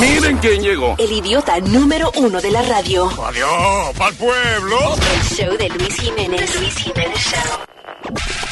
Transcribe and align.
Miren 0.00 0.38
quién 0.38 0.62
llegó. 0.62 0.94
El 0.98 1.12
idiota 1.12 1.58
número 1.60 2.10
uno 2.16 2.40
de 2.40 2.50
la 2.50 2.62
radio. 2.62 3.08
Adiós, 3.24 3.96
pa'l 3.96 4.14
pueblo. 4.14 4.78
El 5.14 5.22
show 5.22 5.56
de 5.56 5.68
Luis 5.70 5.94
Jiménez. 5.96 6.60
Luis 6.60 6.74
Jiménez 6.76 7.18
Show. 7.18 7.58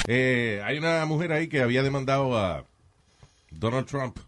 Eh, 0.09 0.61
hay 0.65 0.79
una 0.79 1.05
mujer 1.07 1.33
ahí 1.33 1.49
que 1.49 1.63
había 1.63 1.83
demandado 1.83 2.37
a 2.37 2.65
Donald 3.51 3.87
Trump. 3.87 4.19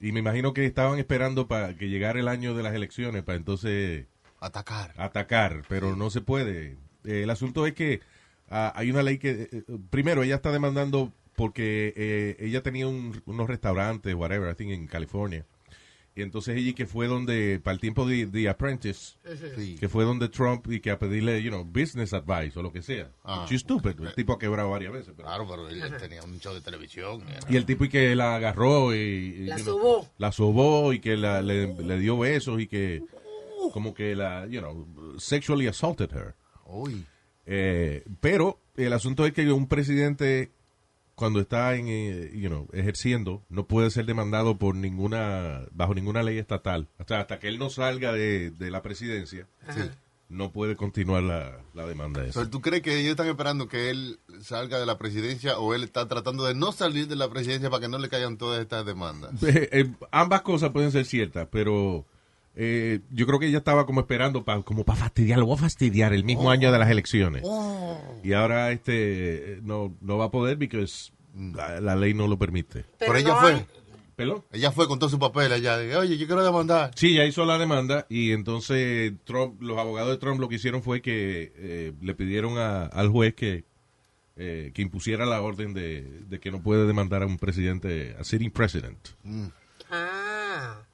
Y 0.00 0.12
me 0.12 0.20
imagino 0.20 0.54
que 0.54 0.64
estaban 0.64 0.98
esperando 0.98 1.46
para 1.46 1.76
que 1.76 1.88
llegara 1.88 2.18
el 2.20 2.28
año 2.28 2.54
de 2.54 2.62
las 2.62 2.74
elecciones 2.74 3.22
para 3.22 3.36
entonces 3.36 4.06
Atacar. 4.40 4.94
atacar, 4.96 5.62
pero 5.68 5.94
no 5.96 6.08
se 6.10 6.20
puede. 6.22 6.76
Eh, 7.04 7.22
el 7.24 7.30
asunto 7.30 7.66
es 7.66 7.74
que 7.74 8.00
ah, 8.48 8.72
hay 8.74 8.90
una 8.90 9.02
ley 9.02 9.18
que, 9.18 9.30
eh, 9.30 9.48
eh, 9.52 9.62
primero, 9.90 10.22
ella 10.22 10.36
está 10.36 10.52
demandando 10.52 11.12
porque 11.40 11.92
eh, 11.96 12.36
ella 12.40 12.62
tenía 12.62 12.86
un- 12.86 13.22
unos 13.26 13.48
restaurantes, 13.48 14.14
whatever, 14.14 14.50
I 14.52 14.54
think 14.54 14.70
en 14.72 14.86
California. 14.86 15.46
Y 16.14 16.22
entonces 16.22 16.56
ella 16.58 16.74
que 16.74 16.86
fue 16.86 17.06
donde, 17.06 17.60
para 17.62 17.72
el 17.74 17.80
tiempo 17.80 18.04
de 18.06 18.26
The 18.26 18.48
Apprentice, 18.48 19.14
Sí. 19.56 19.76
que 19.78 19.88
fue 19.88 20.04
donde 20.04 20.28
Trump 20.28 20.66
y 20.70 20.80
que 20.80 20.90
a 20.90 20.98
pedirle, 20.98 21.40
you 21.42 21.50
know, 21.50 21.64
business 21.64 22.12
advice 22.12 22.58
o 22.58 22.62
lo 22.62 22.72
que 22.72 22.82
sea. 22.82 23.10
Ah. 23.24 23.46
She's 23.48 23.60
stupid. 23.60 23.92
El 24.00 24.14
tipo 24.14 24.32
ha 24.32 24.38
quebrado 24.38 24.70
varias 24.70 24.92
veces. 24.92 25.14
pero- 25.16 25.28
Claro, 25.28 25.46
pero 25.48 25.68
él 25.68 25.80
tenía 25.98 26.22
un 26.22 26.38
show 26.40 26.52
de 26.52 26.60
televisión. 26.60 27.22
era- 27.28 27.40
y 27.48 27.56
el 27.56 27.64
tipo 27.64 27.84
y 27.84 27.88
que 27.88 28.14
la 28.16 28.36
agarró 28.36 28.94
y, 28.94 28.98
y, 28.98 29.46
La 29.46 29.56
you 29.58 29.62
know, 29.64 29.78
sobó. 29.78 30.08
la 30.18 30.32
sobó 30.32 30.92
y 30.92 30.98
que 31.00 31.16
la- 31.16 31.42
le, 31.42 31.68
le 31.74 31.98
dio 31.98 32.18
besos 32.18 32.60
y 32.60 32.66
que 32.66 33.02
como 33.72 33.94
que 33.94 34.16
la, 34.16 34.46
you 34.48 34.60
know, 34.60 35.14
sexually 35.18 35.68
assaulted 35.68 36.10
her. 36.12 36.34
Uy. 36.66 37.04
Eh, 37.46 38.04
pero 38.20 38.58
el 38.76 38.92
asunto 38.92 39.24
es 39.26 39.32
que 39.32 39.50
un 39.52 39.68
presidente 39.68 40.50
cuando 41.20 41.38
está 41.40 41.76
en, 41.76 41.86
eh, 41.86 42.30
you 42.32 42.48
know, 42.48 42.66
ejerciendo 42.72 43.42
no 43.50 43.66
puede 43.66 43.90
ser 43.90 44.06
demandado 44.06 44.56
por 44.56 44.74
ninguna 44.74 45.66
bajo 45.70 45.94
ninguna 45.94 46.22
ley 46.22 46.38
estatal. 46.38 46.88
Hasta, 46.98 47.20
hasta 47.20 47.38
que 47.38 47.48
él 47.48 47.58
no 47.58 47.68
salga 47.68 48.10
de, 48.10 48.50
de 48.50 48.70
la 48.70 48.80
presidencia, 48.80 49.46
no 50.30 50.50
puede 50.50 50.76
continuar 50.76 51.22
la, 51.22 51.60
la 51.74 51.84
demanda 51.84 52.24
esa. 52.24 52.48
¿Tú 52.48 52.62
crees 52.62 52.82
que 52.82 52.98
ellos 52.98 53.10
están 53.10 53.28
esperando 53.28 53.68
que 53.68 53.90
él 53.90 54.18
salga 54.40 54.80
de 54.80 54.86
la 54.86 54.96
presidencia 54.96 55.58
o 55.58 55.74
él 55.74 55.84
está 55.84 56.08
tratando 56.08 56.46
de 56.46 56.54
no 56.54 56.72
salir 56.72 57.06
de 57.06 57.16
la 57.16 57.28
presidencia 57.28 57.68
para 57.68 57.82
que 57.82 57.88
no 57.88 57.98
le 57.98 58.08
caigan 58.08 58.38
todas 58.38 58.58
estas 58.62 58.86
demandas? 58.86 59.30
Eh, 59.42 59.68
eh, 59.72 59.92
ambas 60.12 60.40
cosas 60.40 60.70
pueden 60.70 60.90
ser 60.90 61.04
ciertas, 61.04 61.48
pero 61.52 62.06
eh, 62.56 63.00
yo 63.10 63.26
creo 63.26 63.38
que 63.38 63.46
ella 63.46 63.58
estaba 63.58 63.86
como 63.86 64.00
esperando 64.00 64.44
pa, 64.44 64.62
como 64.62 64.84
para 64.84 64.98
fastidiar, 64.98 65.38
lo 65.38 65.46
voy 65.46 65.54
a 65.56 65.60
fastidiar 65.60 66.12
el 66.12 66.24
mismo 66.24 66.50
año 66.50 66.70
de 66.72 66.78
las 66.78 66.90
elecciones. 66.90 67.42
Y 68.22 68.32
ahora 68.32 68.70
este 68.72 69.60
no, 69.62 69.94
no 70.00 70.18
va 70.18 70.26
a 70.26 70.30
poder 70.30 70.58
porque 70.58 71.12
la, 71.36 71.80
la 71.80 71.96
ley 71.96 72.12
no 72.14 72.26
lo 72.28 72.38
permite. 72.38 72.84
Pero, 72.98 73.12
Pero 73.12 73.16
ella 73.16 73.28
no 73.28 73.36
fue. 73.40 73.66
Ella 74.52 74.70
fue 74.70 74.86
con 74.86 74.98
todo 74.98 75.08
su 75.08 75.18
papel 75.18 75.50
allá. 75.50 75.78
de, 75.78 75.96
Oye, 75.96 76.18
yo 76.18 76.26
quiero 76.26 76.44
demandar. 76.44 76.90
Sí, 76.94 77.14
ya 77.14 77.24
hizo 77.24 77.46
la 77.46 77.56
demanda 77.56 78.04
y 78.10 78.32
entonces 78.32 79.14
Trump, 79.24 79.62
los 79.62 79.78
abogados 79.78 80.10
de 80.10 80.18
Trump 80.18 80.38
lo 80.40 80.48
que 80.50 80.56
hicieron 80.56 80.82
fue 80.82 81.00
que 81.00 81.52
eh, 81.56 81.92
le 82.02 82.14
pidieron 82.14 82.58
a- 82.58 82.84
al 82.84 83.08
juez 83.08 83.32
que, 83.34 83.64
eh, 84.36 84.72
que 84.74 84.82
impusiera 84.82 85.24
la 85.24 85.40
orden 85.40 85.72
de, 85.72 86.02
de 86.28 86.38
que 86.38 86.50
no 86.50 86.60
puede 86.62 86.86
demandar 86.86 87.22
a 87.22 87.26
un 87.26 87.38
presidente, 87.38 88.14
a 88.20 88.24
sitting 88.24 88.50
president. 88.50 88.98
Ah, 89.90 90.29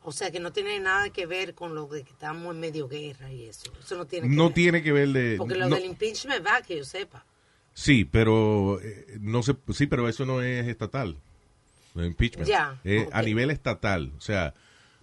o 0.08 0.12
sea 0.12 0.30
que 0.30 0.40
no 0.40 0.52
tiene 0.52 0.78
nada 0.80 1.10
que 1.10 1.26
ver 1.26 1.54
con 1.54 1.74
lo 1.74 1.86
de 1.86 2.02
que 2.04 2.10
estamos 2.12 2.54
en 2.54 2.60
medio 2.60 2.88
guerra 2.88 3.30
y 3.32 3.44
eso. 3.46 3.72
Eso 3.80 3.96
no 3.96 4.06
tiene 4.06 4.28
que 4.28 4.34
No 4.34 4.44
ver. 4.46 4.54
tiene 4.54 4.82
que 4.82 4.92
ver 4.92 5.08
de... 5.08 5.34
Porque 5.36 5.54
lo 5.56 5.68
no- 5.68 5.76
del 5.76 5.84
impeachment 5.84 6.44
va, 6.46 6.62
que 6.62 6.76
yo 6.78 6.84
sepa. 6.84 7.24
Sí, 7.74 8.04
pero 8.04 8.80
eh, 8.80 9.18
no 9.20 9.42
se, 9.42 9.54
sí, 9.74 9.86
pero 9.86 10.08
eso 10.08 10.24
no 10.24 10.40
es 10.42 10.66
estatal. 10.66 11.16
El 11.94 12.06
impeachment. 12.06 12.48
Ya, 12.48 12.80
Es 12.84 13.08
a 13.12 13.22
nivel 13.22 13.50
estatal, 13.50 14.12
o 14.16 14.20
sea, 14.20 14.54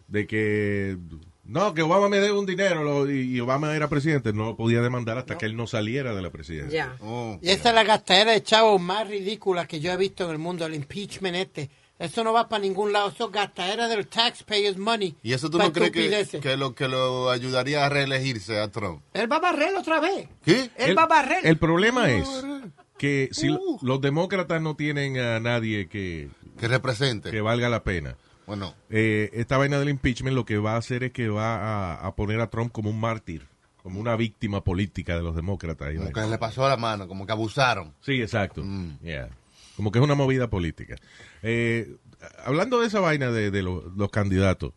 de 0.07 0.25
que 0.27 0.97
no, 1.43 1.73
que 1.73 1.81
Obama 1.81 2.07
me 2.07 2.19
dé 2.19 2.31
un 2.31 2.45
dinero 2.45 2.83
lo- 2.83 3.11
y 3.11 3.39
Obama 3.39 3.75
era 3.75 3.89
presidente, 3.89 4.31
no 4.31 4.45
lo 4.45 4.55
podía 4.55 4.81
demandar 4.81 5.17
hasta 5.17 5.37
que 5.37 5.45
él 5.45 5.55
no 5.55 5.67
saliera 5.67 6.15
de 6.15 6.21
la 6.21 6.29
presidencia. 6.31 6.87
Ya. 6.91 6.97
Oh. 7.01 7.37
Y 7.41 7.49
esa 7.49 7.69
es 7.69 7.75
la 7.75 7.83
gastadera 7.83 8.31
de 8.31 8.41
chavos 8.41 8.79
más 8.81 9.07
ridícula 9.07 9.67
que 9.67 9.79
yo 9.79 9.91
he 9.91 9.97
visto 9.97 10.23
en 10.25 10.31
el 10.31 10.37
mundo, 10.39 10.65
el 10.65 10.75
impeachment 10.75 11.35
este. 11.35 11.69
Eso 12.03 12.23
no 12.23 12.33
va 12.33 12.49
para 12.49 12.61
ningún 12.61 12.91
lado, 12.91 13.09
eso 13.09 13.27
es 13.27 13.31
gastadera 13.31 13.87
del 13.87 14.07
taxpayers 14.07 14.77
money. 14.77 15.15
¿Y 15.23 15.31
eso 15.33 15.49
tú 15.49 15.57
no 15.57 15.71
crees 15.71 15.91
que, 15.91 16.39
que 16.41 16.57
lo 16.57 16.75
que 16.75 16.87
lo 16.89 17.29
ayudaría 17.29 17.85
a 17.85 17.89
reelegirse 17.89 18.59
a 18.59 18.69
Trump? 18.69 19.01
Él 19.13 19.31
va 19.31 19.37
a 19.37 19.39
barrer 19.39 19.73
otra 19.75 19.99
vez. 20.01 20.27
¿Qué? 20.43 20.63
Él 20.75 20.89
El- 20.89 20.97
va 20.97 21.03
a 21.03 21.07
barrer. 21.07 21.45
El 21.45 21.57
problema 21.57 22.11
es 22.11 22.27
que 22.97 23.29
si 23.31 23.49
Uh. 23.49 23.79
los 23.81 24.01
demócratas 24.01 24.61
no 24.61 24.75
tienen 24.75 25.17
a 25.17 25.39
nadie 25.39 25.87
que, 25.87 26.29
Que 26.59 26.67
represente. 26.67 27.31
que 27.31 27.39
valga 27.41 27.69
la 27.69 27.83
pena, 27.83 28.17
Bueno, 28.47 28.75
eh, 28.89 29.29
esta 29.33 29.57
vaina 29.57 29.79
del 29.79 29.87
impeachment 29.89 30.35
lo 30.35 30.43
que 30.45 30.57
va 30.57 30.73
a 30.73 30.77
hacer 30.77 31.03
es 31.05 31.13
que 31.13 31.29
va 31.29 31.55
a, 31.93 32.05
a 32.05 32.15
poner 32.15 32.41
a 32.41 32.49
Trump 32.49 32.73
como 32.73 32.89
un 32.89 32.99
mártir, 32.99 33.47
como 33.81 33.99
una 34.01 34.17
víctima 34.17 34.61
política 34.61 35.15
de 35.15 35.21
los 35.23 35.35
demócratas. 35.37 35.93
como 35.95 36.11
que 36.11 36.21
le 36.27 36.37
pasó 36.37 36.65
a 36.65 36.69
la 36.69 36.77
mano, 36.77 37.07
como 37.07 37.25
que 37.25 37.31
abusaron. 37.31 37.93
Sí, 38.01 38.21
exacto. 38.21 38.61
Mm. 38.61 38.99
Yeah. 39.01 39.29
Como 39.75 39.91
que 39.91 39.99
es 39.99 40.03
una 40.03 40.15
movida 40.15 40.49
política. 40.49 40.95
Eh, 41.41 41.95
hablando 42.45 42.79
de 42.81 42.87
esa 42.87 42.99
vaina 42.99 43.31
de, 43.31 43.51
de 43.51 43.61
lo- 43.63 43.91
los 43.95 44.09
candidatos, 44.11 44.73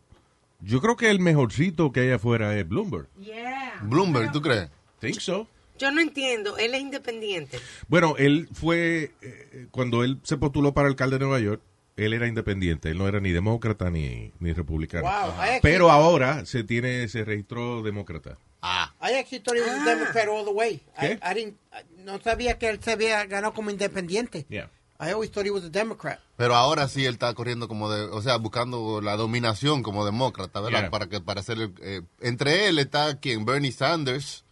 yo 0.61 0.81
creo 0.81 0.95
que 0.95 1.09
el 1.09 1.19
mejorcito 1.19 1.91
que 1.91 1.99
hay 2.01 2.11
afuera 2.11 2.57
es 2.57 2.67
Bloomberg. 2.67 3.07
Yeah. 3.19 3.79
Bloomberg, 3.83 4.31
¿tú 4.31 4.41
crees? 4.41 4.69
Think 4.99 5.19
so. 5.19 5.47
Yo 5.77 5.91
no 5.91 6.01
entiendo, 6.01 6.57
él 6.57 6.73
es 6.73 6.81
independiente. 6.81 7.59
Bueno, 7.87 8.15
él 8.17 8.49
fue, 8.51 9.11
eh, 9.21 9.67
cuando 9.69 10.03
él 10.03 10.19
se 10.23 10.35
postuló 10.37 10.73
para 10.73 10.87
alcalde 10.87 11.19
de 11.19 11.25
Nueva 11.25 11.39
York, 11.39 11.61
él 11.97 12.13
era 12.13 12.27
independiente, 12.27 12.89
él 12.89 12.97
no 12.97 13.07
era 13.07 13.19
ni 13.19 13.31
demócrata 13.31 13.91
ni, 13.91 14.31
ni 14.39 14.53
republicano. 14.53 15.03
Wow, 15.07 15.33
Pero 15.61 15.91
ahora 15.91 16.45
se 16.45 16.63
tiene, 16.63 17.07
se 17.07 17.23
registró 17.23 17.83
demócrata. 17.83 18.37
Ah, 18.63 18.91
I 19.01 19.13
actually 19.19 19.43
thought 19.43 19.55
he 19.57 19.61
was 19.61 19.81
a 19.81 19.85
Democrat 19.95 20.27
all 20.27 20.43
the 20.43 20.51
way. 20.51 20.81
¿Qué? 20.99 21.19
I, 21.21 21.31
I 21.31 21.33
didn't, 21.35 21.57
I- 21.71 22.03
no 22.03 22.19
sabía 22.19 22.57
que 22.57 22.69
él 22.69 22.79
se 22.81 22.91
había 22.93 23.23
ganado 23.25 23.53
como 23.53 23.69
independiente. 23.69 24.47
Yeah. 24.49 24.71
I 24.99 25.11
always 25.11 25.29
thought 25.31 25.45
he 25.45 25.51
was 25.51 25.63
a 25.63 25.69
Democrat. 25.69 26.19
pero 26.37 26.55
ahora 26.55 26.87
sí 26.87 27.05
él 27.05 27.13
está 27.13 27.33
corriendo 27.35 27.67
como 27.67 27.89
de, 27.91 28.03
o 28.05 28.21
sea, 28.21 28.37
buscando 28.37 28.99
la 29.01 29.15
dominación 29.15 29.83
como 29.83 30.05
demócrata, 30.05 30.59
¿verdad? 30.61 30.81
Yeah. 30.81 30.89
Para 30.89 31.07
que 31.07 31.21
para 31.21 31.43
ser 31.43 31.59
el, 31.59 31.73
eh, 31.81 32.01
entre 32.21 32.67
él 32.67 32.79
está 32.79 33.19
quien 33.19 33.45
Bernie 33.45 33.71
Sanders, 33.71 34.43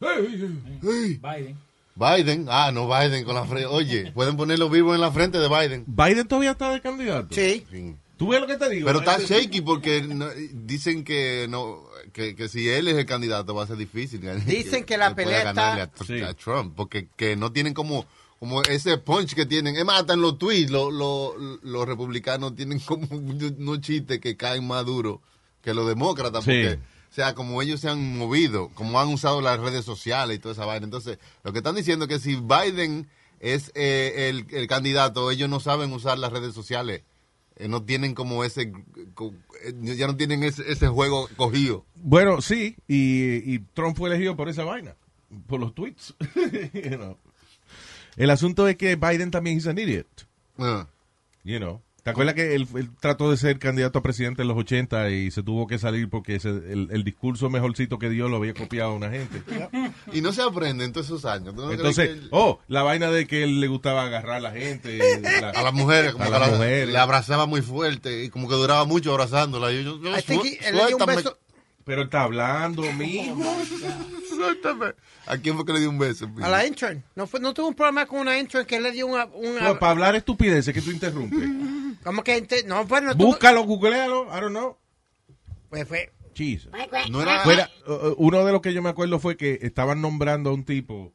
Biden. 0.00 1.58
Biden, 1.96 2.46
ah, 2.48 2.70
no 2.72 2.88
Biden 2.88 3.24
con 3.24 3.34
la 3.34 3.44
frente, 3.44 3.66
oye, 3.66 4.12
pueden 4.12 4.36
ponerlo 4.36 4.70
vivo 4.70 4.94
en 4.94 5.00
la 5.00 5.10
frente 5.12 5.38
de 5.38 5.48
Biden. 5.48 5.84
Biden 5.86 6.26
todavía 6.26 6.52
está 6.52 6.70
de 6.72 6.80
candidato. 6.80 7.28
Sí. 7.34 7.66
Sí. 7.70 7.94
¿Tú 8.16 8.28
ves 8.28 8.40
lo 8.40 8.46
que 8.46 8.56
te 8.56 8.68
digo? 8.68 8.86
Pero 8.86 8.98
está 9.00 9.18
shaky 9.18 9.60
porque 9.62 10.02
no- 10.02 10.28
dicen 10.52 11.04
que 11.04 11.46
no 11.48 11.84
que, 12.12 12.36
que 12.36 12.48
si 12.48 12.68
él 12.68 12.88
es 12.88 12.96
el 12.96 13.06
candidato 13.06 13.54
va 13.54 13.64
a 13.64 13.66
ser 13.66 13.76
difícil. 13.76 14.20
Dicen 14.46 14.84
que 14.84 14.98
la 14.98 15.14
pelea 15.14 15.50
está- 15.50 15.82
a, 15.84 15.90
Sí. 16.06 16.20
a 16.20 16.34
Trump 16.34 16.74
porque 16.76 17.08
que 17.16 17.34
no 17.36 17.50
tienen 17.52 17.72
como 17.74 18.04
como 18.40 18.62
ese 18.62 18.98
punch 18.98 19.34
que 19.34 19.46
tienen. 19.46 19.76
Es 19.76 19.84
más, 19.84 20.00
hasta 20.00 20.14
en 20.14 20.22
los 20.22 20.38
tweets 20.38 20.70
los 20.72 20.92
los- 20.92 21.34
los 21.62 21.86
republicanos 21.86 22.56
tienen 22.56 22.80
como 22.80 23.06
unos 23.10 23.80
chistes 23.82 24.18
que 24.18 24.36
caen 24.36 24.66
más 24.66 24.84
duros 24.84 25.20
que 25.62 25.74
los 25.74 25.86
demócratas 25.86 26.42
Sí. 26.44 26.50
porque 26.50 26.78
o 27.10 27.12
sea, 27.12 27.34
como 27.34 27.60
ellos 27.60 27.80
se 27.80 27.88
han 27.88 28.16
movido, 28.18 28.70
como 28.74 28.98
han 29.00 29.08
usado 29.08 29.40
las 29.40 29.58
redes 29.60 29.84
sociales 29.84 30.36
y 30.36 30.40
toda 30.40 30.52
esa 30.54 30.64
vaina. 30.64 30.84
Entonces, 30.84 31.18
lo 31.42 31.52
que 31.52 31.58
están 31.58 31.74
diciendo 31.74 32.04
es 32.04 32.08
que 32.08 32.18
si 32.20 32.36
Biden 32.36 33.08
es 33.40 33.72
eh, 33.74 34.28
el, 34.30 34.46
el 34.56 34.66
candidato, 34.68 35.28
ellos 35.30 35.48
no 35.50 35.58
saben 35.60 35.92
usar 35.92 36.18
las 36.18 36.32
redes 36.32 36.54
sociales. 36.54 37.02
Eh, 37.56 37.66
no 37.66 37.82
tienen 37.82 38.14
como 38.14 38.44
ese, 38.44 38.72
eh, 38.72 39.72
ya 39.82 40.06
no 40.06 40.16
tienen 40.16 40.44
ese, 40.44 40.70
ese 40.70 40.86
juego 40.86 41.28
cogido. 41.36 41.84
Bueno, 41.96 42.40
sí, 42.40 42.76
y, 42.86 43.54
y 43.54 43.58
Trump 43.74 43.96
fue 43.98 44.08
elegido 44.08 44.36
por 44.36 44.48
esa 44.48 44.62
vaina, 44.64 44.94
por 45.48 45.58
los 45.60 45.74
tweets. 45.74 46.14
You 46.72 46.96
know. 46.96 47.16
El 48.20 48.30
asunto 48.30 48.68
es 48.68 48.76
que 48.76 48.96
Biden 48.96 49.30
también 49.30 49.58
es 49.58 49.66
an 49.66 49.78
idiot, 49.78 50.06
Ah. 50.58 50.86
you 51.42 51.58
know. 51.58 51.80
¿Te 52.02 52.10
acuerdas 52.10 52.34
que 52.34 52.54
él, 52.54 52.66
él 52.76 52.90
trató 52.98 53.30
de 53.30 53.36
ser 53.36 53.58
candidato 53.58 53.98
a 53.98 54.02
presidente 54.02 54.40
en 54.40 54.48
los 54.48 54.56
80 54.56 55.10
y 55.10 55.30
se 55.30 55.42
tuvo 55.42 55.66
que 55.66 55.78
salir 55.78 56.08
porque 56.08 56.34
ese- 56.36 56.48
el, 56.48 56.88
el 56.90 57.04
discurso 57.04 57.50
mejorcito 57.50 57.98
que 57.98 58.08
dio 58.08 58.28
lo 58.30 58.36
había 58.38 58.54
copiado 58.54 58.94
una 58.94 59.10
gente? 59.10 59.42
Y 60.12 60.22
no 60.22 60.32
se 60.32 60.40
aprende 60.42 60.84
en 60.86 60.92
todos 60.92 61.06
esos 61.06 61.24
años. 61.26 61.54
¿Tú 61.54 61.60
no 61.62 61.66
crees 61.68 61.80
Entonces, 61.80 62.08
él- 62.10 62.28
oh, 62.32 62.58
la 62.68 62.82
vaina 62.82 63.10
de 63.10 63.26
que 63.26 63.42
él 63.42 63.60
le 63.60 63.68
gustaba 63.68 64.04
agarrar 64.04 64.36
a 64.36 64.40
la 64.40 64.50
gente. 64.52 64.98
la- 65.22 65.50
a 65.50 65.62
las 65.62 65.72
mujeres, 65.74 66.12
como 66.12 66.24
a 66.24 66.26
que 66.28 66.32
las 66.32 66.40
la- 66.50 66.56
mujeres. 66.56 66.88
le 66.88 66.98
abrazaba 66.98 67.44
muy 67.46 67.60
fuerte 67.62 68.24
y 68.24 68.30
como 68.30 68.48
que 68.48 68.54
duraba 68.54 68.84
mucho 68.86 69.12
abrazándola. 69.12 69.70
Y 69.72 69.84
yo, 69.84 70.00
yo, 70.02 70.10
I 70.18 70.22
think 70.22 70.42
"Suel- 70.42 70.58
he- 70.60 70.68
él 70.68 70.76
le 70.76 70.86
dio 70.86 70.96
un 70.96 71.06
beso. 71.06 71.38
Pero 71.84 72.02
está 72.02 72.22
hablando, 72.22 72.82
mijo. 72.92 73.42
suéltame". 74.28 74.94
¿A 75.26 75.36
quién 75.38 75.56
fue 75.56 75.64
que 75.64 75.72
le 75.72 75.80
dio 75.80 75.90
un 75.90 75.98
beso? 75.98 76.30
A 76.42 76.48
la 76.48 76.66
intern. 76.66 77.02
No, 77.14 77.26
fue, 77.26 77.40
no 77.40 77.54
tuvo 77.54 77.68
un 77.68 77.74
problema 77.74 78.06
con 78.06 78.20
una 78.20 78.38
intern 78.38 78.66
que 78.66 78.80
le 78.80 78.92
dio 78.92 79.06
una... 79.06 79.24
una 79.26 79.60
No, 79.60 79.78
para 79.78 79.92
hablar 79.92 80.14
estupideces 80.16 80.72
que 80.74 80.82
tú 80.82 80.90
interrumpes. 80.90 81.48
¿Cómo 82.04 82.22
que? 82.22 82.38
inte- 82.38 82.64
No, 82.66 82.84
bueno, 82.86 83.12
tuvo- 83.14 83.26
Búscalo, 83.26 83.64
googlealo, 83.64 84.26
I 84.36 84.40
don't 84.40 84.50
know. 84.50 84.76
Pues 85.68 85.86
fue... 85.86 86.12
Jesus. 86.34 86.70
No 87.10 87.20
era, 87.22 87.40
Fuera, 87.42 87.68
uh, 87.86 87.92
uh, 87.92 88.14
uno 88.18 88.44
de 88.46 88.52
los 88.52 88.60
que 88.60 88.72
yo 88.72 88.80
me 88.82 88.88
acuerdo 88.88 89.18
fue 89.18 89.36
que 89.36 89.58
estaban 89.62 90.00
nombrando 90.00 90.50
a 90.50 90.54
un 90.54 90.64
tipo, 90.64 91.12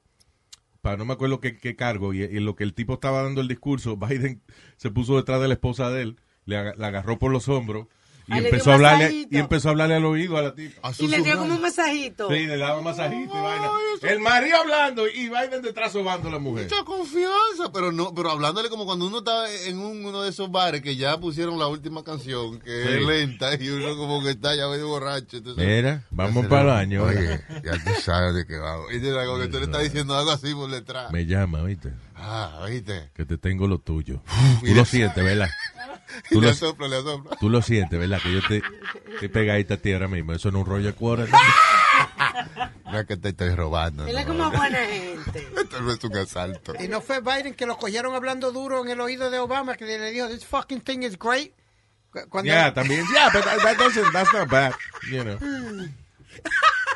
para 0.81 0.97
no 0.97 1.05
me 1.05 1.13
acuerdo 1.13 1.39
qué, 1.39 1.57
qué 1.57 1.75
cargo, 1.75 2.13
y, 2.13 2.19
y 2.21 2.23
en 2.37 2.45
lo 2.45 2.55
que 2.55 2.63
el 2.63 2.73
tipo 2.73 2.95
estaba 2.95 3.23
dando 3.23 3.41
el 3.41 3.47
discurso, 3.47 3.97
Biden 3.97 4.41
se 4.77 4.91
puso 4.91 5.15
detrás 5.15 5.41
de 5.41 5.47
la 5.47 5.53
esposa 5.55 5.89
de 5.89 6.01
él, 6.03 6.19
le 6.45 6.75
la 6.75 6.87
agarró 6.87 7.17
por 7.17 7.31
los 7.31 7.47
hombros 7.47 7.87
Y 8.27 8.37
empezó 8.37 8.71
a 8.71 8.73
hablarle, 8.75 9.03
masajito. 9.05 9.35
y 9.35 9.37
empezó 9.39 9.67
a 9.67 9.71
hablarle 9.71 9.95
al 9.95 10.05
oído 10.05 10.37
a 10.37 10.41
la 10.41 10.55
tipa. 10.55 10.87
A 10.89 10.91
Y 10.97 11.07
le 11.07 11.21
dio 11.21 11.37
como 11.37 11.53
un 11.55 11.61
masajito. 11.61 12.27
Sí, 12.29 12.45
le 12.47 12.57
daba 12.57 12.81
masajito 12.81 13.37
y 13.37 13.41
vaina. 13.41 13.69
El 14.01 14.19
marido 14.19 14.57
hablando 14.57 15.07
y 15.07 15.29
Biden 15.29 15.61
detrás 15.61 15.91
sobando 15.91 16.29
a 16.29 16.31
la 16.31 16.39
mujer. 16.39 16.63
Mucha 16.63 16.83
confianza, 16.83 17.71
pero 17.73 17.91
no, 17.91 18.13
pero 18.15 18.31
hablándole 18.31 18.69
como 18.69 18.85
cuando 18.85 19.05
uno 19.07 19.19
está 19.19 19.51
en 19.67 19.77
un- 19.79 20.03
uno 20.05 20.21
de 20.23 20.29
esos 20.29 20.51
bares 20.51 20.81
que 20.81 20.95
ya 20.95 21.17
pusieron 21.19 21.59
la 21.59 21.67
última 21.67 22.03
canción, 22.03 22.59
que 22.59 22.83
Sí. 22.83 22.89
es 22.93 23.01
lenta 23.05 23.53
y 23.61 23.69
uno 23.69 23.95
como 23.95 24.23
que 24.23 24.31
está 24.31 24.55
ya 24.55 24.67
medio 24.67 24.87
borracho. 24.87 25.37
entonces- 25.37 25.65
Mira, 25.65 26.03
vamos 26.11 26.45
para 26.47 26.61
el 26.61 26.67
baño. 26.67 27.03
Oye, 27.03 27.41
ya 27.63 27.73
tú 27.73 27.91
sabes 28.01 28.33
de 28.35 28.45
qué 28.45 28.57
vamos. 28.57 28.87
Y 28.93 28.99
como 29.01 29.39
que 29.39 29.47
tú 29.47 29.57
le 29.59 29.65
estás 29.65 29.83
diciendo 29.83 30.15
algo 30.17 30.31
así 30.31 30.53
por 30.53 30.69
detrás. 30.69 31.11
Me 31.11 31.25
llama, 31.25 31.61
¿viste? 31.63 31.91
Ah, 32.15 32.65
¿viste? 32.69 33.09
Que 33.13 33.25
te 33.25 33.37
tengo 33.37 33.67
lo 33.67 33.79
tuyo. 33.79 34.21
Tú 34.65 34.73
lo 34.73 34.83
sientes, 34.85 35.23
¿verdad? 35.23 35.49
Y 36.29 36.33
Tú 36.35 36.41
le 36.41 36.47
lo, 36.47 36.53
sopla, 36.53 36.87
le 36.87 37.01
sopla. 37.01 37.35
tú 37.37 37.49
lo 37.49 37.61
sientes, 37.61 37.99
¿verdad? 37.99 38.19
Que 38.21 38.31
yo 38.33 38.39
te 38.47 38.61
estoy 39.13 39.27
pegadita 39.29 39.75
a 39.75 39.77
ti 39.77 39.93
ahora 39.93 40.07
mismo. 40.07 40.33
Eso 40.33 40.51
no 40.51 40.59
es 40.59 40.65
un 40.65 40.71
rollo 40.71 40.85
de 40.87 40.93
cuora. 40.93 41.25
No 42.91 42.99
es 42.99 43.07
que 43.07 43.17
te 43.17 43.29
estoy 43.29 43.53
robando. 43.55 44.05
Él 44.07 44.17
es 44.17 44.25
como 44.25 44.49
buena 44.51 44.77
gente. 44.85 45.47
Esto 45.61 45.81
no 45.81 45.91
es 45.91 46.03
un 46.03 46.17
asalto. 46.17 46.73
Y 46.79 46.87
no 46.87 47.01
fue 47.01 47.19
Biden 47.19 47.53
que 47.53 47.65
lo 47.65 47.77
cogieron 47.77 48.13
hablando 48.15 48.51
duro 48.51 48.83
en 48.83 48.89
el 48.91 49.01
oído 49.01 49.29
de 49.31 49.39
Obama, 49.39 49.75
que 49.75 49.85
le 49.85 50.11
dijo, 50.11 50.27
this 50.27 50.45
fucking 50.45 50.81
thing 50.81 50.99
is 51.03 51.17
great. 51.17 51.51
Cu- 52.11 52.27
Cuando 52.29 52.51
Yeah, 52.51 52.73
también. 52.73 53.03
Yeah, 53.13 53.29
but 53.33 53.43
that, 53.43 53.57
that 53.63 53.77
doesn't, 53.77 54.11
that's 54.13 54.31
not 54.33 54.49
bad. 54.49 54.73
You 55.11 55.23
know. 55.23 55.37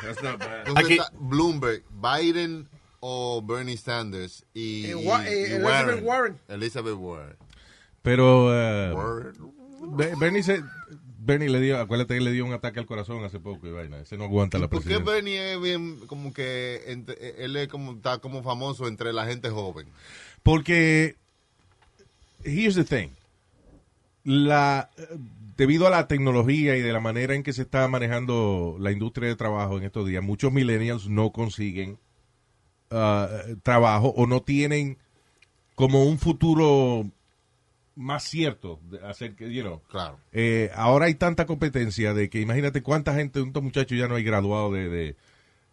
That's 0.02 0.22
not 0.22 0.38
bad. 0.38 0.66
Entonces 0.68 0.84
Aquí- 0.84 0.98
está 0.98 1.10
Bloomberg, 1.18 1.82
Biden 1.90 2.68
o 3.00 3.42
Bernie 3.42 3.76
Sanders 3.76 4.44
y, 4.54 4.86
Y 4.90 4.94
Wa- 4.94 5.24
y 5.28 5.32
y 5.32 5.44
Elizabeth 5.54 6.02
Warren. 6.04 6.38
Elizabeth 6.48 6.94
Warren. 6.96 7.36
Pero 8.02 8.46
uh. 8.94 9.96
Be- 9.96 10.14
Bernie, 10.18 10.42
se, 10.42 10.62
Bernie 11.18 11.48
le 11.48 11.60
dio, 11.60 11.78
acuérdate 11.78 12.14
que 12.14 12.20
le 12.20 12.32
dio 12.32 12.44
un 12.46 12.52
ataque 12.52 12.80
al 12.80 12.86
corazón 12.86 13.24
hace 13.24 13.40
poco 13.40 13.66
y 13.66 13.72
vaina. 13.72 14.00
Ese 14.00 14.16
no 14.16 14.24
aguanta 14.24 14.58
la 14.58 14.68
¿Por 14.68 14.82
qué. 14.84 14.98
Bernie 14.98 15.54
es 15.54 15.60
bien, 15.60 15.96
como 16.06 16.32
que, 16.32 16.82
entre- 16.86 17.44
él 17.44 17.56
es 17.56 17.68
como, 17.68 17.92
está 17.92 18.18
como 18.18 18.42
famoso 18.42 18.88
entre 18.88 19.12
la 19.12 19.26
gente 19.26 19.50
joven? 19.50 19.86
Porque, 20.42 21.16
here's 22.44 22.74
the 22.74 22.84
thing. 22.84 23.08
La, 24.24 24.90
eh, 24.96 25.06
debido 25.56 25.86
a 25.86 25.90
la 25.90 26.08
tecnología 26.08 26.76
y 26.76 26.80
de 26.82 26.92
la 26.92 27.00
manera 27.00 27.34
en 27.34 27.42
que 27.42 27.52
se 27.52 27.62
está 27.62 27.86
manejando 27.88 28.76
la 28.78 28.92
industria 28.92 29.28
de 29.28 29.36
trabajo 29.36 29.76
en 29.78 29.84
estos 29.84 30.06
días, 30.06 30.22
muchos 30.22 30.52
millennials 30.52 31.08
no 31.08 31.32
consiguen 31.32 31.98
ah, 32.90 33.28
trabajo 33.62 34.08
o 34.16 34.26
no 34.26 34.40
tienen 34.42 34.98
como 35.74 36.04
un 36.04 36.18
futuro 36.18 37.06
más 38.00 38.24
cierto 38.24 38.80
hacer 39.06 39.34
que, 39.36 39.52
you 39.52 39.62
know, 39.62 39.82
Claro. 39.88 40.18
eh, 40.32 40.70
ahora 40.74 41.06
hay 41.06 41.14
tanta 41.14 41.46
competencia 41.46 42.14
de 42.14 42.28
que 42.30 42.40
imagínate 42.40 42.82
cuánta 42.82 43.14
gente, 43.14 43.40
estos 43.40 43.62
muchachos 43.62 43.98
ya 43.98 44.08
no 44.08 44.14
hay 44.16 44.24
graduado 44.24 44.72
de, 44.72 44.88
de, 44.88 45.16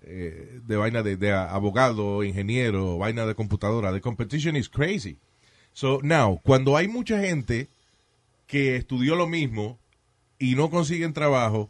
eh, 0.04 0.60
de 0.66 0.76
vaina 0.76 1.04
de, 1.04 1.16
de 1.18 1.32
abogado, 1.34 2.24
ingeniero, 2.24 2.98
vaina 2.98 3.26
de 3.26 3.34
computadora. 3.36 3.92
The 3.94 4.02
competition 4.02 4.56
is 4.56 4.70
crazy. 4.70 5.18
So 5.74 6.00
now, 6.04 6.40
cuando 6.44 6.76
hay 6.78 6.88
mucha 6.88 7.20
gente 7.20 7.68
que 8.48 8.76
estudió 8.76 9.16
lo 9.16 9.28
mismo 9.28 9.78
y 10.40 10.56
no 10.56 10.70
consiguen 10.70 11.14
trabajo, 11.14 11.70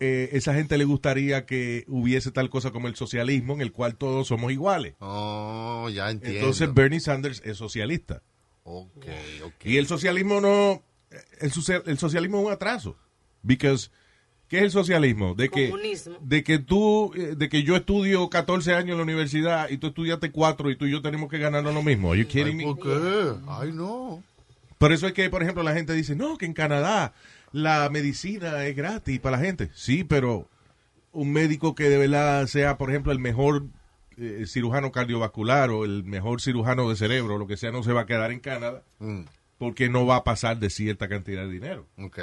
eh, 0.00 0.28
esa 0.32 0.54
gente 0.54 0.78
le 0.78 0.84
gustaría 0.84 1.44
que 1.44 1.84
hubiese 1.88 2.30
tal 2.30 2.50
cosa 2.50 2.70
como 2.70 2.86
el 2.88 2.94
socialismo 2.94 3.54
en 3.54 3.60
el 3.62 3.72
cual 3.72 3.96
todos 3.96 4.28
somos 4.28 4.52
iguales. 4.52 4.94
Oh, 5.00 5.88
ya 5.92 6.10
entiendo. 6.10 6.38
Entonces 6.38 6.72
Bernie 6.72 7.00
Sanders 7.00 7.42
es 7.44 7.56
socialista. 7.56 8.22
Ok, 8.70 9.06
ok. 9.44 9.64
Y 9.64 9.78
el 9.78 9.86
socialismo 9.86 10.40
no, 10.40 10.82
el, 11.40 11.52
el 11.86 11.98
socialismo 11.98 12.40
es 12.40 12.46
un 12.46 12.52
atraso. 12.52 12.96
Because, 13.42 13.90
¿qué 14.48 14.58
es 14.58 14.64
el 14.64 14.70
socialismo? 14.70 15.34
De 15.34 15.48
que, 15.48 15.70
Comunismo. 15.70 16.18
de 16.20 16.44
que 16.44 16.58
tú, 16.58 17.12
eh, 17.14 17.34
de 17.36 17.48
que 17.48 17.62
yo 17.62 17.76
estudio 17.76 18.28
14 18.28 18.74
años 18.74 18.90
en 18.90 18.96
la 18.98 19.02
universidad 19.04 19.70
y 19.70 19.78
tú 19.78 19.88
estudiaste 19.88 20.30
4 20.30 20.70
y 20.70 20.76
tú 20.76 20.84
y 20.84 20.90
yo 20.90 21.00
tenemos 21.00 21.30
que 21.30 21.38
ganarnos 21.38 21.72
lo 21.72 21.82
mismo. 21.82 22.12
Are 22.12 22.20
you 22.20 22.28
kidding 22.28 22.56
me? 22.58 22.64
¿Por 22.64 22.80
qué? 22.80 23.32
Ay, 23.48 23.72
no. 23.72 24.22
Por 24.76 24.92
eso 24.92 25.06
es 25.06 25.12
que, 25.12 25.30
por 25.30 25.42
ejemplo, 25.42 25.62
la 25.62 25.74
gente 25.74 25.92
dice, 25.94 26.14
no, 26.14 26.36
que 26.36 26.46
en 26.46 26.52
Canadá 26.52 27.14
la 27.52 27.88
medicina 27.90 28.64
es 28.66 28.76
gratis 28.76 29.18
para 29.18 29.38
la 29.38 29.44
gente. 29.44 29.70
Sí, 29.74 30.04
pero 30.04 30.46
un 31.12 31.32
médico 31.32 31.74
que 31.74 31.88
de 31.88 31.96
verdad 31.98 32.46
sea, 32.46 32.76
por 32.76 32.90
ejemplo, 32.90 33.12
el 33.12 33.18
mejor 33.18 33.64
eh, 34.18 34.44
cirujano 34.46 34.92
cardiovascular 34.92 35.70
o 35.70 35.84
el 35.84 36.04
mejor 36.04 36.40
cirujano 36.40 36.88
de 36.88 36.96
cerebro, 36.96 37.38
lo 37.38 37.46
que 37.46 37.56
sea, 37.56 37.70
no 37.72 37.82
se 37.82 37.92
va 37.92 38.02
a 38.02 38.06
quedar 38.06 38.30
en 38.32 38.40
Canadá 38.40 38.82
Mm, 38.98 39.22
porque 39.58 39.88
no 39.88 40.06
va 40.06 40.16
a 40.16 40.24
pasar 40.24 40.58
de 40.58 40.70
cierta 40.70 41.08
cantidad 41.08 41.42
de 41.46 41.52
dinero. 41.52 41.86
ok. 41.98 42.18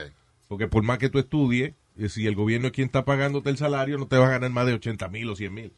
Porque 0.48 0.68
por 0.68 0.84
más 0.84 1.00
que 1.00 1.10
tú 1.10 1.18
estudies, 1.20 1.74
eh, 1.98 2.08
si 2.10 2.28
el 2.28 2.36
gobierno 2.36 2.68
es 2.68 2.74
quien 2.74 2.86
está 2.86 3.04
pagándote 3.04 3.50
el 3.50 3.58
salario, 3.58 3.98
no 3.98 4.08
te 4.08 4.18
vas 4.18 4.28
a 4.30 4.34
ganar 4.34 4.52
más 4.52 4.68
de 4.68 4.74
80 4.74 5.08
mil 5.10 5.30
o 5.30 5.36
100 5.36 5.54
mil. 5.54 5.74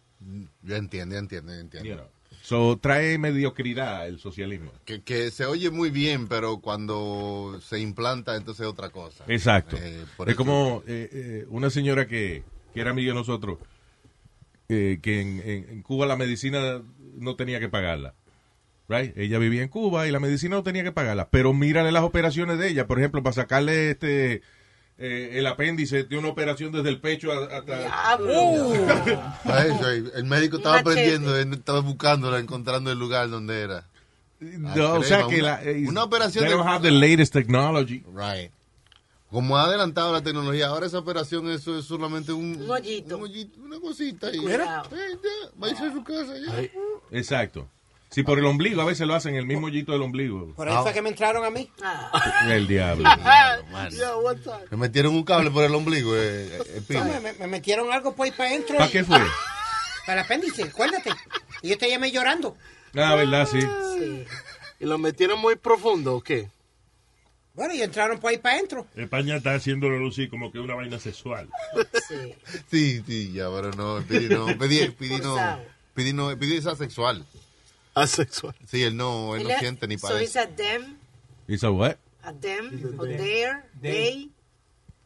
Ya 0.63 0.77
entiendo, 0.77 1.13
ya 1.15 1.19
entiendo, 1.19 1.53
entiendo. 1.53 1.87
You 1.89 1.95
know. 1.95 2.07
So, 2.41 2.77
trae 2.77 3.17
mediocridad 3.17 4.07
el 4.07 4.19
socialismo. 4.19 4.71
Que, 4.85 5.01
que 5.01 5.31
se 5.31 5.45
oye 5.45 5.69
muy 5.69 5.89
bien, 5.89 6.27
pero 6.27 6.59
cuando 6.59 7.59
se 7.61 7.79
implanta, 7.79 8.35
entonces 8.35 8.61
es 8.65 8.67
otra 8.71 8.89
cosa. 8.89 9.25
Exacto. 9.27 9.77
Eh, 9.79 10.05
por 10.17 10.27
es 10.29 10.33
eso- 10.33 10.37
como 10.37 10.83
eh, 10.87 11.09
eh, 11.11 11.45
una 11.49 11.69
señora 11.69 12.07
que, 12.07 12.43
que 12.73 12.81
era 12.81 12.91
amiga 12.91 13.11
de 13.13 13.19
nosotros, 13.19 13.57
eh, 14.69 14.99
que 15.01 15.21
en, 15.21 15.41
en- 15.45 15.69
en 15.69 15.81
Cuba 15.81 16.05
la 16.05 16.15
medicina 16.17 16.81
no 17.17 17.35
tenía 17.35 17.59
que 17.59 17.69
pagarla. 17.69 18.13
Right? 18.89 19.17
Ella 19.17 19.37
vivía 19.37 19.63
en 19.63 19.67
Cuba 19.69 20.07
y 20.07 20.11
la 20.11 20.19
medicina 20.21 20.55
no 20.55 20.63
tenía 20.63 20.83
que 20.83 20.91
pagarla. 20.93 21.27
Pero 21.29 21.53
mírale 21.53 21.91
las 21.91 22.03
operaciones 22.03 22.57
de 22.57 22.69
ella. 22.69 22.87
Por 22.87 22.99
ejemplo, 22.99 23.21
para 23.21 23.33
sacarle 23.33 23.91
este 23.91 24.41
eh, 24.97 25.31
el 25.33 25.45
apéndice 25.45 26.03
de 26.05 26.17
una 26.17 26.29
operación 26.29 26.71
desde 26.71 26.89
el 26.89 26.99
pecho 27.01 27.31
hasta... 27.33 28.15
A 29.45 29.65
eso, 29.65 29.89
el 29.89 30.23
médico 30.25 30.57
estaba 30.57 30.79
aprendiendo, 30.79 31.37
él 31.37 31.53
estaba 31.53 31.81
buscándola, 31.81 32.39
encontrando 32.39 32.91
el 32.91 32.97
lugar 32.97 33.29
donde 33.29 33.61
era. 33.61 33.85
No, 34.39 34.93
o 34.95 35.03
sea 35.03 35.27
que 35.27 35.39
una- 35.41 35.43
la, 35.43 35.63
eh, 35.63 35.85
una 35.87 36.03
operación 36.03 36.43
they 36.45 36.51
de- 36.51 36.57
don't 36.57 36.67
have 36.69 36.81
the 36.87 36.91
latest 36.91 37.33
technology. 37.33 38.03
Right. 38.13 38.51
Como 39.31 39.57
ha 39.57 39.63
adelantado 39.65 40.13
la 40.13 40.21
tecnología, 40.21 40.67
ahora 40.67 40.85
esa 40.87 40.99
operación 40.99 41.49
eso 41.51 41.77
es 41.77 41.85
solamente 41.85 42.31
un, 42.31 42.61
Un 42.61 42.69
hoyito. 42.71 43.17
un 43.17 43.23
hoyito, 43.23 43.59
una 43.61 43.79
cosita. 43.79 44.33
Y, 44.33 44.37
Cuidado. 44.37 44.87
Eh, 44.95 45.17
ya, 45.21 45.49
váyase 45.55 45.85
a 45.87 45.91
su 45.91 46.03
casa 46.03 46.33
ya. 46.37 46.69
Exacto. 47.11 47.67
Si 48.09 48.23
por 48.23 48.39
el 48.39 48.45
ombligo, 48.45 48.81
a 48.81 48.85
veces 48.85 49.05
lo 49.05 49.15
hacen 49.15 49.35
el 49.35 49.45
mismo 49.45 49.67
hoyito 49.67 49.91
del 49.91 50.01
ombligo. 50.01 50.53
Por 50.55 50.69
ahí 50.69 50.77
fue 50.81 50.93
que 50.93 51.01
me 51.01 51.09
entraron 51.09 51.43
a 51.43 51.49
mí. 51.49 51.69
Ah, 51.83 52.47
El 52.49 52.65
diablo. 52.65 53.03
Me 54.71 54.77
metieron 54.77 55.13
un 55.13 55.23
cable 55.23 55.51
por 55.51 55.63
el 55.65 55.75
ombligo, 55.75 56.15
eh, 56.15 56.47
eh, 56.47 56.73
el 56.77 56.83
pino. 56.83 57.03
No, 57.03 57.11
me, 57.11 57.19
me- 57.19 57.33
me 57.33 57.47
metieron 57.47 57.91
algo 57.91 58.15
por 58.15 58.25
ahí 58.25 58.31
para 58.31 58.49
adentro. 58.49 58.77
¿Para 58.77 58.87
y- 58.89 58.91
qué 58.93 59.03
fue? 59.03 59.19
Para 60.05 60.21
el 60.21 60.25
apéndice, 60.25 60.63
acuérdate. 60.63 61.11
Y 61.61 61.69
yo 61.69 61.77
te 61.77 61.89
llamé 61.89 62.11
llorando. 62.11 62.55
Ah, 62.95 63.15
verdad, 63.15 63.45
sí. 63.51 63.59
sí. 63.61 64.25
¿Y 64.79 64.85
lo 64.85 64.97
metieron 64.97 65.39
muy 65.39 65.55
profundo 65.57 66.15
o 66.15 66.21
qué? 66.21 66.47
Bueno, 67.57 67.73
y 67.73 67.81
entraron 67.81 68.19
por 68.19 68.29
ahí 68.29 68.37
para 68.37 68.55
adentro. 68.55 68.85
España 68.95 69.37
está 69.37 69.55
haciéndolo 69.55 69.97
lucir 69.97 70.29
como 70.29 70.51
que 70.51 70.59
una 70.59 70.75
vaina 70.75 70.99
sexual. 70.99 71.49
sí. 72.07 72.35
Sí, 72.71 73.03
sí, 73.05 73.33
ya, 73.33 73.49
pero 73.49 73.71
no, 73.71 74.03
Pidi 74.07 74.29
no, 74.29 74.45
Pidi, 74.59 74.89
Pidi 74.91 75.17
no. 75.17 75.35
Pidi 75.95 76.13
no, 76.13 76.37
Pidi 76.37 76.57
es 76.57 76.67
asexual. 76.67 77.25
Asexual. 77.95 78.53
Sí, 78.67 78.83
él 78.83 78.95
no, 78.95 79.35
él 79.35 79.43
no 79.47 79.57
siente 79.57 79.87
ni 79.87 79.97
So 79.97 80.07
para 80.07 80.21
it's 80.21 80.35
a 80.35 80.45
them, 80.45 80.97
It's 81.47 81.63
a 81.63 81.71
what? 81.71 81.97
a 82.23 82.31
them, 82.31 82.95
or 82.99 83.07
there, 83.07 83.63
they. 83.81 84.29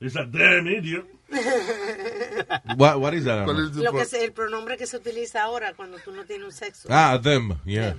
It's 0.02 0.18
a 0.18 0.26
damn 0.26 0.68
idiot. 0.68 1.06
What, 2.76 3.00
what 3.00 3.14
is 3.14 3.24
that? 3.24 3.46
¿Cuál 3.46 3.70
es 3.70 3.76
su 3.76 3.82
Lo 3.84 3.94
que 3.94 4.02
es 4.02 4.12
el 4.14 4.34
pronombre 4.34 4.76
que 4.76 4.86
se 4.86 4.98
utiliza 4.98 5.44
ahora 5.44 5.74
cuando 5.74 5.98
tú 6.00 6.12
no 6.12 6.26
tienes 6.26 6.48
un 6.48 6.52
sexo. 6.52 6.90
Ah, 6.92 7.18
them, 7.22 7.58
yeah. 7.64 7.96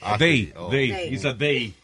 Ah, 0.00 0.16
They, 0.16 0.54
oh. 0.56 0.70
they, 0.70 0.90
They. 0.90 1.08
it's 1.12 1.26
a 1.26 1.34
they. 1.36 1.74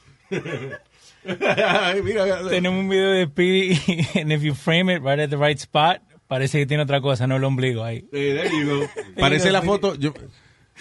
Ay, 1.59 2.03
mira, 2.03 2.49
Tenemos 2.49 2.81
un 2.81 2.89
video 2.89 3.11
de 3.11 3.27
Speedy 3.27 3.79
and 4.21 4.33
if 4.33 4.43
you 4.43 4.55
frame 4.55 4.91
it 4.91 5.03
right 5.03 5.21
at 5.21 5.31
the 5.31 5.37
right 5.37 5.59
spot, 5.59 6.01
parece 6.29 6.59
que 6.59 6.67
tiene 6.67 6.83
otra 6.83 7.01
cosa, 7.01 7.27
no 7.27 7.37
el 7.37 7.45
ombligo 7.45 7.85
ahí. 7.85 8.03
There 8.11 8.49
you 8.51 8.81
go. 8.81 8.87
Parece 9.21 9.51
la 9.51 9.63
foto, 9.63 9.95
yo, 9.97 10.15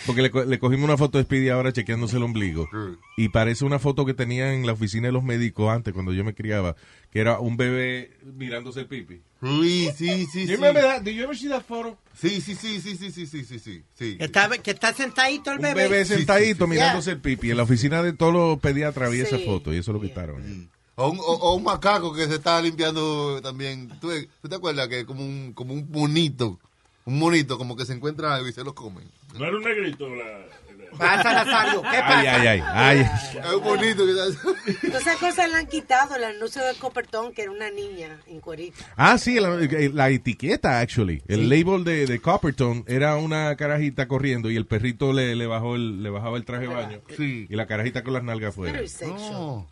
porque 0.05 0.21
le, 0.21 0.31
le 0.45 0.59
cogimos 0.59 0.85
una 0.85 0.97
foto 0.97 1.17
de 1.17 1.25
Speedy 1.25 1.49
ahora 1.49 1.73
chequeándose 1.73 2.17
el 2.17 2.23
ombligo. 2.23 2.69
Y 3.17 3.29
parece 3.29 3.65
una 3.65 3.79
foto 3.79 4.05
que 4.05 4.13
tenía 4.13 4.53
en 4.53 4.65
la 4.65 4.73
oficina 4.73 5.07
de 5.07 5.11
los 5.11 5.23
médicos 5.23 5.69
antes, 5.71 5.93
cuando 5.93 6.13
yo 6.13 6.23
me 6.23 6.33
criaba, 6.33 6.75
que 7.11 7.19
era 7.19 7.39
un 7.39 7.57
bebé 7.57 8.11
mirándose 8.23 8.81
el 8.81 8.87
pipi. 8.87 9.21
Sí, 9.41 9.89
sí, 9.95 10.25
sí, 10.31 10.41
You 10.41 10.47
sí. 10.47 10.55
remember 10.55 10.83
that? 10.83 11.01
Did 11.03 11.15
you 11.15 11.23
ever 11.23 11.35
see 11.37 11.47
that 11.49 11.63
photo? 11.63 11.97
Sí, 12.13 12.41
sí, 12.41 12.55
sí, 12.55 12.81
sí, 12.81 12.97
sí, 12.97 13.09
sí, 13.11 13.25
sí, 13.25 13.45
sí, 13.45 13.83
sí, 13.93 14.17
está, 14.19 14.49
que 14.57 14.71
está 14.71 14.93
sentadito 14.93 15.51
el 15.51 15.57
Un 15.57 15.63
bebé. 15.63 15.83
bebé 15.83 16.03
sentadito 16.05 16.65
sí, 16.65 16.71
sí. 16.71 16.77
mirándose 16.77 17.11
el 17.11 17.21
pipi. 17.21 17.51
En 17.51 17.57
la 17.57 17.63
oficina 17.63 18.03
de 18.03 18.11
todos 18.13 18.33
los 18.33 18.59
pediatras 18.59 19.07
había 19.07 19.23
esa 19.23 19.39
foto 19.39 19.73
y 19.73 19.77
eso 19.77 19.93
lo 19.93 20.01
quitaron. 20.01 20.69
O 20.95 21.09
un, 21.11 21.19
o, 21.19 21.21
o 21.23 21.55
un 21.55 21.63
macaco 21.63 22.13
que 22.13 22.27
se 22.27 22.35
está 22.35 22.61
limpiando 22.61 23.41
también. 23.41 23.87
¿Tú, 24.01 24.11
tú 24.41 24.49
te 24.49 24.55
acuerdas 24.55 24.89
que 24.89 24.99
es 24.99 25.05
como 25.05 25.21
un, 25.23 25.53
como 25.53 25.73
un 25.73 25.89
bonito? 25.89 26.59
Un 27.09 27.19
monito 27.19 27.57
como 27.57 27.75
que 27.75 27.85
se 27.85 27.93
encuentra 27.93 28.35
algo 28.35 28.47
y 28.47 28.53
se 28.53 28.63
lo 28.63 28.73
comen. 28.75 29.09
No 29.37 29.45
era 29.45 29.57
un 29.57 29.63
negrito 29.63 30.07
la... 30.15 30.45
Pasa, 30.97 31.31
Nazario, 31.33 31.81
¿qué 31.83 31.97
pasa? 31.99 32.19
Ay, 32.19 32.27
ay, 32.27 32.47
ay. 32.47 32.61
ay. 32.65 32.99
Es 33.39 33.53
un 33.53 33.63
bonito 33.63 34.05
que 34.07 34.13
Todas 34.87 35.01
esas 35.01 35.17
cosas 35.17 35.47
le 35.49 35.55
han 35.57 35.67
quitado 35.67 36.15
el 36.15 36.23
anuncio 36.23 36.63
de 36.65 36.73
Copperton, 36.75 37.31
que 37.31 37.43
era 37.43 37.51
una 37.51 37.69
niña 37.69 38.19
en 38.25 38.39
cuerita. 38.41 38.77
Ah, 38.97 39.17
sí, 39.19 39.39
la, 39.39 39.51
la 39.93 40.09
etiqueta, 40.09 40.79
actually. 40.79 41.21
El 41.27 41.47
label 41.47 41.83
de, 41.83 42.07
de 42.07 42.19
Copperton 42.19 42.83
era 42.87 43.15
una 43.17 43.55
carajita 43.55 44.07
corriendo 44.07 44.49
y 44.49 44.55
el 44.57 44.65
perrito 44.65 45.13
le, 45.13 45.35
le 45.35 45.45
bajó 45.45 45.75
el, 45.75 46.01
le 46.01 46.09
bajaba 46.09 46.37
el 46.37 46.43
traje 46.45 46.67
de 46.67 46.73
baño. 46.73 47.01
Sí. 47.15 47.45
Y 47.47 47.55
la 47.55 47.67
carajita 47.67 48.03
con 48.03 48.13
las 48.13 48.23
nalgas 48.23 48.49
afuera. 48.49 48.73
Very 48.73 48.87
sexual. 48.87 49.31
No. 49.31 49.67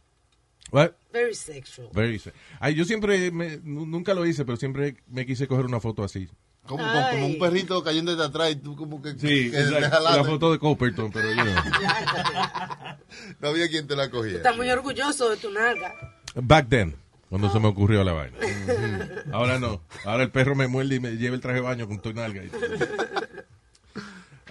What? 0.71 0.91
Very 1.11 1.33
sexual. 1.33 1.89
Very 1.93 2.19
se- 2.19 2.33
Ay, 2.59 2.75
yo 2.75 2.85
siempre, 2.85 3.31
me- 3.31 3.57
nu- 3.63 3.87
nunca 3.87 4.13
lo 4.13 4.23
hice, 4.25 4.45
pero 4.45 4.55
siempre 4.57 4.97
me 5.07 5.25
quise 5.25 5.47
coger 5.47 5.65
una 5.65 5.79
foto 5.79 6.03
así. 6.03 6.29
Como, 6.67 6.83
como, 6.83 7.09
como 7.09 7.25
un 7.27 7.39
perrito 7.39 7.83
cayendo 7.83 8.15
de 8.15 8.23
atrás 8.23 8.51
y 8.51 8.55
tú 8.57 8.75
como 8.75 9.01
que... 9.01 9.11
Sí, 9.13 9.49
que 9.49 9.57
la 9.57 10.23
foto 10.23 10.51
de 10.51 10.59
Copperton, 10.59 11.11
pero 11.11 11.31
yo 11.31 11.43
No 13.39 13.47
había 13.47 13.67
quien 13.69 13.87
te 13.87 13.95
la 13.95 14.09
Tú 14.09 14.17
cogiera. 14.17 14.37
estás 14.37 14.55
muy 14.55 14.69
orgulloso 14.69 15.29
de 15.29 15.37
tu 15.37 15.49
nalga. 15.49 15.95
Back 16.35 16.67
then, 16.69 16.95
cuando 17.29 17.49
se 17.49 17.59
me 17.59 17.67
ocurrió 17.67 18.03
la 18.03 18.13
vaina. 18.13 18.37
Ahora 19.31 19.59
no. 19.59 19.81
Ahora 20.05 20.23
el 20.23 20.31
perro 20.31 20.55
me 20.55 20.67
muerde 20.67 20.95
y 20.95 20.99
me 20.99 21.11
lleva 21.15 21.35
el 21.35 21.41
traje 21.41 21.55
de 21.57 21.61
baño 21.61 21.87
con 21.87 21.99
tu 21.99 22.13
nalga. 22.13 22.43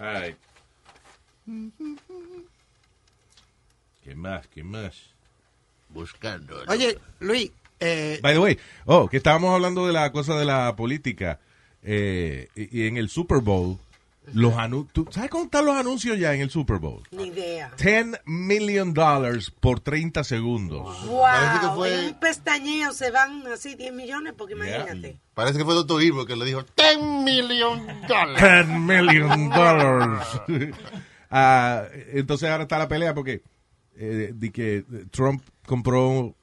Ay. 0.00 0.36
¿Qué 4.02 4.14
más? 4.14 4.46
¿Qué 4.48 4.64
más? 4.64 5.10
Buscando. 5.90 6.62
Oye, 6.68 6.98
Luis, 7.20 7.50
eh, 7.80 8.18
By 8.22 8.34
the 8.34 8.38
way, 8.40 8.58
oh, 8.86 9.08
que 9.08 9.18
estábamos 9.18 9.54
hablando 9.54 9.86
de 9.86 9.92
la 9.92 10.10
cosa 10.12 10.36
de 10.38 10.44
la 10.44 10.74
política. 10.76 11.40
Eh, 11.86 12.48
y, 12.54 12.82
y 12.82 12.86
en 12.88 12.96
el 12.98 13.08
Super 13.08 13.38
Bowl, 13.38 13.78
los 14.34 14.54
anuncios. 14.54 15.06
¿Sabes 15.14 15.30
cómo 15.30 15.44
están 15.44 15.64
los 15.66 15.76
anuncios 15.76 16.18
ya 16.18 16.34
en 16.34 16.40
el 16.40 16.50
Super 16.50 16.78
Bowl? 16.78 17.00
Ni 17.12 17.28
idea. 17.28 17.70
10 17.80 18.22
million 18.26 18.92
dollars 18.92 19.52
por 19.52 19.78
30 19.78 20.24
segundos. 20.24 20.84
Parece 21.08 21.60
que 21.60 21.66
Wow, 21.66 21.76
fue- 21.76 21.94
en 21.94 22.04
un 22.06 22.14
pestañeo 22.18 22.92
se 22.92 23.12
van 23.12 23.46
así 23.46 23.76
10 23.76 23.92
millones, 23.92 24.34
porque 24.36 24.54
imagínate. 24.54 25.16
Parece 25.32 25.58
que 25.58 25.64
fue 25.64 25.74
Doctor 25.74 26.02
Irvo 26.02 26.26
que 26.26 26.34
le 26.34 26.44
dijo 26.44 26.64
10 26.76 27.00
million 27.24 27.86
dólares. 28.08 28.66
10 28.66 28.78
million 28.80 29.48
dollars. 29.50 30.26
Ah, 31.30 31.86
entonces 32.12 32.48
ahora 32.48 32.62
está 32.62 32.78
la 32.78 32.86
pelea 32.88 33.12
porque 33.12 33.42
eh, 33.96 34.30
de 34.32 34.52
que 34.52 34.84
Trump 35.10 35.42
compró, 35.66 36.34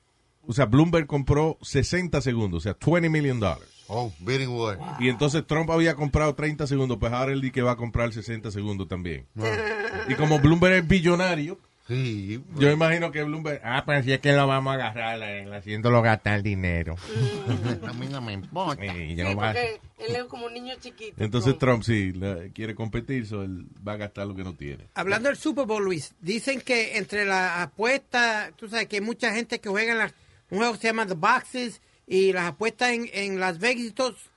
o 0.45 0.53
sea, 0.53 0.65
Bloomberg 0.65 1.07
compró 1.07 1.57
60 1.62 2.19
segundos, 2.21 2.57
o 2.57 2.62
sea, 2.62 2.75
20 2.85 3.09
million 3.09 3.39
dollars. 3.39 3.69
Oh, 3.87 4.11
bidding 4.19 4.49
war. 4.49 4.77
Y 4.99 5.09
entonces 5.09 5.45
Trump 5.45 5.69
había 5.69 5.93
comprado 5.95 6.33
30 6.35 6.65
segundos, 6.67 6.97
pues 6.99 7.11
ahora 7.11 7.31
él 7.33 7.41
dice 7.41 7.51
que 7.53 7.61
va 7.61 7.71
a 7.71 7.75
comprar 7.77 8.13
60 8.13 8.49
segundos 8.51 8.87
también. 8.87 9.25
Y 10.09 10.15
como 10.15 10.39
Bloomberg 10.39 10.73
es 10.75 10.87
billonario, 10.87 11.57
Sí. 11.87 12.41
yo 12.55 12.71
imagino 12.71 13.11
que 13.11 13.23
Bloomberg, 13.23 13.61
ah, 13.63 13.83
pues 13.85 14.03
si 14.05 14.13
es 14.13 14.19
que 14.19 14.31
lo 14.33 14.47
vamos 14.47 14.71
a 14.71 14.75
agarrar, 14.75 15.19
eh, 15.21 15.45
haciéndolo 15.55 16.01
gastar 16.01 16.41
dinero. 16.41 16.95
A 17.87 17.93
mí 17.93 18.07
no 18.09 18.21
me 18.21 18.33
importa. 18.33 18.81
Sí, 18.81 19.15
porque 19.35 19.79
él 19.99 20.15
es 20.15 20.23
como 20.25 20.45
un 20.47 20.53
niño 20.53 20.73
chiquito. 20.81 21.15
Entonces 21.23 21.57
Trump. 21.57 21.83
Trump 21.83 21.83
sí 21.83 22.11
la- 22.13 22.49
quiere 22.53 22.73
competir, 22.75 23.27
so 23.27 23.43
él 23.43 23.65
va 23.85 23.93
a 23.93 23.97
gastar 23.97 24.27
lo 24.27 24.35
que 24.35 24.43
no 24.43 24.53
tiene. 24.53 24.87
hablando 24.95 25.27
del 25.29 25.37
Super 25.37 25.65
Bowl, 25.65 25.83
Luis, 25.83 26.13
dicen 26.21 26.61
que 26.61 26.97
entre 26.97 27.25
las 27.25 27.59
apuestas, 27.59 28.51
tú 28.55 28.67
sabes 28.69 28.87
que 28.87 28.97
hay 28.97 29.01
mucha 29.01 29.33
gente 29.33 29.59
que 29.59 29.69
juega 29.69 29.91
en 29.91 29.97
la- 29.99 30.13
un 30.49 30.57
juego 30.59 30.73
que 30.73 30.79
se 30.79 30.87
llama 30.87 31.05
The 31.05 31.15
Boxes 31.15 31.81
y 32.07 32.33
las 32.33 32.45
apuestas 32.50 32.91
en, 32.91 33.10
en 33.13 33.39
Las 33.39 33.60
Vegas 33.60 33.93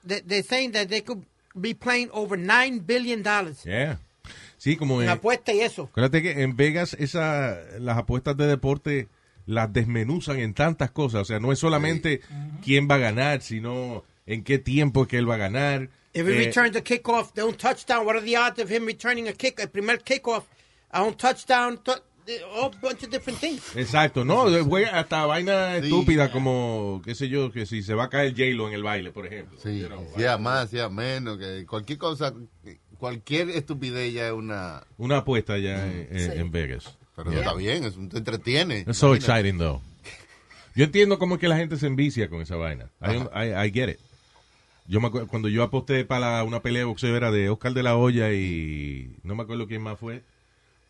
they, 0.07 0.21
they're 0.21 0.43
saying 0.43 0.71
that 0.71 0.87
they 0.87 1.01
could 1.01 1.23
be 1.53 1.73
playing 1.73 2.09
over 2.13 2.37
9 2.37 2.81
billion 2.85 3.23
dollars 3.23 3.63
Yeah. 3.65 3.99
Sí, 4.57 4.75
como 4.75 5.01
en 5.01 5.09
apuestas 5.09 5.53
y 5.55 5.61
eso. 5.61 5.83
acuérdate 5.91 6.21
que 6.23 6.41
en 6.41 6.55
Vegas 6.57 6.95
esa, 6.99 7.57
las 7.79 7.97
apuestas 7.97 8.35
de 8.37 8.47
deporte 8.47 9.07
las 9.45 9.71
desmenuzan 9.71 10.39
en 10.39 10.53
tantas 10.53 10.91
cosas. 10.91 11.21
O 11.21 11.25
sea, 11.25 11.39
no 11.39 11.51
es 11.53 11.59
solamente 11.59 12.21
quién 12.63 12.87
va 12.89 12.95
a 12.95 12.97
ganar, 12.99 13.41
sino 13.41 14.03
en 14.25 14.43
qué 14.43 14.57
tiempo 14.57 15.03
es 15.03 15.07
que 15.07 15.17
él 15.19 15.29
va 15.29 15.35
a 15.35 15.37
ganar. 15.37 15.89
If 16.13 16.27
he 16.27 16.33
Eh, 16.33 16.45
returns 16.47 16.75
a 16.75 16.81
kickoff 16.81 17.33
de 17.33 17.43
un 17.43 17.53
touchdown, 17.55 18.05
what 18.05 18.15
are 18.17 18.25
the 18.25 18.35
odds 18.37 18.59
of 18.59 18.69
him 18.71 18.85
returning 18.85 19.27
a 19.29 19.33
kick, 19.33 19.59
el 19.59 19.69
primer 19.69 19.99
kickoff 20.01 20.45
a 20.91 21.03
un 21.03 21.13
touchdown, 21.13 21.77
to- 21.83 22.01
a 22.61 22.69
bunch 22.81 23.03
of 23.03 23.09
different 23.09 23.39
things. 23.39 23.75
Exacto, 23.75 24.25
no, 24.25 24.45
juega 24.65 24.99
hasta 24.99 25.25
vaina 25.25 25.77
estúpida 25.77 26.31
como, 26.31 27.01
qué 27.05 27.15
sé 27.15 27.29
yo, 27.29 27.51
que 27.51 27.65
si 27.65 27.83
se 27.83 27.93
va 27.93 28.05
a 28.05 28.09
caer 28.09 28.31
J-Lo 28.31 28.67
en 28.67 28.73
el 28.73 28.83
baile, 28.83 29.11
por 29.11 29.25
ejemplo. 29.25 29.57
Sí, 29.61 29.79
You 29.79 29.87
know, 29.87 30.05
sea 30.15 30.37
más, 30.37 30.69
sea 30.69 30.89
menos, 30.89 31.37
que 31.37 31.65
cualquier 31.65 31.97
cosa, 31.97 32.33
cualquier 32.97 33.49
estupidez 33.51 34.13
ya 34.13 34.27
es 34.27 34.33
una... 34.33 34.83
Una 34.97 35.17
apuesta 35.17 35.57
ya 35.57 35.85
en, 35.87 36.07
en- 36.11 36.31
Sí. 36.31 36.37
en 36.39 36.51
Vegas. 36.51 36.97
Pero 37.15 37.31
Yeah. 37.31 37.39
está 37.41 37.53
bien, 37.55 37.83
es 37.85 37.95
un, 37.95 38.09
te 38.09 38.17
entretiene. 38.17 38.79
It's 38.87 38.97
so 38.97 39.15
exciting, 39.15 39.57
though. 39.57 39.81
Yo 40.75 40.83
entiendo 40.83 41.17
cómo 41.17 41.35
es 41.35 41.41
que 41.41 41.47
la 41.47 41.57
gente 41.57 41.77
se 41.77 41.87
envicia 41.87 42.29
con 42.29 42.41
esa 42.41 42.55
vaina. 42.55 42.89
I, 43.01 43.15
I- 43.35 43.67
I 43.67 43.71
get 43.71 43.89
it. 43.89 43.99
Yo 44.85 45.01
me 45.01 45.07
acuerdo, 45.07 45.27
cuando 45.27 45.49
yo 45.49 45.63
aposté 45.63 46.05
para 46.05 46.43
una 46.43 46.61
pelea 46.61 46.81
de 46.81 46.85
boxeo 46.85 47.15
era 47.17 47.31
de 47.31 47.49
Oscar 47.49 47.73
de 47.73 47.83
la 47.83 47.97
Hoya 47.97 48.31
y 48.33 49.15
no 49.23 49.35
me 49.35 49.43
acuerdo 49.43 49.67
quién 49.67 49.81
más 49.81 49.97
fue. 49.99 50.21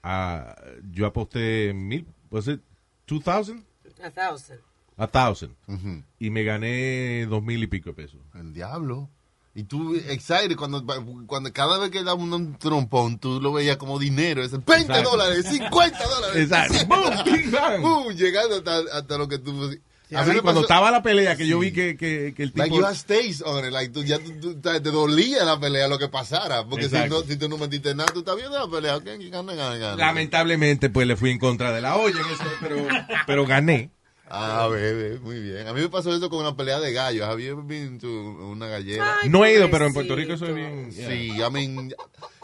Ah, 0.04 0.56
yo 0.92 1.06
aposté 1.06 1.74
mil, 1.74 2.06
was 2.32 2.48
it 2.48 2.62
2000? 3.08 3.63
A 4.04 4.10
thousand. 4.12 4.60
A 4.98 5.08
thousand. 5.08 5.56
Y 6.20 6.30
me 6.30 6.44
gané 6.44 7.25
dos 7.27 7.44
mil 7.44 7.62
y 7.63 7.68
pico 7.68 7.89
de 7.92 7.96
pesos. 7.96 8.20
El 8.36 8.54
diablo. 8.54 9.10
Y 9.54 9.63
tú, 9.63 9.96
excited, 9.96 10.56
cuando, 10.56 10.86
cuando 11.25 11.51
cada 11.51 11.80
vez 11.80 11.89
que 11.89 12.04
da 12.04 12.13
un, 12.13 12.32
un 12.32 12.60
trompón, 12.60 13.18
tú 13.18 13.42
lo 13.42 13.54
veías 13.54 13.77
como 13.77 13.98
dinero. 13.98 14.44
Es 14.44 14.51
20 14.51 14.74
Exacto. 14.74 15.10
dólares, 15.10 15.46
50 15.50 16.08
dólares. 16.08 16.36
Exacto. 16.44 16.86
Boom, 16.88 17.24
bing, 17.25 17.51
bang. 17.51 17.82
Boom, 17.82 18.13
llegando 18.13 18.58
hasta, 18.58 18.77
hasta 18.96 19.18
lo 19.18 19.27
que 19.27 19.39
tú... 19.39 19.75
A 20.15 20.21
mí 20.23 20.29
mí 20.29 20.35
me 20.35 20.41
cuando 20.41 20.61
pasó- 20.61 20.73
estaba 20.73 20.89
la 20.91 21.03
pelea 21.03 21.35
que 21.35 21.45
yo 21.47 21.59
vi 21.59 21.73
que, 21.73 21.97
que, 21.97 22.33
que 22.35 22.43
el 22.43 22.53
tipo... 22.53 22.59
Like 22.63 22.75
you 22.75 22.85
had 22.85 22.95
stakes 22.95 23.41
on 23.43 23.65
it, 23.65 23.71
like 23.71 23.91
tú, 23.91 24.03
ya 24.03 24.19
tú- 24.19 24.39
tú- 24.39 24.61
te 24.61 24.79
dolía 24.79 25.43
la 25.43 25.59
pelea 25.59 25.87
lo 25.89 25.97
que 25.99 26.07
pasara, 26.07 26.65
porque 26.65 26.87
si, 26.87 26.95
no, 27.09 27.21
si 27.23 27.35
tú 27.35 27.49
no 27.49 27.57
metiste 27.57 27.93
nada, 27.93 28.11
tú 28.13 28.19
estás 28.19 28.37
viendo 28.37 28.57
la 28.57 28.71
pelea, 28.71 28.95
ok, 28.97 29.03
gana, 29.29 29.53
gana, 29.53 29.75
gana. 29.75 29.95
Lamentablemente, 29.97 30.89
pues 30.89 31.07
le 31.07 31.15
fui 31.17 31.31
en 31.31 31.39
contra 31.39 31.73
de 31.73 31.81
la 31.81 31.97
olla 31.97 32.19
en 32.21 32.25
eso, 32.33 32.43
pero, 32.61 32.87
pero 33.25 33.45
gané. 33.45 33.91
Ah, 34.29 34.67
bebé, 34.69 35.19
muy 35.19 35.39
bien. 35.39 35.67
A 35.67 35.73
mí 35.73 35.79
me 35.81 35.87
pasó 35.89 36.13
eso 36.13 36.29
con 36.29 36.39
una 36.39 36.55
pelea 36.55 36.81
de 36.81 36.91
gallos. 36.91 37.25
Había 37.27 37.53
visto 37.53 38.07
una 38.09 38.67
gallera. 38.67 39.19
Ay, 39.23 39.29
No 39.29 39.45
he 39.45 39.53
ido, 39.53 39.71
pero 39.71 39.87
en 39.87 39.93
Puerto 39.93 40.15
Rico 40.17 40.35
soy 40.35 40.51
bien. 40.53 40.91
yeah. 40.91 41.07
Sí, 41.09 41.31
I 41.37 41.49
mean, 41.49 41.93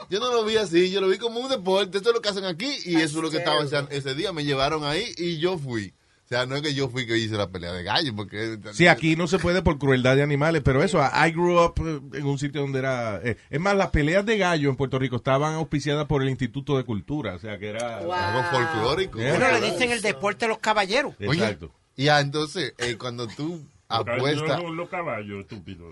yo 0.10 0.20
no 0.22 0.32
lo 0.32 0.46
vi 0.46 0.56
así, 0.56 0.90
yo 0.92 1.02
lo 1.02 1.10
vi 1.10 1.18
como 1.18 1.42
un 1.42 1.50
deporte, 1.50 1.98
esto 1.98 2.10
es 2.12 2.16
lo 2.16 2.22
que 2.22 2.30
hacen 2.30 2.46
aquí 2.46 2.70
y 2.86 2.96
eso 2.96 3.18
es 3.18 3.24
lo 3.24 3.30
que 3.30 3.38
estaba 3.38 3.64
ese, 3.64 3.86
ese 3.90 4.16
día, 4.16 4.32
me 4.32 4.46
llevaron 4.46 4.86
ahí 4.86 5.14
y 5.18 5.40
yo 5.40 5.58
fui. 5.58 5.94
Sea, 6.34 6.48
no 6.48 6.56
es 6.56 6.64
que 6.64 6.74
yo 6.74 6.90
fui 6.90 7.06
que 7.06 7.16
hice 7.16 7.36
la 7.36 7.52
pelea 7.52 7.72
de 7.74 7.84
gallos, 7.84 8.16
porque... 8.16 8.58
Sí, 8.72 8.88
aquí 8.88 9.16
no 9.16 9.28
se 9.28 9.38
puede 9.38 9.62
por 9.62 9.78
crueldad 9.78 10.16
de 10.16 10.24
animales, 10.24 10.64
pero 10.66 10.82
eso, 10.82 11.00
I 11.00 11.30
grew 11.30 11.64
up 11.64 11.76
eh, 11.78 12.18
en 12.18 12.26
un 12.26 12.40
sitio 12.40 12.62
donde 12.62 12.80
era... 12.80 13.22
eh, 13.24 13.38
es 13.52 13.60
más, 13.60 13.76
las 13.76 13.92
peleas 13.92 14.26
de 14.26 14.40
gallo 14.40 14.72
en 14.72 14.76
Puerto 14.76 14.98
Rico 14.98 15.18
estaban 15.18 15.54
auspiciadas 15.54 16.08
por 16.08 16.24
el 16.24 16.30
Instituto 16.30 16.76
de 16.76 16.86
Cultura, 16.86 17.36
o 17.36 17.38
sea 17.38 17.60
que 17.60 17.70
era... 17.70 18.00
Wow. 18.00 18.14
Algo 18.14 18.44
folclórico. 18.50 19.20
Yeah. 19.20 19.38
Bueno, 19.38 19.60
le 19.60 19.72
dicen 19.72 19.92
el 19.92 20.02
deporte 20.02 20.46
de 20.46 20.50
los 20.50 20.58
caballeros. 20.58 21.14
Oye, 21.20 21.40
Exacto. 21.40 21.72
y 21.96 22.08
ah, 22.08 22.20
entonces, 22.20 22.74
eh, 22.80 22.98
cuando 22.98 23.28
tú 23.28 23.64
apuestas... 23.88 24.60
Los, 24.60 24.72
los 24.72 24.90
caballos, 24.90 25.42
estúpido. 25.42 25.92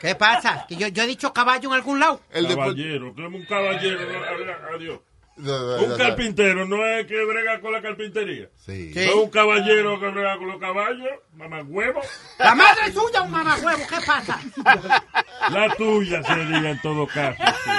¿Qué 0.00 0.16
pasa? 0.16 0.66
Que 0.68 0.74
yo, 0.74 0.88
yo 0.88 1.04
he 1.04 1.06
dicho 1.06 1.32
caballo 1.32 1.68
en 1.68 1.74
algún 1.76 2.00
lado. 2.00 2.20
El 2.32 2.48
caballero, 2.48 3.14
que 3.14 3.24
es 3.24 3.32
un 3.32 3.44
caballero. 3.44 4.00
Adiós. 4.74 4.98
No, 5.40 5.76
no, 5.78 5.84
Un 5.84 5.96
carpintero 5.98 6.66
no 6.66 6.84
es 6.86 7.06
que 7.06 7.24
brega 7.24 7.60
con 7.60 7.72
la 7.72 7.82
carpintería. 7.82 8.48
Sí. 8.56 8.92
Sí. 8.92 9.00
No 9.06 9.10
es 9.10 9.14
un 9.14 9.30
caballero 9.30 9.98
que 10.00 10.08
brega 10.08 10.38
con 10.38 10.48
los 10.48 10.58
caballos, 10.58 11.08
mamá 11.34 11.62
huevo. 11.62 12.00
La 12.38 12.54
madre 12.54 12.92
suya, 12.92 13.22
un 13.22 13.30
mamahuevo, 13.30 13.82
¿qué 13.88 13.96
pasa? 14.06 14.40
La 15.50 15.74
tuya 15.76 16.22
se 16.22 16.36
diga 16.46 16.70
en 16.70 16.80
todo 16.82 17.06
caso. 17.06 17.42
sí. 17.64 17.70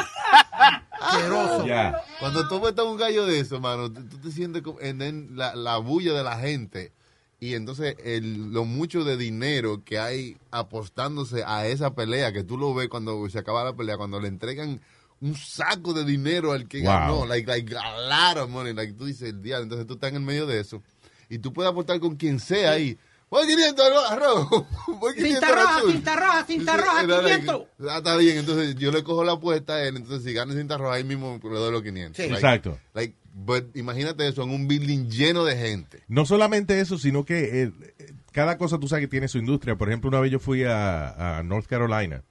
Asqueroso. 1.00 1.66
Ya. 1.66 1.96
Cuando 2.20 2.48
tú 2.48 2.62
metes 2.62 2.84
un 2.86 2.98
gallo 2.98 3.26
de 3.26 3.40
eso, 3.40 3.60
mano, 3.60 3.92
tú 3.92 4.04
tú 4.08 4.18
te 4.20 4.32
sientes 4.32 4.62
como 4.62 4.80
en, 4.82 5.02
en 5.02 5.36
la, 5.36 5.56
la 5.56 5.78
bulla 5.78 6.14
de 6.14 6.24
la 6.24 6.38
gente 6.38 6.92
y 7.40 7.56
entonces 7.56 7.96
el, 8.06 8.52
lo 8.54 8.66
mucho 8.66 9.04
de 9.04 9.18
dinero 9.18 9.82
que 9.84 9.98
hay 9.98 10.38
apostándose 10.52 11.44
a 11.44 11.66
esa 11.66 11.96
pelea, 11.96 12.32
que 12.32 12.44
tú 12.44 12.56
lo 12.56 12.74
ves 12.76 12.88
cuando 12.88 13.28
se 13.30 13.40
acaba 13.40 13.64
la 13.64 13.74
pelea, 13.74 13.98
cuando 13.98 14.20
le 14.20 14.28
entregan 14.28 14.80
un 15.22 15.36
saco 15.36 15.94
de 15.94 16.04
dinero 16.04 16.52
al 16.52 16.68
que 16.68 16.80
Wow. 16.80 16.88
ganó, 16.88 17.26
like, 17.26 17.48
like 17.48 17.76
a 17.78 18.34
lot 18.34 18.44
of 18.44 18.50
money, 18.50 18.74
like 18.74 18.94
tú 18.94 19.06
dices 19.06 19.30
el 19.30 19.42
día, 19.42 19.58
entonces 19.60 19.86
tú 19.88 19.94
estás 19.94 20.10
en 20.10 20.16
el 20.18 20.22
medio 20.24 20.46
de 20.48 20.60
eso 20.60 20.82
y 21.30 21.38
tú 21.40 21.54
puedes 21.54 21.72
apostar 21.72 22.00
con 22.00 22.16
quien 22.16 22.40
sea 22.40 22.72
ahí. 22.72 22.98
Voy 23.30 23.48
500 23.48 23.86
arroz, 23.88 24.12
arroz. 24.12 24.50
Voy 25.00 25.14
500 25.16 25.24
Cinta 25.24 25.56
roja, 25.56 25.82
cinta 25.92 26.16
roja, 26.18 26.46
cinta 26.46 26.78
roja, 26.78 27.04
era 27.04 27.22
like, 27.22 27.40
500. 27.46 27.68
Ah, 27.90 27.98
está 28.00 28.18
bien, 28.18 28.38
entonces 28.40 28.76
yo 28.76 28.92
le 28.92 29.04
cojo 29.04 29.24
la 29.24 29.34
apuesta 29.34 29.76
a 29.76 29.84
él, 29.88 29.96
entonces 29.96 30.24
si 30.26 30.34
gana 30.34 30.54
cinta 30.54 30.78
roja 30.78 30.96
ahí 30.96 31.04
mismo 31.06 31.40
le 31.42 31.50
doy 31.50 31.72
los 31.72 31.82
500. 31.82 32.18
Sí. 32.18 32.24
Like- 32.24 32.36
Exacto. 32.36 32.78
Like, 32.94 33.16
but 33.34 33.74
imagínate 33.78 34.28
eso 34.28 34.44
en 34.44 34.50
un 34.50 34.68
building 34.68 35.08
lleno 35.08 35.46
de 35.46 35.56
gente. 35.56 36.04
No 36.10 36.26
solamente 36.26 36.82
eso, 36.82 36.98
sino 36.98 37.24
que 37.24 37.62
eh, 37.64 37.72
eh, 38.00 38.14
cada 38.34 38.58
cosa 38.58 38.78
tú 38.80 38.90
sabes 38.90 39.04
que 39.04 39.08
tiene 39.10 39.30
su 39.30 39.38
industria. 39.38 39.78
Por 39.78 39.88
ejemplo, 39.88 40.10
una 40.10 40.20
vez 40.20 40.30
yo 40.32 40.40
fui 40.40 40.66
a, 40.66 41.38
a 41.38 41.44
North 41.44 41.68
Carolina 41.68 42.24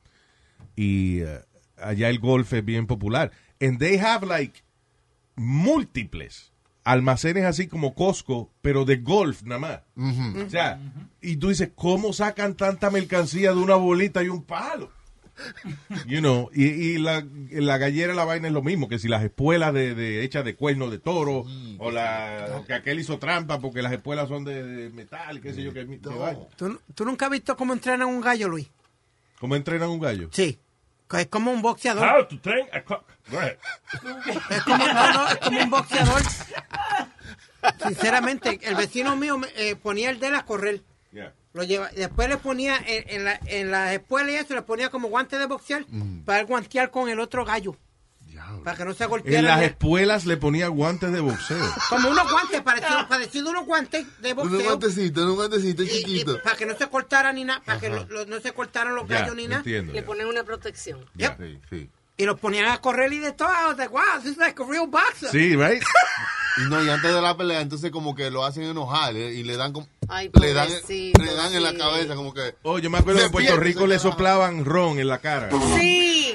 y 0.76 1.23
uh, 1.23 1.28
allá 1.82 2.08
el 2.08 2.18
golf 2.18 2.52
es 2.52 2.64
bien 2.64 2.87
popular. 2.87 3.30
And 3.60 3.78
they 3.78 3.99
have 3.99 4.26
like 4.26 4.62
múltiples 5.37 6.50
almacenes 6.84 7.44
así 7.44 7.66
como 7.66 7.94
Costco, 7.94 8.50
pero 8.62 8.84
de 8.84 8.96
golf 8.96 9.42
nada 9.42 9.60
más. 9.60 9.80
O 10.46 10.50
sea, 10.50 10.80
y 11.20 11.37
tú 11.37 11.49
dices, 11.50 11.70
¿cómo 11.75 12.12
sacan 12.12 12.54
tanta 12.54 12.90
mercancía 12.90 13.52
de 13.52 13.58
una 13.58 13.76
bolita 13.76 14.22
y 14.22 14.28
un 14.28 14.42
palo? 14.42 14.90
You 16.06 16.20
know, 16.20 16.50
y, 16.52 16.64
y 16.64 16.99
la, 16.99 17.26
la 17.50 17.78
gallera, 17.78 18.12
la 18.12 18.26
vaina 18.26 18.49
es 18.49 18.52
lo 18.52 18.62
mismo, 18.62 18.88
que 18.88 18.99
si 18.99 19.08
las 19.08 19.22
espuelas 19.25 19.72
de, 19.72 19.94
de 19.94 20.22
hechas 20.22 20.44
de 20.44 20.54
cuerno 20.54 20.90
de 20.90 20.99
toro, 20.99 21.46
o 21.78 21.90
la 21.90 22.62
que 22.66 22.75
aquel 22.75 22.99
hizo 22.99 23.18
trampa 23.18 23.58
porque 23.58 23.80
las 23.80 23.92
espuelas 23.92 24.28
son 24.28 24.44
de, 24.44 24.62
de 24.62 24.90
metal, 24.90 25.40
qué 25.40 25.54
sé 25.54 25.62
yo, 25.62 25.72
que, 25.72 25.84
vaina. 25.84 26.40
¿Tú, 26.56 26.78
tú 26.94 27.04
nunca 27.06 27.26
has 27.26 27.32
visto 27.32 27.56
cómo 27.56 27.72
entrenan 27.72 28.08
un 28.08 28.20
gallo, 28.20 28.49
Luis? 28.49 28.68
¿Cómo 29.38 29.56
entrenan 29.56 29.88
un 29.88 30.00
gallo? 30.00 30.28
Sí. 30.32 30.58
Es 31.12 31.26
como 31.26 31.50
un 31.52 31.62
boxeador. 31.62 32.06
How 32.06 32.26
to 32.26 32.38
train 32.40 32.66
a 32.72 32.82
cock. 32.82 33.04
Go 33.30 33.38
ahead. 33.38 33.56
Es 34.50 34.62
como, 34.62 34.86
no, 34.86 35.12
no, 35.12 35.28
es 35.28 35.36
como 35.38 35.60
un 35.62 35.70
boxeador. 35.70 36.22
Sinceramente, 37.84 38.60
el 38.62 38.74
vecino 38.76 39.16
mío 39.16 39.38
me, 39.38 39.48
eh, 39.56 39.76
ponía 39.76 40.10
el 40.10 40.20
de 40.20 40.28
él 40.28 40.34
a 40.34 40.44
correr. 40.44 40.82
Yeah. 41.12 41.32
Lo 41.52 41.64
lleva, 41.64 41.88
después 41.88 42.28
le 42.28 42.36
ponía 42.36 42.76
en, 42.86 43.04
en, 43.08 43.24
la, 43.24 43.40
en 43.46 43.70
las 43.70 43.92
espuelas 43.92 44.32
y 44.32 44.36
eso, 44.36 44.54
le 44.54 44.62
ponía 44.62 44.90
como 44.90 45.08
guante 45.08 45.36
de 45.36 45.46
boxear 45.46 45.84
para 46.24 46.40
él 46.40 46.46
guantear 46.46 46.90
con 46.90 47.08
el 47.08 47.18
otro 47.18 47.44
gallo. 47.44 47.76
Para 48.64 48.76
que 48.76 48.84
no 48.84 48.94
se 48.94 49.04
En 49.04 49.10
golpeara. 49.10 49.42
las 49.56 49.62
espuelas 49.62 50.26
le 50.26 50.36
ponía 50.36 50.68
guantes 50.68 51.12
de 51.12 51.20
boxeo. 51.20 51.74
Como 51.88 52.10
unos 52.10 52.30
guantes, 52.30 52.60
parecido, 52.62 53.08
parecido 53.08 53.50
unos 53.50 53.66
guantes 53.66 54.06
de 54.20 54.32
Unos 54.32 54.48
boxeo. 54.50 54.64
guantecitos, 54.68 55.24
unos 55.24 55.36
guantecitos 55.36 55.86
Y- 55.86 55.88
y 55.88 55.92
chiquitos. 56.04 56.40
para 56.40 56.56
que 56.56 56.66
no 56.66 56.76
se 56.76 56.88
cortaran 56.88 57.34
ni 57.36 57.44
nada, 57.44 57.62
para 57.64 57.80
que 57.80 57.88
lo- 57.88 58.04
lo- 58.06 58.26
no 58.26 58.40
se 58.40 58.52
cortaran 58.52 58.94
los 58.94 59.08
Ya, 59.08 59.20
gallos 59.20 59.34
ni 59.36 59.44
nada. 59.46 59.58
entiendo. 59.58 59.92
Le 59.92 60.02
ponen 60.02 60.26
una 60.26 60.44
protección. 60.44 61.04
Ya. 61.14 61.36
Sí, 61.38 61.58
sí. 61.70 61.90
Y 62.16 62.24
los 62.26 62.38
ponían 62.38 62.66
a 62.66 62.78
correr 62.82 63.10
y 63.14 63.18
de 63.18 63.32
todo. 63.32 63.48
I 63.48 63.68
was 63.68 63.78
like, 63.78 63.90
wow, 63.92 64.02
this 64.22 64.32
is 64.32 64.36
like 64.36 64.60
a 64.62 64.66
real 64.66 64.86
boxer. 64.86 65.30
Sí, 65.30 65.56
right? 65.56 65.82
Y 66.58 66.68
no, 66.68 66.82
y 66.84 66.90
antes 66.90 67.14
de 67.14 67.22
la 67.22 67.34
pelea, 67.36 67.60
entonces 67.62 67.90
como 67.90 68.14
que 68.14 68.30
lo 68.30 68.44
hacen 68.44 68.64
enojar 68.64 69.16
¿eh? 69.16 69.32
y 69.32 69.42
le 69.44 69.56
dan 69.56 69.72
como, 69.72 69.88
Ay, 70.08 70.30
le 70.38 70.52
dan, 70.52 70.68
le 70.68 71.34
dan 71.34 71.54
en 71.54 71.62
la 71.62 71.74
cabeza 71.74 72.16
como 72.16 72.34
que 72.34 72.56
Oh, 72.62 72.78
yo 72.80 72.90
me 72.90 72.98
acuerdo 72.98 73.20
que 73.20 73.26
en 73.26 73.32
Puerto 73.32 73.56
Rico 73.56 73.86
le 73.86 73.98
soplaban 74.00 74.64
ron 74.64 74.98
en 74.98 75.06
la 75.08 75.18
cara 75.18 75.48
Sí. 75.78 76.34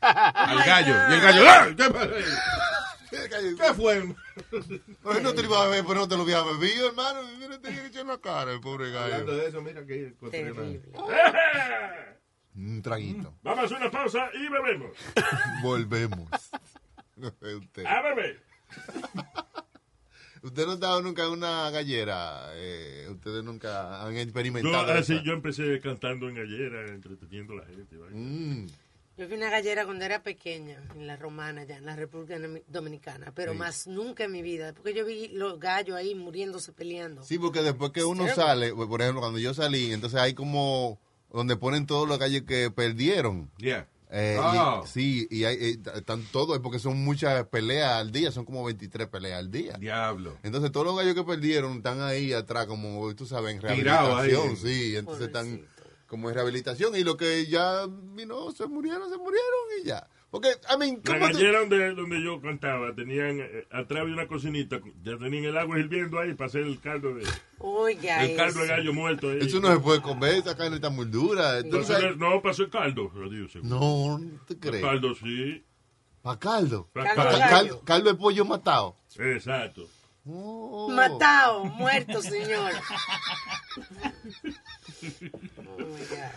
Al 0.00 0.64
gallo. 0.64 0.94
Y 1.10 1.12
el 1.14 1.20
gallo, 1.20 1.42
¡ah! 1.48 1.68
¿qué, 3.10 3.74
fue? 3.74 4.02
Oye, 5.04 5.20
no 5.20 5.34
te 5.34 5.42
lo 5.42 5.48
iba 5.48 5.62
a 5.62 5.68
beber, 5.68 5.84
pero 5.86 6.00
no 6.00 6.08
te 6.08 6.16
lo 6.16 6.22
había 6.22 6.42
bebido, 6.42 6.88
hermano. 6.88 7.20
Mira, 7.38 7.58
te 7.60 7.86
echó 7.86 8.00
en 8.00 8.06
la 8.08 8.18
cara 8.18 8.52
el 8.52 8.60
pobre 8.60 8.86
Hablando 8.96 9.26
gallo. 9.26 9.36
de 9.42 9.48
eso, 9.48 9.60
mira 9.62 9.84
que 9.84 10.06
encontré 10.08 10.50
una- 10.52 10.62
Terrible. 10.62 10.92
Un 12.54 12.82
traguito. 12.82 13.34
Vamos 13.42 13.60
a 13.62 13.64
hacer 13.66 13.76
una 13.78 13.90
pausa 13.90 14.28
y 14.34 14.48
bebemos. 14.48 14.90
Volvemos. 15.62 16.28
No 17.16 17.28
usted. 17.58 17.86
A 17.86 18.02
beber. 18.02 18.42
Usted 20.42 20.64
no 20.66 20.72
ha 20.72 20.74
estado 20.74 21.02
nunca 21.02 21.24
en 21.24 21.30
una 21.30 21.70
gallera. 21.70 22.50
Eh, 22.54 23.06
ustedes 23.10 23.44
nunca 23.44 24.02
han 24.02 24.12
Yo, 24.14 24.20
experimentado. 24.20 24.92
así, 24.92 25.14
esa? 25.14 25.22
yo 25.22 25.32
empecé 25.32 25.80
cantando 25.80 26.28
en 26.28 26.34
gallera, 26.34 26.88
entreteniendo 26.88 27.52
a 27.54 27.56
la 27.56 27.66
gente. 27.66 27.96
¿vale? 27.96 28.12
Mm. 28.14 28.66
Yo 29.22 29.28
fui 29.28 29.36
a 29.36 29.38
una 29.38 29.50
gallera 29.50 29.84
cuando 29.84 30.04
era 30.04 30.20
pequeña, 30.24 30.82
en 30.96 31.06
la 31.06 31.14
Romana, 31.16 31.62
ya 31.62 31.76
en 31.76 31.86
la 31.86 31.94
República 31.94 32.36
Domi- 32.40 32.64
Dominicana, 32.66 33.32
pero 33.32 33.54
más 33.54 33.86
nunca 33.86 34.24
en 34.24 34.32
mi 34.32 34.42
vida, 34.42 34.72
porque 34.74 34.94
yo 34.94 35.04
vi 35.06 35.28
los 35.28 35.60
gallos 35.60 35.96
ahí 35.96 36.16
muriéndose, 36.16 36.72
peleando. 36.72 37.22
Sí, 37.22 37.38
porque 37.38 37.62
después 37.62 37.92
que 37.92 38.02
uno 38.02 38.26
sale, 38.34 38.74
por 38.74 39.00
ejemplo, 39.00 39.20
cuando 39.20 39.38
yo 39.38 39.54
salí, 39.54 39.92
entonces 39.92 40.18
hay 40.18 40.34
como 40.34 40.98
donde 41.32 41.56
ponen 41.56 41.86
todos 41.86 42.08
los 42.08 42.18
gallos 42.18 42.42
que 42.42 42.70
perdieron. 42.72 43.48
Yeah. 43.58 43.86
Eh, 44.14 44.36
Oh. 44.38 44.82
y- 44.84 44.88
sí, 44.88 45.26
y 45.30 45.44
hay, 45.44 45.54
eh, 45.56 45.78
están 45.94 46.22
todos, 46.32 46.58
porque 46.58 46.78
son 46.80 47.02
muchas 47.02 47.46
peleas 47.46 47.92
al 47.92 48.10
día, 48.12 48.30
son 48.32 48.44
como 48.44 48.62
23 48.64 49.06
peleas 49.08 49.38
al 49.38 49.50
día. 49.50 49.74
Diablo. 49.78 50.36
Entonces 50.42 50.70
todos 50.72 50.84
los 50.84 50.96
gallos 50.96 51.14
que 51.14 51.22
perdieron 51.24 51.78
están 51.78 52.02
ahí 52.02 52.32
atrás, 52.34 52.66
como 52.66 53.14
tú 53.14 53.24
sabes, 53.24 53.54
en 53.54 53.60
Tirados 53.60 54.18
ahí. 54.20 54.30
rehabilitación. 54.32 54.56
Sí, 54.70 54.96
entonces 54.96 55.28
están. 55.28 55.62
Como 56.12 56.28
en 56.28 56.34
rehabilitación 56.34 56.94
y 56.94 57.04
los 57.04 57.16
que 57.16 57.46
ya 57.46 57.84
you 57.86 58.24
know, 58.26 58.52
se 58.52 58.66
murieron, 58.66 59.08
se 59.08 59.16
murieron 59.16 59.60
y 59.82 59.86
ya. 59.86 60.06
Porque, 60.30 60.48
I 60.70 60.76
mean, 60.78 61.00
La 61.04 61.14
¿cómo 61.14 61.26
te- 61.26 61.32
gallera 61.32 61.60
donde, 61.60 61.94
donde 61.94 62.22
yo 62.22 62.38
cantaba, 62.42 62.94
tenían 62.94 63.40
eh, 63.40 63.66
atrás 63.70 64.04
de 64.04 64.12
una 64.12 64.26
cocinita, 64.26 64.78
ya 65.02 65.16
tenían 65.16 65.44
el 65.46 65.56
agua 65.56 65.78
hirviendo 65.78 66.18
ahí 66.20 66.34
para 66.34 66.48
hacer 66.48 66.64
el 66.64 66.78
caldo 66.80 67.14
de, 67.14 67.26
Oiga, 67.58 68.24
el 68.26 68.36
caldo 68.36 68.60
de 68.60 68.66
gallo 68.66 68.92
muerto. 68.92 69.30
Ahí. 69.30 69.38
Eso 69.40 69.58
no 69.60 69.72
se 69.72 69.80
puede 69.80 70.02
comer, 70.02 70.34
esa 70.34 70.54
carne 70.54 70.76
está 70.76 70.90
muy 70.90 71.06
dura. 71.06 71.58
Entonces, 71.60 72.14
no, 72.18 72.42
pasó 72.42 72.64
el 72.64 72.70
caldo. 72.70 73.10
seguro. 73.50 73.50
no, 73.62 74.18
no 74.18 74.40
te 74.46 74.58
crees. 74.58 74.82
caldo, 74.84 75.14
sí. 75.14 75.64
Pa' 76.20 76.38
caldo. 76.38 76.88
Pa- 76.92 77.04
Caldo 77.04 77.22
pa- 77.22 77.32
de 77.32 77.38
Cal- 77.38 77.50
gallo. 77.50 77.80
caldo 77.86 78.10
de 78.12 78.16
pollo 78.18 78.44
matado. 78.44 78.96
Exacto. 79.18 79.88
Oh. 80.26 80.88
Matado, 80.94 81.64
muerto, 81.64 82.20
señor. 82.20 82.70
Oh. 85.56 85.86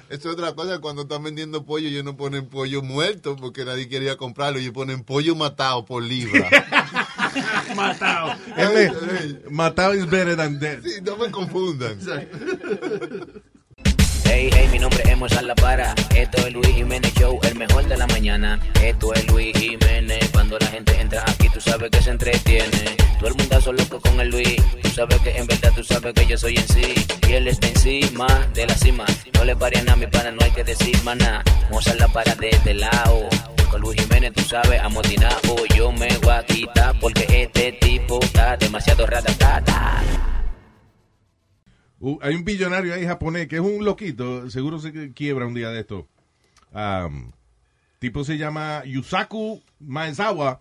Eso 0.09 0.29
es 0.29 0.33
otra 0.33 0.53
cosa, 0.53 0.79
cuando 0.79 1.03
están 1.03 1.23
vendiendo 1.23 1.65
pollo, 1.65 1.87
ellos 1.87 2.03
no 2.03 2.15
ponen 2.15 2.47
pollo 2.47 2.81
muerto 2.81 3.35
porque 3.35 3.65
nadie 3.65 3.87
quería 3.89 4.17
comprarlo, 4.17 4.59
ellos 4.59 4.73
ponen 4.73 5.03
pollo 5.03 5.35
matado 5.35 5.85
por 5.85 6.03
libra. 6.03 6.49
Matado. 7.75 8.33
Matado 9.49 9.93
is 9.93 10.09
better 10.09 10.37
than 10.37 10.57
dead. 10.57 10.81
sí, 10.81 11.01
no 11.03 11.17
me 11.17 11.29
confundan. 11.29 11.99
Hey, 14.25 14.49
hey, 14.53 14.67
mi 14.71 14.79
nombre 14.79 15.01
es 15.05 15.17
Mozart 15.17 15.45
La 15.45 15.55
Para. 15.55 15.95
Esto 16.15 16.45
es 16.45 16.53
Luis 16.53 16.67
Jiménez 16.67 17.13
Show, 17.13 17.39
el 17.43 17.55
mejor 17.55 17.87
de 17.87 17.97
la 17.97 18.07
mañana. 18.07 18.59
Esto 18.81 19.13
es 19.13 19.25
Luis 19.27 19.57
Jiménez. 19.57 20.29
Cuando 20.31 20.57
la 20.59 20.67
gente 20.67 20.99
entra 20.99 21.23
aquí, 21.27 21.49
tú 21.49 21.61
sabes 21.61 21.89
que 21.89 22.01
se 22.01 22.11
entretiene. 22.11 22.97
Todo 23.19 23.29
el 23.29 23.35
mundo 23.35 23.73
loco 23.73 23.99
con 23.99 24.19
el 24.19 24.29
Luis. 24.29 24.55
Tú 24.81 24.89
sabes 24.89 25.19
que 25.19 25.37
en 25.37 25.47
verdad 25.47 25.71
tú 25.75 25.83
sabes 25.83 26.13
que 26.13 26.25
yo 26.25 26.37
soy 26.37 26.55
en 26.57 26.67
sí. 26.67 26.93
Y 27.27 27.33
él 27.33 27.47
está 27.47 27.67
encima 27.67 28.27
de 28.53 28.67
la 28.67 28.75
cima. 28.75 29.05
No 29.33 29.43
le 29.43 29.55
paren 29.55 29.89
a 29.89 29.95
mi 29.95 30.07
pana, 30.07 30.31
no 30.31 30.43
hay 30.43 30.51
que 30.51 30.63
decir 30.63 31.01
maná. 31.03 31.43
Mozart 31.71 31.99
La 31.99 32.07
Para 32.07 32.35
de 32.35 32.49
este 32.49 32.73
lado. 32.73 33.29
Con 33.69 33.81
Luis 33.81 34.01
Jiménez, 34.01 34.33
tú 34.33 34.43
sabes, 34.43 34.79
amotinado. 34.81 35.65
Yo 35.75 35.91
me 35.91 36.07
voy 36.19 36.33
a 36.33 36.45
quitar 36.45 36.99
porque 36.99 37.25
este 37.29 37.71
tipo 37.73 38.19
está 38.21 38.57
demasiado 38.57 39.05
ratatata. 39.05 40.03
Uh, 42.05 42.19
hay 42.21 42.35
un 42.35 42.45
billonario 42.45 42.93
ahí 42.93 43.03
japonés 43.03 43.47
que 43.47 43.55
es 43.55 43.63
un 43.63 43.83
loquito, 43.83 44.47
seguro 44.51 44.77
se 44.77 45.11
quiebra 45.13 45.47
un 45.47 45.55
día 45.55 45.71
de 45.71 45.79
esto. 45.79 46.07
Um, 46.71 47.31
tipo 47.97 48.23
se 48.23 48.37
llama 48.37 48.83
Yusaku 48.85 49.63
Maezawa. 49.79 50.59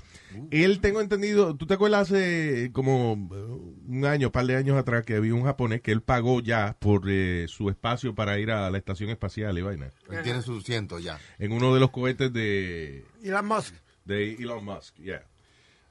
Él, 0.51 0.81
tengo 0.81 1.03
entendido, 1.03 1.55
¿tú 1.55 1.67
te 1.67 1.75
acuerdas 1.75 2.11
hace 2.11 2.71
como 2.73 3.13
uh, 3.13 3.75
un 3.87 4.07
año, 4.07 4.33
par 4.33 4.47
de 4.47 4.57
años 4.57 4.79
atrás, 4.79 5.05
que 5.05 5.17
había 5.17 5.35
un 5.35 5.45
japonés 5.45 5.83
que 5.83 5.93
él 5.93 6.01
pagó 6.01 6.41
ya 6.41 6.79
por 6.79 7.03
eh, 7.11 7.45
su 7.47 7.69
espacio 7.69 8.15
para 8.15 8.39
ir 8.39 8.51
a 8.51 8.71
la 8.71 8.79
estación 8.79 9.11
espacial 9.11 9.59
y 9.59 9.61
vaina? 9.61 9.91
Él 10.11 10.23
tiene 10.23 10.41
su 10.41 10.63
ciento 10.63 10.99
ya. 10.99 11.21
En 11.39 11.53
uno 11.53 11.75
de 11.75 11.81
los 11.81 11.91
cohetes 11.91 12.33
de, 12.33 13.05
Elon 13.23 13.47
Musk. 13.47 13.75
de 14.07 14.33
Elon 14.33 14.65
Musk, 14.65 14.97
yeah. 14.97 15.27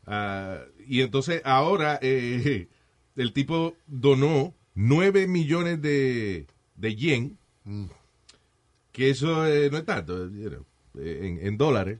Ah, 0.08 0.62
y 0.88 1.02
entonces 1.02 1.44
ahora 1.46 2.00
eh, 2.02 2.70
el 3.16 3.34
tipo 3.34 3.76
donó 3.86 4.56
9 4.76 5.28
millones 5.28 5.82
de, 5.82 6.48
de 6.76 6.96
yen, 6.96 7.38
Mm. 7.66 7.86
que 8.92 9.10
eso 9.10 9.48
eh, 9.48 9.70
no 9.72 9.78
es 9.78 9.86
tanto, 9.86 10.30
you 10.30 10.50
know, 10.50 10.66
eh, 11.00 11.20
en, 11.24 11.48
en 11.48 11.58
dólares, 11.58 12.00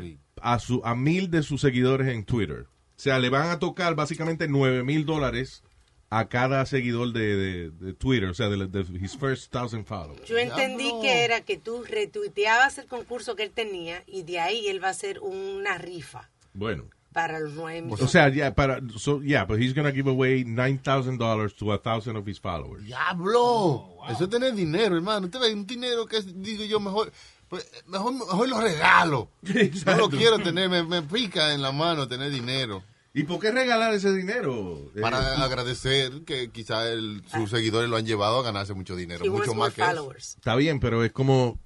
Sí. 0.00 0.18
a, 0.40 0.58
su, 0.58 0.80
a 0.84 0.94
mil 0.94 1.30
de 1.30 1.42
sus 1.42 1.60
seguidores 1.60 2.08
en 2.08 2.24
Twitter. 2.24 2.66
O 2.96 3.00
sea, 3.00 3.18
le 3.18 3.28
van 3.30 3.48
a 3.50 3.58
tocar 3.58 3.94
básicamente 3.94 4.48
9 4.48 4.82
mil 4.84 5.04
dólares 5.06 5.62
a 6.10 6.28
cada 6.28 6.64
seguidor 6.66 7.12
de, 7.12 7.36
de- 7.36 7.70
de 7.70 7.92
Twitter, 7.94 8.28
o 8.28 8.34
sea, 8.34 8.48
de, 8.48 8.66
de 8.66 8.80
his 9.00 9.16
first 9.16 9.50
thousand 9.52 9.84
followers. 9.86 10.24
Yo 10.28 10.36
entendí 10.38 10.90
que 11.00 11.24
era 11.24 11.40
que 11.40 11.56
tú 11.58 11.82
retuiteabas 11.88 12.78
el 12.78 12.86
concurso 12.86 13.34
que 13.36 13.42
él 13.44 13.50
tenía 13.52 14.02
y 14.06 14.22
de 14.22 14.38
ahí 14.40 14.66
él 14.68 14.82
va 14.82 14.88
a 14.88 14.90
hacer 14.92 15.18
una 15.20 15.78
rifa 15.78 16.30
Bueno. 16.52 16.84
Para 17.14 17.38
los 17.38 17.54
nueve 17.54 17.80
millones. 17.80 18.04
O 18.04 18.08
sea, 18.08 18.28
yeah, 18.28 18.54
para, 18.54 18.80
so, 18.98 19.22
yeah, 19.22 19.44
but 19.44 19.58
he's 19.58 19.72
gonna 19.72 19.92
give 19.92 20.10
away 20.10 20.44
$9,000 20.44 21.56
to 21.56 21.72
a 21.72 21.78
thousand 21.78 22.16
of 22.16 22.26
his 22.26 22.38
followers. 22.38 22.84
¡Diablo! 22.84 23.96
Eso 24.10 24.24
es 24.24 24.30
tener 24.30 24.52
dinero, 24.52 24.96
hermano. 24.96 25.26
Usted 25.26 25.40
ve 25.40 25.54
un 25.54 25.64
dinero 25.64 26.04
que 26.06 26.18
es, 26.18 26.26
digo 26.42 26.64
yo, 26.64 26.80
mejor, 26.80 27.12
pues, 27.48 27.64
mejor, 27.86 28.12
mejor 28.12 28.48
lo 28.48 28.60
regalo. 28.60 29.30
No 29.86 29.96
lo 29.96 30.10
quiero 30.10 30.40
tener, 30.40 30.68
me, 30.68 30.82
me 30.82 31.02
pica 31.02 31.54
en 31.54 31.62
la 31.62 31.72
mano 31.72 32.06
tener 32.08 32.30
dinero. 32.30 32.82
¿Y 33.16 33.22
por 33.22 33.38
qué 33.38 33.52
regalar 33.52 33.94
ese 33.94 34.12
dinero? 34.12 34.90
Eh, 34.96 35.00
Para 35.00 35.44
agradecer 35.44 36.24
que 36.26 36.50
quizás 36.50 36.88
sus 37.32 37.48
seguidores 37.48 37.88
lo 37.88 37.96
han 37.96 38.04
llevado 38.04 38.40
a 38.40 38.42
ganarse 38.42 38.74
mucho 38.74 38.96
dinero. 38.96 39.24
Mucho 39.30 39.54
más 39.54 39.72
que 39.72 39.82
eso. 39.82 39.90
followers. 39.90 40.34
está 40.34 40.56
bien, 40.56 40.80
pero 40.80 41.04
es 41.04 41.12
como 41.12 41.60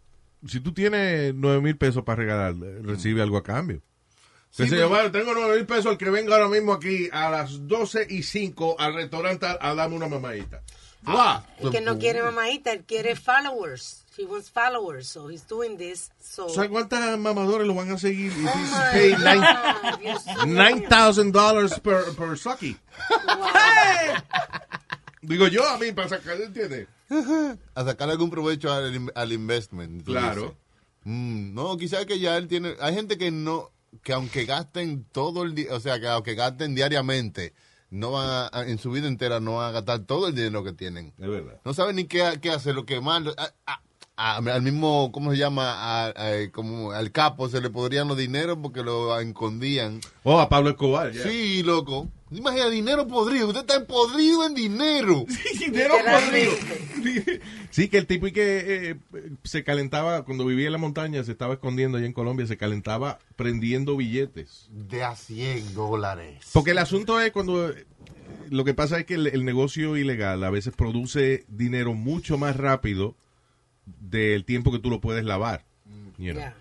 si 0.46 0.60
tú 0.60 0.72
tienes 0.72 1.34
nueve 1.34 1.62
mil 1.62 1.76
pesos 1.76 2.04
para 2.04 2.16
regalar, 2.16 2.54
eh, 2.62 2.80
recibe 2.82 3.22
algo 3.22 3.38
a 3.38 3.42
cambio. 3.42 3.82
Sí, 4.50 4.68
Sí, 4.68 4.76
bueno, 4.82 5.12
tengo 5.12 5.34
nueve 5.34 5.56
mil 5.56 5.66
pesos 5.66 5.92
el 5.92 5.98
que 5.98 6.10
venga 6.10 6.34
ahora 6.34 6.48
mismo 6.48 6.72
aquí 6.72 7.08
a 7.12 7.30
las 7.30 7.68
12 7.68 8.06
y 8.08 8.22
5 8.22 8.76
al 8.78 8.94
restaurante 8.94 9.46
a, 9.46 9.74
darme 9.74 9.96
una 9.96 10.08
mamadita. 10.08 10.62
Ah, 11.06 11.44
Y 11.60 11.70
que 11.70 11.80
no 11.80 11.98
quiere 11.98 12.22
mamaita, 12.22 12.72
él 12.72 12.84
quiere 12.84 13.14
followers. 13.14 14.04
He 14.18 14.24
wants 14.24 14.50
followers, 14.50 15.06
so 15.06 15.30
he's 15.30 15.46
doing 15.46 15.76
this. 15.78 16.10
So, 16.20 16.48
¿Sabes 16.48 16.70
cuántas 16.70 17.16
mamadores 17.18 17.68
lo 17.68 17.74
van 17.74 17.92
a 17.92 17.98
seguir? 17.98 18.32
If 18.32 18.48
Oh 18.48 18.58
he's 18.58 18.70
my 18.72 18.90
paid 18.92 19.16
God, 19.16 20.00
Dios 20.00 20.26
mío. 20.26 20.88
$9,000 20.88 21.80
per, 21.80 22.04
per 22.16 22.36
sucky. 22.36 22.76
Digo 25.22 25.46
yo, 25.48 25.68
a 25.68 25.78
mí, 25.78 25.92
para 25.92 26.08
sacar, 26.08 26.40
¿entiendes? 26.40 26.88
A 27.74 27.84
sacar 27.84 28.10
algún 28.10 28.30
provecho 28.30 28.72
al, 28.72 29.12
al 29.14 29.32
investment. 29.32 30.04
Claro. 30.04 30.56
Mm, 31.04 31.54
no, 31.54 31.76
quizás 31.76 32.06
que 32.06 32.18
ya 32.18 32.36
él 32.36 32.48
tiene. 32.48 32.74
Hay 32.80 32.94
gente 32.94 33.18
que 33.18 33.30
no. 33.30 33.70
Que 34.02 34.12
aunque 34.12 34.44
gasten 34.44 35.04
todo 35.12 35.42
el 35.44 35.54
día. 35.54 35.74
O 35.74 35.80
sea, 35.80 35.98
que 36.00 36.08
aunque 36.08 36.34
gasten 36.34 36.74
diariamente. 36.74 37.54
No 37.90 38.10
van 38.12 38.28
a, 38.28 38.50
a- 38.52 38.66
en 38.68 38.78
su 38.78 38.90
vida 38.90 39.08
entera 39.08 39.40
no 39.40 39.56
van 39.56 39.68
a 39.70 39.72
gastar 39.72 40.00
todo 40.00 40.28
el 40.28 40.34
dinero 40.34 40.62
que 40.62 40.72
tienen. 40.74 41.14
Es 41.18 41.28
verdad. 41.28 41.60
No 41.64 41.72
saben 41.72 41.96
ni 41.96 42.04
qué, 42.04 42.38
qué 42.42 42.50
hacer, 42.50 42.74
lo 42.74 42.84
que 42.84 43.00
más... 43.00 43.22
a- 43.66 43.80
a- 44.18 44.36
al 44.38 44.62
mismo, 44.62 45.10
¿cómo 45.12 45.30
se 45.30 45.38
llama? 45.38 45.72
A- 45.72 46.06
a- 46.08 46.50
como 46.52 46.90
al 46.92 47.12
capo 47.12 47.48
se 47.48 47.60
le 47.60 47.70
podrían 47.70 48.08
los 48.08 48.16
dineros 48.18 48.58
porque 48.60 48.82
lo 48.82 49.18
escondían. 49.20 50.00
Oh, 50.24 50.40
a 50.40 50.48
Pablo 50.48 50.70
Escobar. 50.70 51.14
Sí, 51.14 51.62
loco. 51.62 52.08
Imagina, 52.30 52.68
dinero 52.68 53.06
podrido. 53.06 53.46
Usted 53.48 53.60
está 53.60 53.82
podrido 53.86 54.44
en 54.46 54.54
dinero. 54.54 55.24
dinero 55.58 55.94
podrido. 56.04 56.52
Sí, 57.70 57.88
que 57.88 57.98
el 57.98 58.06
tipo 58.06 58.26
y 58.26 58.32
que 58.32 58.90
eh, 58.90 58.96
se 59.44 59.64
calentaba, 59.64 60.24
cuando 60.24 60.44
vivía 60.44 60.66
en 60.66 60.72
la 60.72 60.78
montaña, 60.78 61.22
se 61.24 61.32
estaba 61.32 61.54
escondiendo 61.54 61.96
allá 61.96 62.06
en 62.06 62.12
Colombia, 62.12 62.46
se 62.46 62.56
calentaba 62.58 63.18
prendiendo 63.36 63.96
billetes. 63.96 64.68
De 64.70 65.04
a 65.04 65.14
100 65.16 65.74
dólares. 65.74 66.44
Porque 66.52 66.72
el 66.72 66.78
asunto 66.78 67.20
es 67.20 67.30
cuando... 67.32 67.70
eh, 67.70 67.86
Lo 68.50 68.64
que 68.64 68.74
pasa 68.74 68.98
es 68.98 69.06
que 69.06 69.14
el, 69.14 69.28
el 69.28 69.44
negocio 69.44 69.96
ilegal 69.96 70.42
a 70.44 70.50
veces 70.50 70.74
produce 70.76 71.44
dinero 71.48 71.94
mucho 71.94 72.36
más 72.36 72.56
rápido 72.56 73.14
del 74.00 74.44
tiempo 74.44 74.72
que 74.72 74.78
tú 74.78 74.90
lo 74.90 75.00
puedes 75.00 75.24
lavar. 75.24 75.64
you 76.18 76.32
know. 76.32 76.42
Yeah. 76.42 76.54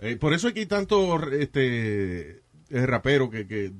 Eh, 0.00 0.16
por 0.16 0.34
eso 0.34 0.48
aquí 0.48 0.60
hay 0.60 0.66
tanto 0.66 1.30
este, 1.32 2.42
eh, 2.70 2.86
rapero 2.86 3.30
que, 3.30 3.46
que 3.46 3.72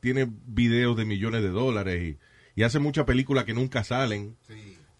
tiene 0.00 0.28
videos 0.46 0.96
de 0.96 1.04
millones 1.04 1.42
de 1.42 1.48
dólares 1.48 2.16
y, 2.54 2.60
y 2.60 2.62
hace 2.62 2.78
muchas 2.78 3.04
películas 3.04 3.44
que 3.44 3.54
nunca 3.54 3.84
salen. 3.84 4.36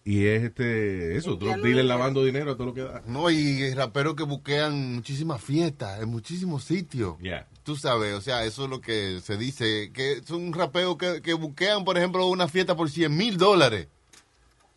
Y 0.07 0.27
es 0.27 0.43
este 0.43 1.17
eso, 1.17 1.35
drug 1.35 1.57
lavando 1.65 2.23
dinero 2.23 2.51
a 2.51 2.55
todo 2.55 2.67
lo 2.67 2.73
que 2.75 2.81
da. 2.81 3.01
No, 3.07 3.31
y 3.31 3.73
raperos 3.73 4.15
que 4.15 4.23
buquean 4.23 4.93
muchísimas 4.93 5.41
fiestas 5.41 5.99
en 6.01 6.09
muchísimos 6.09 6.63
sitios. 6.63 7.17
Yeah. 7.19 7.47
Tú 7.63 7.75
sabes, 7.75 8.13
o 8.13 8.21
sea, 8.21 8.45
eso 8.45 8.65
es 8.65 8.69
lo 8.69 8.81
que 8.81 9.19
se 9.23 9.35
dice, 9.35 9.91
que 9.91 10.21
son 10.23 10.53
raperos 10.53 10.97
que, 10.97 11.23
que 11.23 11.33
buquean, 11.33 11.83
por 11.85 11.97
ejemplo, 11.97 12.27
una 12.27 12.47
fiesta 12.47 12.75
por 12.75 12.91
100 12.91 13.17
mil 13.17 13.37
dólares. 13.37 13.87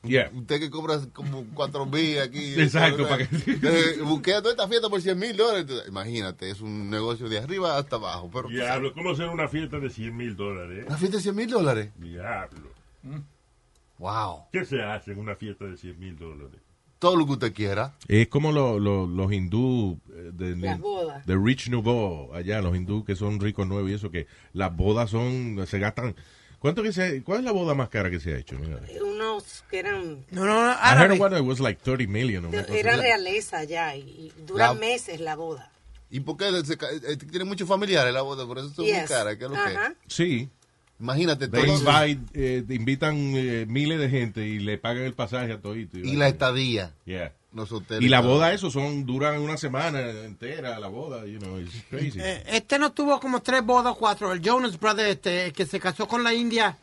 Yeah. 0.08 0.30
Usted 0.34 0.58
que 0.60 0.70
cobra 0.70 0.98
como 1.12 1.44
4 1.54 1.86
mil 1.86 2.18
aquí. 2.20 2.54
Exacto, 2.60 3.06
para 3.08 3.26
que- 3.26 4.00
buquea 4.04 4.40
toda 4.40 4.52
esta 4.52 4.66
fiesta 4.68 4.88
por 4.88 5.00
100 5.00 5.18
mil 5.18 5.36
dólares. 5.36 5.84
Imagínate, 5.88 6.50
es 6.50 6.60
un 6.60 6.90
negocio 6.90 7.28
de 7.28 7.38
arriba 7.38 7.76
hasta 7.78 7.96
abajo. 7.96 8.30
Pero, 8.32 8.48
Diablo, 8.48 8.92
¿cómo 8.94 9.10
hacer 9.10 9.28
una 9.28 9.48
fiesta 9.48 9.78
de 9.78 9.90
100 9.90 10.16
mil 10.16 10.36
dólares? 10.36 10.84
¿Una 10.86 10.96
fiesta 10.96 11.16
de 11.18 11.22
100 11.22 11.36
mil 11.36 11.50
dólares? 11.50 11.90
Diablo. 11.96 12.70
Wow. 13.98 14.44
¿Qué 14.52 14.64
se 14.64 14.82
hace 14.82 15.12
en 15.12 15.18
una 15.18 15.34
fiesta 15.34 15.64
de 15.64 15.76
100 15.76 15.98
mil 15.98 16.16
dólares? 16.16 16.60
Todo 16.98 17.16
lo 17.16 17.26
que 17.26 17.32
usted 17.32 17.52
quiera. 17.52 17.94
Es 18.08 18.26
como 18.28 18.50
lo- 18.50 18.78
lo- 18.80 19.06
los 19.06 19.32
hindú 19.32 20.00
eh, 20.12 20.30
de, 20.32 20.56
Las 20.56 20.80
bodas. 20.80 21.24
de 21.26 21.36
Rich 21.36 21.68
Nouveau, 21.68 22.34
allá, 22.34 22.60
los 22.60 22.76
hindú 22.76 23.04
que 23.04 23.14
son 23.14 23.38
ricos 23.40 23.66
nuevos 23.68 23.90
y 23.90 23.94
eso, 23.94 24.10
que 24.10 24.26
las 24.52 24.74
bodas 24.76 25.10
son, 25.10 25.64
se 25.66 25.78
gastan. 25.78 26.16
¿Cuánto 26.58 26.82
que 26.82 26.92
se, 26.92 27.22
¿Cuál 27.22 27.38
es 27.40 27.44
la 27.44 27.52
boda 27.52 27.74
más 27.74 27.88
cara 27.88 28.10
que 28.10 28.18
se 28.18 28.34
ha 28.34 28.38
hecho? 28.38 28.58
Mira. 28.58 28.80
Unos 29.04 29.64
que 29.70 29.78
eran, 29.78 30.24
No, 30.30 30.44
no, 30.44 30.64
no, 30.66 30.72
I 30.72 30.96
heard 30.98 31.20
one 31.20 31.30
that 31.36 31.44
was 31.44 31.60
like 31.60 31.80
30 31.82 32.08
million. 32.10 32.46
así. 32.46 32.82
realeza 32.82 33.62
ya 33.64 33.94
y, 33.94 34.00
y 34.00 34.32
duran 34.44 34.74
La- 34.74 34.80
meses 34.80 35.20
la 35.20 35.36
boda. 35.36 35.70
¿Y 36.10 36.20
por 36.20 36.36
qué? 36.36 36.50
Se 36.64 36.76
ca- 36.76 36.88
eh, 36.90 37.16
tiene 37.16 37.44
muchos 37.44 37.68
familiares 37.68 38.12
la 38.12 38.22
boda, 38.22 38.46
por 38.46 38.58
eso 38.58 38.70
son 38.70 38.86
muy 38.86 38.94
Yes. 38.94 39.08
caras. 39.08 39.36
¿Qué 39.36 39.44
es 39.44 39.50
lo 39.50 39.56
que? 39.56 39.60
Ajá. 39.60 39.94
Sí. 40.08 40.48
Imagínate, 40.98 41.46
They 41.46 41.64
todo- 41.64 41.78
invite, 41.78 42.22
eh, 42.34 42.64
invitan 42.70 43.14
eh, 43.36 43.66
miles 43.68 44.00
de 44.00 44.08
gente 44.08 44.44
y 44.48 44.58
le 44.58 44.78
pagan 44.78 45.04
el 45.04 45.12
pasaje 45.14 45.52
a 45.52 45.60
todito. 45.60 45.96
y 45.98 46.16
la 46.16 46.26
estadía. 46.26 46.92
Yeah. 47.04 47.32
Los 47.52 47.72
hoteles. 47.72 48.04
Y 48.04 48.08
la 48.08 48.20
boda, 48.20 48.52
eso 48.52 48.70
son, 48.70 49.06
duran 49.06 49.40
una 49.40 49.56
semana 49.56 50.00
entera, 50.00 50.78
la 50.78 50.88
boda, 50.88 51.24
you 51.24 51.38
know, 51.38 51.58
it's 51.58 51.82
crazy. 51.88 52.20
Eh, 52.20 52.44
este 52.46 52.78
no 52.78 52.92
tuvo 52.92 53.18
como 53.20 53.40
tres 53.40 53.64
bodas, 53.64 53.96
cuatro. 53.98 54.32
El 54.32 54.42
Jonas 54.42 54.78
Brothers, 54.78 55.10
este, 55.10 55.46
el 55.46 55.52
que 55.52 55.64
se 55.64 55.80
casó 55.80 56.06
con 56.06 56.22
la 56.22 56.34
India. 56.34 56.76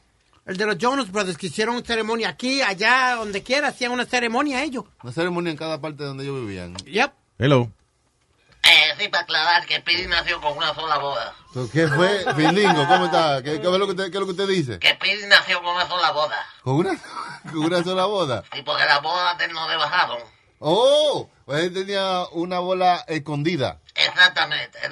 El 0.45 0.57
de 0.57 0.65
los 0.65 0.77
Jonas 0.77 1.11
Brothers, 1.11 1.37
que 1.37 1.47
hicieron 1.47 1.83
ceremonia 1.83 2.29
aquí, 2.29 2.61
allá, 2.61 3.15
donde 3.15 3.43
quiera, 3.43 3.69
hacían 3.69 3.91
una 3.91 4.05
ceremonia 4.05 4.63
ellos. 4.63 4.85
Una 5.03 5.11
ceremonia 5.11 5.51
en 5.51 5.57
cada 5.57 5.79
parte 5.79 6.03
donde 6.03 6.23
ellos 6.23 6.41
vivían. 6.41 6.75
Yep. 6.77 7.11
Hello. 7.37 7.71
Eh, 8.63 8.93
sí, 8.97 9.07
para 9.09 9.23
aclarar 9.23 9.65
que 9.67 9.79
Pidi 9.81 10.07
nació 10.07 10.41
con 10.41 10.57
una 10.57 10.73
sola 10.73 10.97
boda. 10.97 11.35
¿Qué 11.71 11.87
fue? 11.87 12.25
Filingo, 12.35 12.87
¿cómo 12.87 13.05
está? 13.05 13.41
¿Qué, 13.43 13.61
qué 13.61 13.67
es 13.67 13.79
lo 13.79 13.85
que 13.85 13.91
usted, 13.91 14.03
qué 14.05 14.17
es 14.17 14.19
lo 14.19 14.25
que 14.25 14.31
usted 14.31 14.47
dice? 14.47 14.79
Que 14.79 14.95
Pidi 14.95 15.27
nació 15.27 15.61
con 15.61 15.75
una 15.75 15.87
sola 15.87 16.11
boda. 16.11 16.45
¿Con 16.63 16.75
una, 16.77 16.99
con 17.43 17.57
una 17.59 17.83
sola 17.83 18.05
boda? 18.05 18.43
Y 18.57 18.63
porque 18.63 18.85
las 18.85 19.01
bodas 19.03 19.37
de 19.37 19.45
él 19.45 19.53
no 19.53 19.69
le 19.69 19.75
bajaron. 19.77 20.17
¡Oh! 20.59 21.29
Pues 21.45 21.63
él 21.63 21.73
tenía 21.73 22.25
una 22.31 22.59
bola 22.59 23.03
escondida. 23.07 23.79
Exactamente. 23.93 24.77
Es 24.79 24.89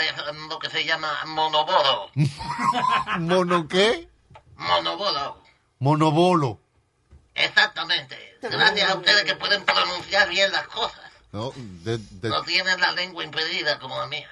lo 0.49 0.59
que 0.59 0.69
se 0.69 0.85
llama 0.85 1.11
monobodo. 1.25 2.09
¿Mono 3.19 3.67
qué? 3.67 4.07
Monobodo. 4.55 5.41
Monobolo. 5.79 6.59
Exactamente. 7.35 8.37
Gracias 8.41 8.89
a 8.91 8.95
ustedes 8.95 9.23
que 9.23 9.35
pueden 9.35 9.63
pronunciar 9.65 10.29
bien 10.29 10.51
las 10.51 10.67
cosas. 10.67 10.99
No, 11.31 11.51
de- 11.55 11.97
de- 11.97 12.29
No 12.29 12.43
tienen 12.43 12.79
la 12.79 12.91
lengua 12.91 13.23
impedida 13.23 13.79
como 13.79 13.97
la 13.99 14.07
mía. 14.07 14.29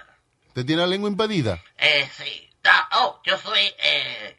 ¿Te 0.54 0.63
tiene 0.63 0.82
la 0.82 0.88
lengua 0.88 1.10
impedida? 1.10 1.62
Eh, 1.78 2.10
sí. 2.15 2.48
Oh, 2.94 3.20
yo 3.26 3.38
soy 3.38 3.74
eh, 3.80 4.38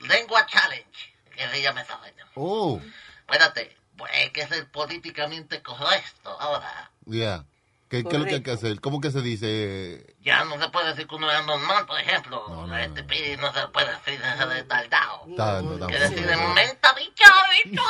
Lengua 0.00 0.44
Challenge, 0.46 1.14
que 1.34 1.48
se 1.48 1.62
llama 1.62 1.80
esa 1.82 1.96
vaina. 1.96 2.26
Oh, 2.34 2.80
Espérate, 3.20 3.74
pues 4.02 4.12
hay 4.14 4.30
que 4.30 4.44
ser 4.48 4.68
políticamente 4.72 5.62
correcto 5.62 6.30
ahora. 6.40 6.90
ya. 7.06 7.44
¿Qué, 7.88 8.02
qué 8.02 8.16
es 8.16 8.18
lo 8.20 8.24
que 8.24 8.34
hay 8.36 8.42
que 8.42 8.50
hacer? 8.50 8.80
¿Cómo 8.80 9.00
que 9.00 9.12
se 9.12 9.20
dice? 9.20 10.16
Ya 10.22 10.44
no 10.44 10.58
se 10.60 10.68
puede 10.70 10.88
decir 10.88 11.06
que 11.06 11.14
uno 11.14 11.30
es 11.30 11.46
normal, 11.46 11.86
por 11.86 12.00
ejemplo. 12.00 12.66
este 12.76 13.04
Pidi 13.04 13.36
no 13.36 13.52
se 13.52 13.68
puede 13.68 13.92
decir 13.92 14.14
ese 14.20 14.44
retardado. 14.46 15.26
Tanto, 15.36 15.86
Que 15.86 15.98
tampoco. 15.98 16.14
decir, 16.14 16.26
menta, 16.54 16.94
bicho, 16.94 17.30
bicho. 17.64 17.82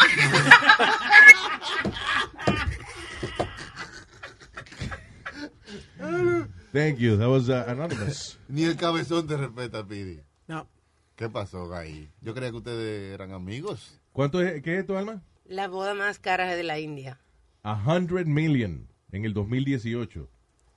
Thank 6.73 6.99
you. 6.99 7.17
That 7.17 7.29
was 7.31 7.49
uh, 7.49 7.65
anonymous. 7.69 8.39
Ni 8.49 8.65
el 8.65 8.77
cabezón 8.77 9.27
te 9.27 9.37
respeta, 9.39 9.87
Pidi. 9.87 10.21
No. 10.47 10.69
¿Qué 11.17 11.31
pasó 11.31 11.73
ahí? 11.75 12.11
Yo 12.21 12.35
creía 12.35 12.51
que 12.51 12.57
ustedes 12.57 13.15
eran 13.15 13.33
amigos. 13.33 13.99
¿Cuánto 14.13 14.43
es, 14.43 14.63
qué 14.63 14.79
es 14.79 14.87
tu 14.87 14.95
alma? 14.97 15.23
La 15.53 15.69
boda 15.69 15.93
más 15.93 16.19
cara 16.19 16.55
de 16.57 16.63
la 16.63 16.79
India. 16.79 17.21
A 17.63 17.75
hundred 17.75 18.25
million 18.27 18.89
en 19.13 19.27
el 19.27 19.35
2018. 19.35 20.31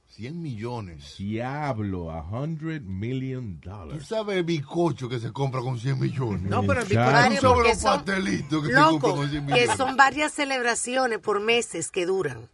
100 0.07 0.41
millones. 0.41 1.15
Diablo, 1.17 2.11
a 2.11 2.21
hundred 2.21 2.81
million 2.81 3.59
¿Tú 3.61 3.69
dollars. 3.69 4.05
sabes 4.05 4.35
el 4.37 4.43
bizcocho 4.43 5.07
que 5.07 5.19
se 5.19 5.31
compra 5.31 5.61
con 5.61 5.79
100 5.79 5.97
millones? 5.99 6.41
No, 6.43 6.61
pero 6.63 6.81
el 6.81 6.87
Sobre 6.87 7.41
porque 7.41 7.69
los 7.69 7.77
son- 7.79 8.03
pastelitos 8.05 8.63
que 8.63 8.67
se 8.69 8.73
compran 8.75 8.91
Loco, 8.93 9.15
con 9.15 9.29
100 9.29 9.45
que 9.47 9.53
millones. 9.53 9.77
son 9.77 9.95
varias 9.97 10.33
celebraciones 10.33 11.19
por 11.19 11.39
meses 11.39 11.89
que 11.89 12.05
duran. 12.05 12.49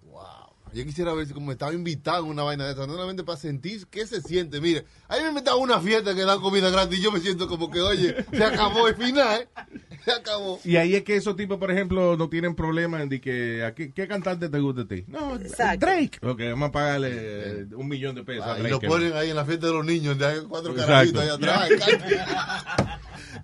Yo 0.73 0.85
quisiera 0.85 1.13
ver 1.13 1.27
si 1.27 1.33
como 1.33 1.51
estaba 1.51 1.73
invitado 1.73 2.17
a 2.19 2.27
una 2.27 2.43
vaina 2.43 2.65
de 2.65 2.71
esa, 2.73 2.87
no 2.87 2.93
solamente 2.93 3.23
para 3.23 3.37
sentir 3.37 3.85
qué 3.87 4.07
se 4.07 4.21
siente. 4.21 4.61
Mire, 4.61 4.85
a 5.09 5.17
mí 5.17 5.23
me 5.23 5.29
invitaron 5.29 5.59
a 5.59 5.63
una 5.63 5.79
fiesta 5.81 6.15
que 6.15 6.21
dan 6.21 6.39
comida 6.39 6.69
gratis 6.69 6.99
y 6.99 7.01
yo 7.01 7.11
me 7.11 7.19
siento 7.19 7.47
como 7.47 7.69
que, 7.69 7.81
oye, 7.81 8.15
se 8.31 8.43
acabó 8.43 8.87
el 8.87 8.95
final, 8.95 9.41
¿eh? 9.41 9.47
se 10.05 10.11
acabó. 10.11 10.59
Y 10.63 10.77
ahí 10.77 10.95
es 10.95 11.03
que 11.03 11.15
esos 11.17 11.35
tipos, 11.35 11.57
por 11.57 11.71
ejemplo, 11.71 12.15
no 12.15 12.29
tienen 12.29 12.55
problema 12.55 13.01
en 13.01 13.09
de 13.09 13.19
que 13.19 13.63
¿a 13.65 13.75
qué, 13.75 13.91
qué 13.91 14.07
cantante 14.07 14.47
te 14.49 14.59
gusta 14.59 14.81
a 14.81 14.87
ti. 14.87 15.03
No, 15.07 15.35
Exacto. 15.35 15.85
Drake. 15.85 16.19
Ok, 16.21 16.39
vamos 16.51 16.69
a 16.69 16.71
pagarle 16.71 17.65
un 17.75 17.87
millón 17.89 18.15
de 18.15 18.23
pesos 18.23 18.45
a 18.47 18.57
y 18.59 18.63
lo 18.69 18.79
ponen 18.79 19.13
ahí 19.13 19.29
en 19.29 19.35
la 19.35 19.45
fiesta 19.45 19.67
de 19.67 19.73
los 19.73 19.85
niños, 19.85 20.17
de 20.17 20.25
ahí 20.25 20.39
cuatro 20.47 20.73
carajitos 20.73 21.21
ahí 21.21 21.29
atrás. 21.29 21.69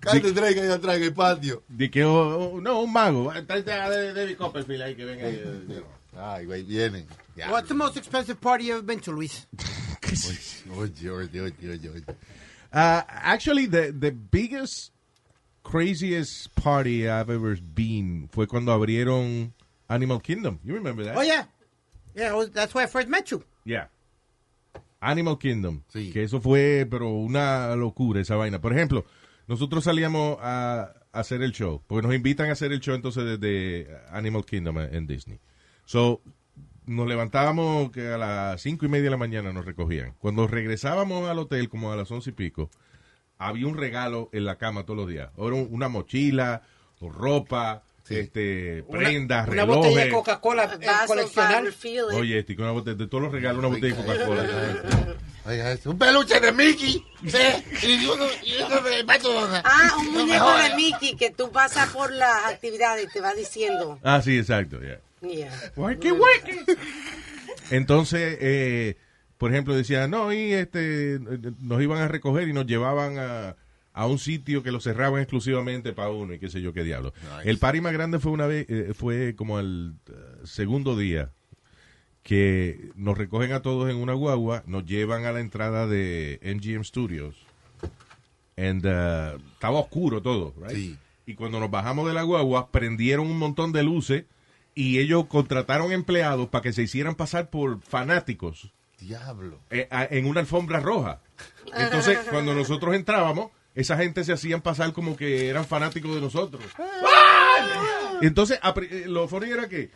Cante 0.00 0.32
Drake 0.32 0.60
ahí 0.60 0.70
atrás 0.70 0.96
en 0.96 1.02
el 1.02 1.12
patio. 1.14 1.62
De 1.68 1.90
que, 1.90 2.04
oh, 2.04 2.52
oh, 2.54 2.60
no, 2.60 2.80
un 2.80 2.92
mago. 2.92 3.32
Tráete 3.46 3.72
a 3.72 3.88
David 4.12 4.36
Copperfield 4.36 4.82
ahí 4.82 4.94
que 4.94 5.04
venga. 5.04 5.26
ahí, 5.26 5.42
eh, 5.44 5.82
Ay, 6.18 6.46
güey, 6.46 6.62
vienen. 6.64 7.06
Ya. 7.36 7.50
What's 7.50 7.68
the 7.68 7.74
most 7.74 7.96
expensive 7.96 8.40
party 8.40 8.64
you've 8.64 8.86
been 8.86 9.00
to, 9.00 9.12
Luis? 9.12 9.46
Oye, 10.76 11.10
oye, 11.10 11.40
oye, 11.40 11.70
oye, 11.70 11.88
oye. 11.94 12.02
Uh, 12.72 13.02
actually, 13.08 13.66
the, 13.66 13.92
the 13.92 14.10
biggest, 14.10 14.90
craziest 15.62 16.54
party 16.54 17.08
I've 17.08 17.30
ever 17.30 17.56
been 17.56 18.28
fue 18.30 18.46
cuando 18.46 18.72
abrieron 18.72 19.52
Animal 19.88 20.20
Kingdom. 20.20 20.60
You 20.64 20.74
remember 20.74 21.04
that? 21.04 21.16
Oh, 21.16 21.22
yeah. 21.22 21.44
Yeah, 22.14 22.32
was- 22.34 22.50
that's 22.50 22.74
where 22.74 22.84
I 22.84 22.86
first 22.86 23.08
met 23.08 23.30
you. 23.30 23.42
Yeah. 23.64 23.86
Animal 25.00 25.36
Kingdom. 25.36 25.84
Sí. 25.92 26.12
Que 26.12 26.24
eso 26.24 26.40
fue, 26.40 26.86
pero 26.90 27.10
una 27.10 27.74
locura 27.76 28.20
esa 28.20 28.36
vaina. 28.36 28.60
Por 28.60 28.72
ejemplo, 28.72 29.04
nosotros 29.46 29.84
salíamos 29.84 30.38
a, 30.40 30.92
hacer 31.12 31.42
el 31.42 31.52
show, 31.52 31.82
porque 31.86 32.06
nos 32.06 32.14
invitan 32.14 32.48
a 32.48 32.52
hacer 32.52 32.72
el 32.72 32.80
show 32.80 32.94
entonces 32.94 33.24
desde 33.24 33.88
Animal 34.10 34.44
Kingdom 34.44 34.78
en 34.78 35.06
Disney. 35.06 35.40
So, 35.88 36.20
nos 36.84 37.08
levantábamos 37.08 37.90
que 37.92 38.08
a 38.12 38.18
las 38.18 38.60
cinco 38.60 38.84
y 38.84 38.90
media 38.90 39.04
de 39.04 39.10
la 39.10 39.16
mañana 39.16 39.54
nos 39.54 39.64
recogían. 39.64 40.12
Cuando 40.18 40.46
regresábamos 40.46 41.26
al 41.30 41.38
hotel, 41.38 41.70
como 41.70 41.90
a 41.90 41.96
las 41.96 42.10
once 42.10 42.28
y 42.28 42.32
pico, 42.34 42.68
había 43.38 43.66
un 43.66 43.78
regalo 43.78 44.28
en 44.34 44.44
la 44.44 44.56
cama 44.56 44.82
todos 44.84 44.98
los 44.98 45.08
días. 45.08 45.30
Era 45.38 45.54
un- 45.54 45.68
una 45.70 45.88
mochila, 45.88 46.60
ropa, 47.00 47.84
este, 48.06 48.82
prendas, 48.90 49.48
Una 49.48 49.62
relojes. 49.62 49.76
botella 49.76 50.04
de 50.04 50.10
Coca-Cola 50.10 50.64
eh, 50.64 50.78
it. 52.12 52.14
Oye, 52.16 52.38
este, 52.40 52.54
una 52.58 52.72
botella, 52.72 52.96
de 52.96 53.06
todos 53.06 53.22
los 53.24 53.32
regalos, 53.32 53.58
una 53.60 53.68
botella 53.68 53.96
de 53.96 54.02
Coca-Cola. 54.04 55.16
Un 55.86 55.98
peluche 55.98 56.38
de 56.38 56.52
Mickey. 56.52 57.02
Sí, 57.26 57.38
y 57.86 58.04
uno, 58.06 58.24
y 58.44 58.62
uno 58.62 58.80
de. 58.82 59.04
Ah, 59.64 59.90
un 60.00 60.12
muñeco 60.12 60.54
de 60.58 60.74
Mickey 60.76 61.16
que 61.16 61.30
tú 61.30 61.50
pasas 61.50 61.88
por 61.94 62.12
las 62.12 62.44
actividades 62.44 63.06
y 63.06 63.08
te 63.10 63.22
va 63.22 63.32
diciendo. 63.32 63.98
ah, 64.02 64.20
sí, 64.20 64.36
exacto, 64.38 64.78
ya. 64.82 64.86
Yeah. 64.88 65.00
Entonces, 67.70 68.38
eh, 68.40 68.96
por 69.36 69.52
ejemplo, 69.52 69.74
decían, 69.74 70.10
no, 70.10 70.32
y 70.32 70.52
este, 70.52 71.20
nos 71.60 71.82
iban 71.82 71.98
a 71.98 72.08
recoger 72.08 72.48
y 72.48 72.52
nos 72.52 72.66
llevaban 72.66 73.18
a, 73.18 73.56
a 73.92 74.06
un 74.06 74.18
sitio 74.18 74.62
que 74.62 74.70
lo 74.70 74.80
cerraban 74.80 75.20
exclusivamente 75.20 75.92
para 75.92 76.10
uno 76.10 76.32
y 76.32 76.38
qué 76.38 76.48
sé 76.48 76.60
yo 76.60 76.72
qué 76.72 76.84
diablo. 76.84 77.12
El 77.44 77.58
party 77.58 77.80
más 77.80 77.92
grande 77.92 78.20
fue 78.20 78.30
una 78.32 78.46
vez, 78.46 78.66
eh, 78.68 78.92
fue 78.94 79.34
como 79.34 79.58
el 79.58 79.94
eh, 80.08 80.12
segundo 80.44 80.96
día 80.96 81.32
que 82.22 82.90
nos 82.94 83.18
recogen 83.18 83.52
a 83.52 83.60
todos 83.60 83.90
en 83.90 83.96
una 83.96 84.12
guagua, 84.12 84.62
nos 84.66 84.84
llevan 84.84 85.24
a 85.24 85.32
la 85.32 85.40
entrada 85.40 85.86
de 85.86 86.38
MGM 86.42 86.84
Studios. 86.84 87.34
And, 88.56 88.84
uh, 88.84 89.40
estaba 89.52 89.78
oscuro 89.78 90.20
todo, 90.20 90.54
right? 90.60 90.76
Sí. 90.76 90.98
Y 91.26 91.34
cuando 91.34 91.58
nos 91.58 91.70
bajamos 91.70 92.06
de 92.06 92.14
la 92.14 92.22
guagua, 92.22 92.70
prendieron 92.70 93.26
un 93.26 93.38
montón 93.38 93.72
de 93.72 93.82
luces 93.82 94.24
y 94.78 94.98
ellos 95.00 95.26
contrataron 95.26 95.90
empleados 95.92 96.48
para 96.48 96.62
que 96.62 96.72
se 96.72 96.82
hicieran 96.82 97.14
pasar 97.16 97.50
por 97.50 97.80
fanáticos 97.82 98.72
Diablo. 99.00 99.58
eh, 99.70 99.88
a- 99.90 100.04
en 100.04 100.26
una 100.26 100.40
alfombra 100.40 100.78
roja. 100.80 101.20
Entonces, 101.76 102.18
cuando 102.30 102.54
nosotros 102.54 102.94
entrábamos, 102.94 103.50
esa 103.74 103.96
gente 103.96 104.22
se 104.24 104.32
hacían 104.32 104.60
pasar 104.60 104.92
como 104.92 105.16
que 105.16 105.48
eran 105.48 105.64
fanáticos 105.64 106.14
de 106.14 106.20
nosotros. 106.20 106.62
Entonces, 108.22 108.58
a 108.62 108.74
pri- 108.74 108.88
eh, 108.90 109.04
lo 109.06 109.28
funny 109.28 109.50
era 109.50 109.68
que 109.68 109.90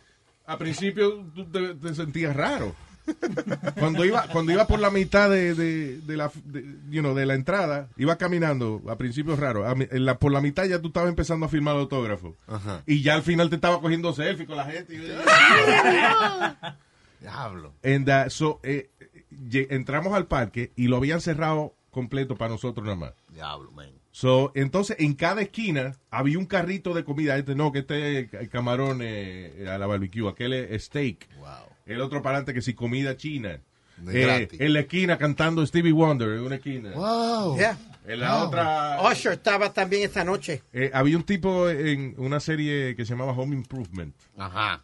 a 0.47 0.59
principio 0.59 1.25
tú 1.35 1.45
te, 1.51 1.75
te 1.75 1.95
sentías 1.95 2.35
raro. 2.35 2.75
Cuando 3.78 4.04
iba, 4.04 4.28
cuando 4.28 4.52
iba 4.52 4.66
por 4.66 4.78
la 4.78 4.90
mitad 4.90 5.28
de, 5.28 5.54
de, 5.54 5.98
de 5.98 6.16
la, 6.16 6.30
de, 6.44 6.62
you 6.90 7.00
know, 7.00 7.14
de 7.14 7.26
la 7.26 7.34
entrada, 7.34 7.88
iba 7.96 8.16
caminando, 8.16 8.80
a 8.88 8.96
principio 8.96 9.34
raro, 9.36 9.66
a 9.66 9.74
mi- 9.74 9.88
en 9.90 10.04
la- 10.04 10.18
por 10.18 10.32
la 10.32 10.40
mitad 10.40 10.64
ya 10.66 10.80
tú 10.80 10.88
estabas 10.88 11.08
empezando 11.08 11.46
a 11.46 11.48
firmar 11.48 11.76
autógrafo. 11.76 12.36
Ajá. 12.46 12.82
Y 12.86 13.02
ya 13.02 13.14
al 13.14 13.22
final 13.22 13.50
te 13.50 13.56
estaba 13.56 13.80
cogiendo 13.80 14.12
selfie 14.12 14.46
con 14.46 14.56
la 14.56 14.66
gente. 14.66 14.94
Y- 14.94 15.00
Diablo. 17.20 17.74
And, 17.84 18.08
uh, 18.08 18.30
so, 18.30 18.60
eh, 18.62 18.90
lle- 19.30 19.68
entramos 19.70 20.12
al 20.14 20.26
parque 20.26 20.72
y 20.76 20.88
lo 20.88 20.96
habían 20.96 21.20
cerrado 21.20 21.74
completo 21.90 22.36
para 22.36 22.50
nosotros 22.52 22.84
nada 22.84 22.96
más. 22.96 23.12
Diablo, 23.28 23.70
man. 23.72 23.90
So, 24.10 24.52
entonces, 24.54 24.96
en 25.00 25.14
cada 25.14 25.40
esquina 25.40 25.96
había 26.10 26.38
un 26.38 26.44
carrito 26.46 26.92
de 26.94 27.04
comida. 27.04 27.36
Este 27.38 27.54
no, 27.54 27.72
que 27.72 27.78
este 27.80 28.18
es 28.20 28.34
el 28.34 28.48
camarón 28.50 28.98
eh, 29.02 29.66
a 29.70 29.78
la 29.78 29.86
barbecue, 29.86 30.28
aquel 30.28 30.52
es 30.52 30.84
steak. 30.84 31.28
Wow. 31.38 31.48
El 31.87 32.01
otro 32.01 32.23
para 32.23 32.37
adelante 32.37 32.55
que 32.55 32.62
si 32.62 32.75
comida 32.75 33.16
china. 33.16 33.61
Eh, 34.09 34.49
en 34.59 34.73
la 34.73 34.81
esquina 34.81 35.18
cantando 35.18 35.64
Stevie 35.66 35.92
Wonder 35.92 36.31
en 36.31 36.40
una 36.40 36.57
esquina. 36.57 36.92
Wow. 36.92 37.57
Yeah. 37.57 37.79
En 38.07 38.21
la 38.21 38.45
otra 38.45 38.99
Usher 39.12 39.35
estaba 39.35 39.73
también 39.73 40.03
esta 40.03 40.25
noche. 40.25 40.62
eh, 40.73 40.90
había 40.92 41.16
un 41.16 41.23
tipo 41.23 41.68
en 41.68 42.14
una 42.18 42.40
serie 42.40 42.97
que 42.97 43.05
se 43.05 43.12
llamaba 43.12 43.33
Home 43.33 43.55
Improvement. 43.55 44.14
Ajá. 44.37 44.83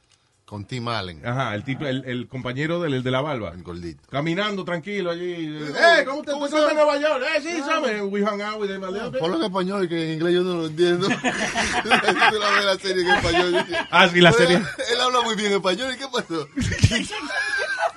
Con 0.48 0.64
Tim 0.64 0.88
Allen. 0.88 1.20
Ajá, 1.26 1.54
el 1.54 1.62
tipo, 1.62 1.84
el, 1.84 2.04
el 2.06 2.26
compañero 2.26 2.80
del 2.80 2.94
el 2.94 3.02
de 3.02 3.10
la 3.10 3.20
barba. 3.20 3.50
El 3.50 3.62
gordito. 3.62 4.08
Caminando 4.08 4.64
tranquilo 4.64 5.10
allí. 5.10 5.44
Eh, 5.44 6.04
¿cómo 6.06 6.22
te 6.22 6.32
estás 6.32 6.70
en 6.70 6.74
Nueva 6.74 6.96
York? 6.98 7.22
Eh, 7.36 7.40
sí, 7.42 7.60
¿sabes? 7.60 8.00
We 8.06 8.22
hung 8.22 8.40
out 8.40 8.58
with 8.58 8.70
him 8.70 8.82
a 8.82 8.90
little 8.90 9.10
bit. 9.10 9.20
Ponlo 9.20 9.36
en 9.36 9.42
español, 9.42 9.86
que 9.86 10.04
en 10.04 10.14
inglés 10.14 10.32
yo 10.32 10.42
no 10.44 10.54
lo 10.54 10.66
entiendo. 10.68 11.06
Tú 11.82 11.88
la 11.90 12.50
ves 12.50 12.64
la 12.64 12.78
serie 12.78 13.02
en 13.02 13.10
español. 13.10 13.66
Ah, 13.90 14.08
sí, 14.08 14.22
la 14.22 14.32
serie. 14.32 14.56
Él 14.56 15.00
habla 15.02 15.20
muy 15.20 15.36
bien 15.36 15.52
español. 15.52 15.92
¿Y 15.94 15.98
qué 15.98 16.06
pasó? 16.10 16.48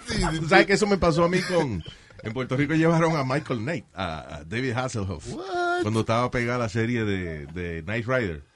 Sí, 0.07 0.17
sí, 0.17 0.39
¿Tú 0.41 0.49
¿Sabes 0.49 0.65
que 0.65 0.73
eso 0.73 0.87
me 0.87 0.97
pasó 0.97 1.23
a 1.23 1.29
mí 1.29 1.39
con... 1.43 1.81
En 2.21 2.33
Puerto 2.33 2.57
Rico 2.57 2.73
llevaron 2.73 3.15
a 3.15 3.23
Michael 3.23 3.59
Knight, 3.59 3.85
a, 3.95 4.41
David 4.45 4.73
Hasselhoff, 4.73 5.25
cuando 5.83 6.01
estaba 6.01 6.29
pegada 6.29 6.59
la 6.59 6.69
serie 6.69 7.05
de, 7.05 7.45
de 7.45 7.81
Knight 7.83 8.05
Rider. 8.05 8.50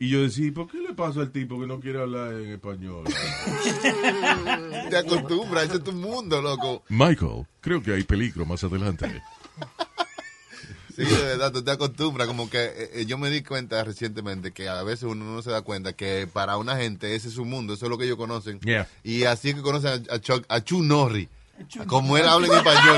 Y 0.00 0.10
yo 0.10 0.22
decía, 0.22 0.52
¿por 0.54 0.70
qué 0.70 0.78
le 0.78 0.94
pasa 0.94 1.20
al 1.20 1.32
tipo 1.32 1.58
que 1.60 1.66
no 1.66 1.80
quiere 1.80 2.00
hablar 2.00 2.32
en 2.34 2.50
español? 2.52 3.04
Te 4.90 4.96
acostumbras, 4.96 5.64
ese 5.64 5.76
es 5.78 5.84
tu 5.84 5.92
mundo, 5.92 6.40
loco. 6.40 6.84
Michael, 6.88 7.46
creo 7.60 7.82
que 7.82 7.92
hay 7.94 8.04
peligro 8.04 8.46
más 8.46 8.62
adelante. 8.62 9.22
Sí, 10.94 11.04
de 11.04 11.22
verdad, 11.22 11.52
tú 11.52 11.62
te 11.62 11.70
acostumbras. 11.70 12.26
Como 12.26 12.50
que 12.50 12.58
eh, 12.64 12.90
eh, 12.94 13.06
yo 13.06 13.18
me 13.18 13.30
di 13.30 13.42
cuenta 13.42 13.84
recientemente 13.84 14.50
que 14.52 14.68
a 14.68 14.82
veces 14.82 15.04
uno 15.04 15.24
no 15.24 15.42
se 15.42 15.50
da 15.52 15.62
cuenta 15.62 15.92
que 15.92 16.28
para 16.32 16.56
una 16.56 16.76
gente 16.76 17.14
ese 17.14 17.28
es 17.28 17.34
su 17.34 17.44
mundo, 17.44 17.74
eso 17.74 17.86
es 17.86 17.90
lo 17.90 17.98
que 17.98 18.04
ellos 18.04 18.16
conocen. 18.16 18.58
Yeah. 18.60 18.88
Y 19.04 19.22
así 19.24 19.50
es 19.50 19.54
que 19.54 19.62
conocen 19.62 19.90
a, 20.10 20.14
a, 20.14 20.18
Chuck- 20.20 20.44
a 20.48 20.60
Chu 20.62 20.82
Norri. 20.82 21.28
Como 21.86 22.16
él 22.16 22.26
habla 22.26 22.46
en 22.48 22.52
español. 22.54 22.96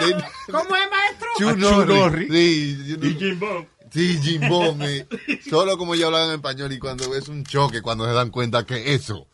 they- 0.00 0.24
¿Cómo 0.52 0.76
es, 0.76 0.90
maestro? 0.90 1.28
Chu 1.38 1.56
Norri. 1.56 1.94
Norri. 1.94 2.28
Sí, 2.30 2.84
you 2.86 2.96
know. 2.98 3.10
Y 3.10 3.14
Jimbo. 3.14 3.66
Sí, 3.92 4.18
Jimbón. 4.22 4.82
eh. 4.82 5.06
Solo 5.48 5.76
como 5.76 5.94
ellos 5.94 6.06
hablan 6.06 6.28
en 6.30 6.34
español 6.36 6.72
y 6.72 6.78
cuando 6.78 7.14
es 7.14 7.28
un 7.28 7.44
choque, 7.44 7.82
cuando 7.82 8.06
se 8.06 8.12
dan 8.12 8.30
cuenta 8.30 8.64
que 8.64 8.94
eso 8.94 9.26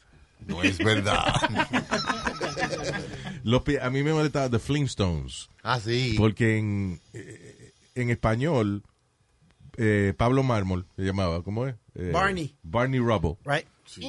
no 0.46 0.62
es 0.62 0.78
verdad. 0.78 1.24
Los 3.44 3.62
a 3.80 3.90
mí 3.90 4.02
me 4.02 4.12
molestaba 4.12 4.50
The 4.50 4.58
Flintstones, 4.58 5.48
ah, 5.62 5.80
sí. 5.80 6.14
porque 6.18 6.58
en, 6.58 7.00
eh, 7.14 7.72
en 7.94 8.10
español, 8.10 8.82
eh, 9.76 10.12
Pablo 10.16 10.42
Mármol 10.42 10.86
se 10.96 11.02
llamaba, 11.02 11.42
¿cómo 11.42 11.66
es? 11.66 11.74
Eh, 11.94 12.10
Barney. 12.12 12.54
Barney 12.62 13.00
Rubble. 13.00 13.36
Right. 13.44 13.66
Y, 13.96 14.06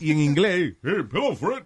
y 0.00 0.10
en 0.10 0.18
inglés, 0.18 0.74
hey, 0.82 0.92
hello, 1.12 1.36
Fred. 1.36 1.62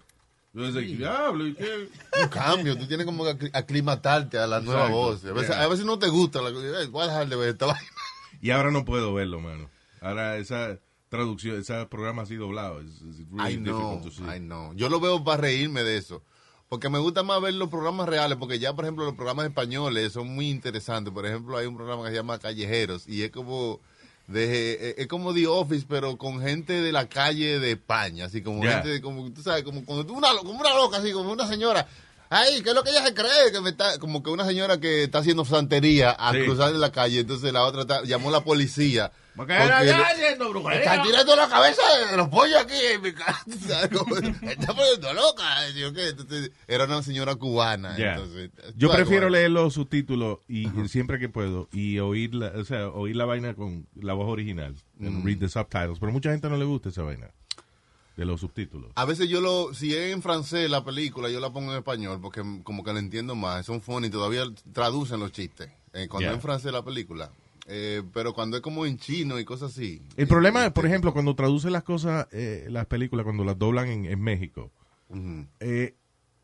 Yo 0.57 0.73
decía, 0.73 0.97
diablo, 0.97 1.47
¿y 1.47 1.55
qué? 1.55 1.89
un 2.23 2.29
cambio. 2.29 2.77
Tú 2.79 2.87
tienes 2.87 3.05
como 3.05 3.25
que 3.25 3.31
acli- 3.33 3.51
aclimatarte 3.53 4.39
a 4.39 4.47
la 4.47 4.61
nueva 4.61 4.87
Exacto. 4.87 4.97
voz. 4.97 5.25
A 5.27 5.33
veces, 5.33 5.49
Yeah. 5.51 5.63
a 5.65 5.69
veces 5.69 5.85
no 5.85 5.99
te 5.99 6.09
gusta. 6.09 6.41
La, 6.41 6.49
eh, 6.49 6.87
voy 6.87 7.05
a 7.05 7.07
dejar 7.09 7.29
de 7.29 7.49
esta 7.51 7.67
vaina. 7.67 7.91
Y 8.41 8.51
ahora 8.51 8.71
no 8.71 8.85
puedo 8.85 9.13
verlo, 9.13 9.39
mano. 9.41 9.69
Ahora 10.01 10.39
esa 10.39 10.79
traducción, 11.09 11.59
ese 11.61 11.85
programa 11.87 12.23
así 12.23 12.37
doblado. 12.37 12.81
Es 12.81 13.01
really 13.33 13.63
to 13.65 14.11
see. 14.11 14.41
No. 14.41 14.73
Yo 14.75 14.89
lo 14.89 14.99
veo 14.99 15.23
para 15.23 15.43
reírme 15.43 15.83
de 15.85 15.99
eso. 15.99 16.23
Porque 16.69 16.89
me 16.89 16.99
gusta 16.99 17.23
más 17.23 17.41
ver 17.41 17.55
los 17.55 17.69
programas 17.69 18.09
reales, 18.09 18.39
porque 18.39 18.59
ya, 18.59 18.75
por 18.75 18.85
ejemplo, 18.87 19.05
los 19.05 19.15
programas 19.15 19.47
españoles 19.47 20.13
son 20.13 20.35
muy 20.35 20.49
interesantes. 20.51 21.13
Por 21.15 21.25
ejemplo, 21.25 21.57
hay 21.57 21.67
un 21.67 21.77
programa 21.77 22.03
que 22.05 22.11
se 22.11 22.17
llama 22.17 22.39
Callejeros 22.41 23.07
y 23.07 23.23
es 23.23 23.31
como 23.31 23.81
de 24.27 24.73
eh, 24.91 24.95
es 24.99 25.07
como 25.07 25.33
The 25.33 25.47
Office, 25.47 25.87
pero 25.89 26.17
con 26.17 26.41
gente 26.41 26.81
de 26.81 26.93
la 26.93 27.09
calle 27.09 27.59
de 27.61 27.73
España, 27.73 28.25
así 28.27 28.43
como 28.43 28.65
Ya. 28.65 28.83
gente, 28.83 29.01
como 29.01 29.31
tú 29.33 29.43
sabes, 29.43 29.63
como, 29.63 29.85
como 29.85 30.01
una, 30.01 30.29
como 30.39 30.61
una 30.61 30.75
loca, 30.75 30.99
así 30.99 31.13
como 31.13 31.31
una 31.33 31.47
señora. 31.47 31.87
Ay, 32.29 32.61
¿qué 32.63 32.71
es 32.71 32.75
lo 32.75 32.83
que 32.83 32.91
ella 32.91 33.05
se 33.07 33.15
cree? 33.15 33.53
Que 33.53 33.61
me 33.61 33.71
está, 33.71 33.99
como 34.01 34.21
que 34.23 34.31
una 34.31 34.45
señora 34.45 34.81
que 34.81 35.05
está 35.05 35.19
haciendo 35.19 35.45
santería 35.45 36.11
a 36.11 36.33
Sí. 36.33 36.41
cruzar 36.45 36.71
en 36.73 36.81
la 36.81 36.91
calle, 36.91 37.21
entonces 37.21 37.53
la 37.53 37.63
otra 37.65 37.83
está- 37.83 38.03
llamó 38.03 38.31
a 38.31 38.33
la 38.33 38.41
policía. 38.45 39.13
Porque 39.37 39.53
porque 39.55 39.65
era 39.67 39.81
le- 39.83 39.87
ya 39.89 40.03
haciendo 40.07 40.49
brujería. 40.51 40.79
están 40.81 41.03
tirando 41.07 41.37
la 41.37 41.49
cabeza 41.49 41.83
de 42.11 42.17
los 42.17 42.29
pollos 42.29 42.57
aquí 42.61 42.75
en 42.95 43.03
mi 43.03 43.13
casa. 43.13 43.83
está 43.85 44.75
poniendo 44.75 45.13
loca. 45.13 45.45
¿sí 45.73 45.85
o 45.85 45.93
qué? 45.93 46.09
Entonces, 46.09 46.51
era 46.67 46.85
una 46.85 47.03
señora 47.03 47.35
cubana. 47.37 47.97
Ya. 47.99 48.15
Entonces, 48.15 48.51
Yo 48.77 48.91
prefiero 48.91 49.29
leer 49.29 49.51
los 49.51 49.75
subtítulos 49.75 50.39
y 50.49 50.67
y 50.69 50.89
siempre 50.89 51.19
que 51.19 51.29
puedo 51.29 51.69
y 51.73 51.99
oír 51.99 52.35
la, 52.35 52.49
o 52.57 52.65
sea, 52.65 52.89
oír 52.89 53.15
la 53.17 53.25
vaina 53.27 53.55
con 53.55 53.87
la 53.95 54.15
voz 54.15 54.29
original, 54.31 54.75
Mm. 54.99 55.25
read 55.27 55.39
the 55.39 55.49
subtitles, 55.49 55.99
pero 56.01 56.11
mucha 56.13 56.31
gente 56.31 56.49
no 56.49 56.57
le 56.57 56.65
gusta 56.65 56.89
esa 56.89 57.03
vaina 57.03 57.31
de 58.17 58.25
los 58.25 58.41
subtítulos. 58.41 58.91
A 58.95 59.05
veces 59.05 59.29
yo 59.29 59.43
lo, 59.43 59.75
si 59.75 59.95
es 59.95 60.13
en 60.15 60.23
francés 60.23 60.71
la 60.71 60.83
película, 60.83 61.29
yo 61.29 61.39
la 61.39 61.51
pongo 61.53 61.73
en 61.73 61.79
español 61.79 62.19
porque 62.23 62.43
como 62.63 62.83
que 62.83 62.93
la 62.95 62.99
entiendo 62.99 63.35
más. 63.35 63.67
Son 63.67 63.83
funny, 63.83 64.09
todavía 64.09 64.45
traducen 64.73 65.21
los 65.21 65.33
chistes. 65.33 65.69
eh, 65.93 66.09
cuando 66.09 66.25
Ya. 66.27 66.31
es 66.31 66.35
en 66.37 66.43
francés 66.43 66.73
la 66.73 66.83
película. 66.83 67.31
Eh, 67.69 68.03
pero 68.13 68.33
cuando 68.33 68.57
es 68.57 68.63
como 68.63 68.87
en 68.87 68.97
chino 68.99 69.39
y 69.39 69.45
cosas 69.45 69.73
así. 69.73 70.01
El 70.17 70.25
eh, 70.25 70.27
problema, 70.27 70.67
eh, 70.67 70.71
por 70.71 70.87
ejemplo, 70.87 71.13
cuando 71.13 71.35
traducen 71.35 71.73
las 71.73 71.83
cosas, 71.83 72.29
eh, 72.33 72.67
las 72.71 72.87
películas, 72.87 73.25
cuando 73.25 73.45
las 73.45 73.59
doblan 73.59 73.89
en, 73.89 74.05
en 74.07 74.21
México, 74.21 74.71
ujú. 75.09 75.47
eh, 75.61 75.95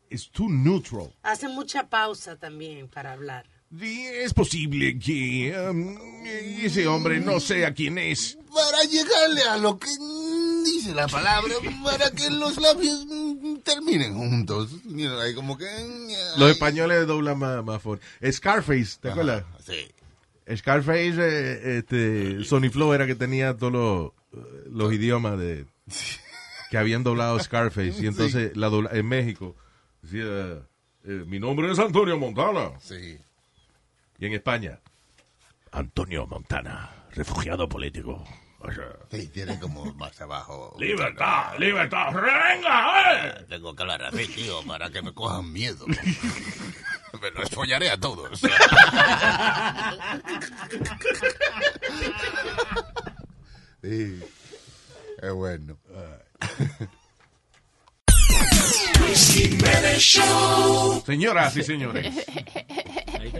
es 0.09 0.29
too 0.31 0.49
neutral. 0.49 1.13
Hace 1.23 1.47
mucha 1.47 1.87
pausa 1.89 2.35
también 2.37 2.87
para 2.89 3.13
hablar. 3.13 3.45
Y 3.71 4.01
es 4.01 4.33
posible 4.35 4.99
que 4.99 5.51
um, 5.71 5.97
ese 6.61 6.85
hombre 6.85 7.19
no 7.19 7.39
sea 7.39 7.73
quién 7.73 7.97
es. 7.97 8.37
Para 8.53 8.83
llegarle 8.83 9.41
a 9.49 9.57
lo 9.57 9.79
que 9.79 9.87
dice 10.63 10.93
la 10.93 11.07
palabra, 11.07 11.55
para 11.83 12.11
que 12.11 12.29
los 12.29 12.61
labios 12.61 13.03
mm, 13.09 13.55
terminen 13.63 14.15
juntos. 14.15 14.69
Know, 14.83 15.19
ahí 15.19 15.33
como 15.33 15.57
que... 15.57 15.65
mm, 15.65 16.39
Los 16.39 16.49
ay. 16.49 16.51
españoles 16.51 17.07
doblan 17.07 17.39
más, 17.39 17.65
más 17.65 17.81
fuerte. 17.81 18.05
Scarface, 18.31 18.97
¿te 19.01 19.07
Ajá, 19.07 19.21
acuerdas? 19.21 19.45
Sí. 19.65 19.87
Scarface, 20.55 21.15
eh, 21.17 21.77
este, 21.79 22.43
Sony 22.43 22.69
Flow 22.71 22.93
era 22.93 23.05
que 23.07 23.15
tenía 23.15 23.55
todos 23.55 23.71
los, 23.73 24.11
los 24.71 24.93
idiomas 24.93 25.37
de 25.39 25.65
que 26.69 26.77
habían 26.77 27.03
doblado 27.03 27.39
Scarface. 27.39 28.01
Y 28.01 28.07
entonces 28.07 28.55
la 28.57 28.69
dobla- 28.69 28.89
en 28.93 29.07
México 29.07 29.55
decía, 30.01 30.23
eh, 31.05 31.23
mi 31.27 31.39
nombre 31.39 31.71
es 31.71 31.79
Antonio 31.79 32.17
Montana. 32.17 32.71
Sí. 32.79 33.17
Y 34.19 34.25
en 34.25 34.33
España, 34.33 34.79
Antonio 35.71 36.25
Montana, 36.27 36.89
refugiado 37.11 37.67
político. 37.69 38.23
O 38.59 38.71
sea, 38.71 38.85
Sí, 39.11 39.27
tiene 39.27 39.59
como 39.59 39.93
más 39.95 40.19
abajo. 40.21 40.73
Libertad, 40.79 41.57
libertad, 41.59 42.13
venga, 42.13 43.11
eh. 43.39 43.45
Tengo 43.49 43.75
que 43.75 43.81
hablar 43.83 44.03
así, 44.05 44.25
tío, 44.27 44.61
para 44.65 44.89
que 44.89 45.01
me 45.01 45.13
cojan 45.13 45.51
miedo. 45.51 45.85
Me 47.21 47.31
los 47.31 47.49
follaré 47.49 47.89
a 47.89 47.99
todos. 47.99 48.41
Sí. 53.83 54.17
Es 55.21 55.33
bueno. 55.33 55.77
Señoras 61.05 61.57
y 61.57 61.63
señores, 61.63 62.13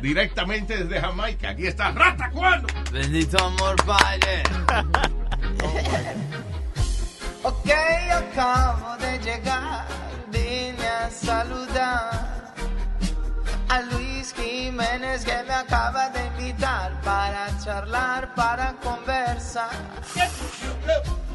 directamente 0.01 0.83
desde 0.83 0.99
Jamaica, 0.99 1.51
aquí 1.51 1.67
está 1.67 1.91
Rata 1.91 2.29
Cuando. 2.31 2.67
Bendito 2.91 3.41
amor, 3.41 3.75
padre. 3.85 4.43
ok, 7.43 7.69
acabo 8.11 8.97
de 8.97 9.19
llegar, 9.19 9.87
vine 10.29 10.87
a 10.87 11.09
saludar 11.09 12.42
a 13.69 13.81
Luis 13.81 14.33
Jiménez 14.33 15.23
que 15.23 15.43
me 15.43 15.53
acaba 15.53 16.09
de 16.09 16.25
invitar 16.27 16.99
para 17.01 17.47
charlar, 17.63 18.33
para 18.35 18.73
conversar. 18.83 19.71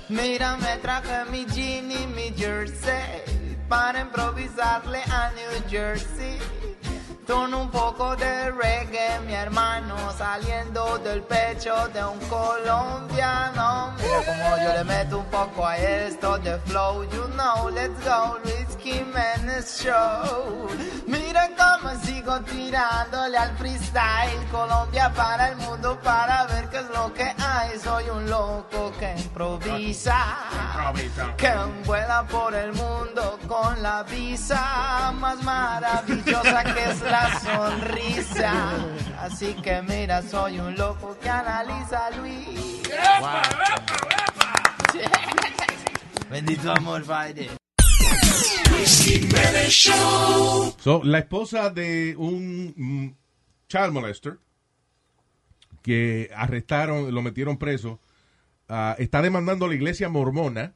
Mira, 0.09 0.57
me 0.57 0.77
traje 0.79 1.25
mi 1.31 1.45
jean 1.47 1.91
y 1.91 2.07
mi 2.07 2.33
jersey 2.37 3.59
para 3.69 4.01
improvisarle 4.01 5.03
a 5.11 5.31
New 5.33 5.69
Jersey. 5.69 6.38
Con 7.29 7.53
un 7.53 7.71
poco 7.71 8.17
de 8.17 8.51
reggae, 8.53 9.21
mi 9.27 9.35
hermano, 9.35 9.95
saliendo 10.17 10.97
del 10.97 11.21
pecho 11.25 11.75
de 11.88 12.03
un 12.03 12.19
colombiano. 12.21 13.93
Mira 13.99 14.25
como 14.25 14.57
yo 14.57 14.73
le 14.73 14.85
meto 14.85 15.19
un 15.19 15.27
poco 15.27 15.67
a 15.67 15.77
esto 15.77 16.38
de 16.38 16.59
flow, 16.61 17.05
you 17.11 17.25
know, 17.35 17.69
let's 17.69 18.03
go, 18.03 18.38
Luis 18.45 18.79
Jiménez 18.83 19.79
Show. 19.79 20.69
Mira 21.07 21.51
cómo 21.55 21.95
sigo 22.03 22.41
tirándole 22.41 23.37
al 23.37 23.55
freestyle, 23.59 24.47
Colombia 24.51 25.12
para 25.14 25.51
el 25.51 25.57
mundo, 25.57 25.99
para 26.03 26.47
ver 26.47 26.71
qué 26.71 26.79
es 26.79 26.88
lo 26.95 27.12
que 27.12 27.25
hay. 27.25 27.79
Soy 27.79 28.09
un 28.09 28.29
loco 28.31 28.91
que 28.99 29.12
improvisa, 29.19 30.17
que 31.37 31.53
vuela 31.85 32.27
por 32.27 32.55
el 32.55 32.73
mundo 32.73 33.38
con 33.47 33.83
la 33.83 34.03
visa 34.03 35.12
más 35.21 35.43
maravillosa 35.43 36.64
que 36.64 36.85
es 36.91 37.01
la 37.03 37.17
sonrisa. 37.40 38.74
Así 39.20 39.54
que 39.54 39.83
mira, 39.83 40.22
soy 40.22 40.59
un 40.59 40.76
loco 40.76 41.16
que 41.20 41.28
analiza 41.28 42.11
Luis. 42.11 42.83
Bendito 46.31 46.70
amor, 46.72 47.04
Friday. 47.04 47.48
So, 50.78 51.02
la 51.04 51.18
esposa 51.18 51.70
de 51.70 52.14
un 52.16 52.74
mm, 52.76 53.16
child 53.68 53.92
molester 53.92 54.38
que 55.83 56.31
arrestaron, 56.35 57.14
lo 57.14 57.22
metieron 57.22 57.59
preso, 57.59 58.00
ah, 58.68 58.94
está 58.98 59.22
demandando 59.22 59.64
a 59.64 59.68
la 59.68 59.74
iglesia 59.74 60.09
mormona, 60.09 60.74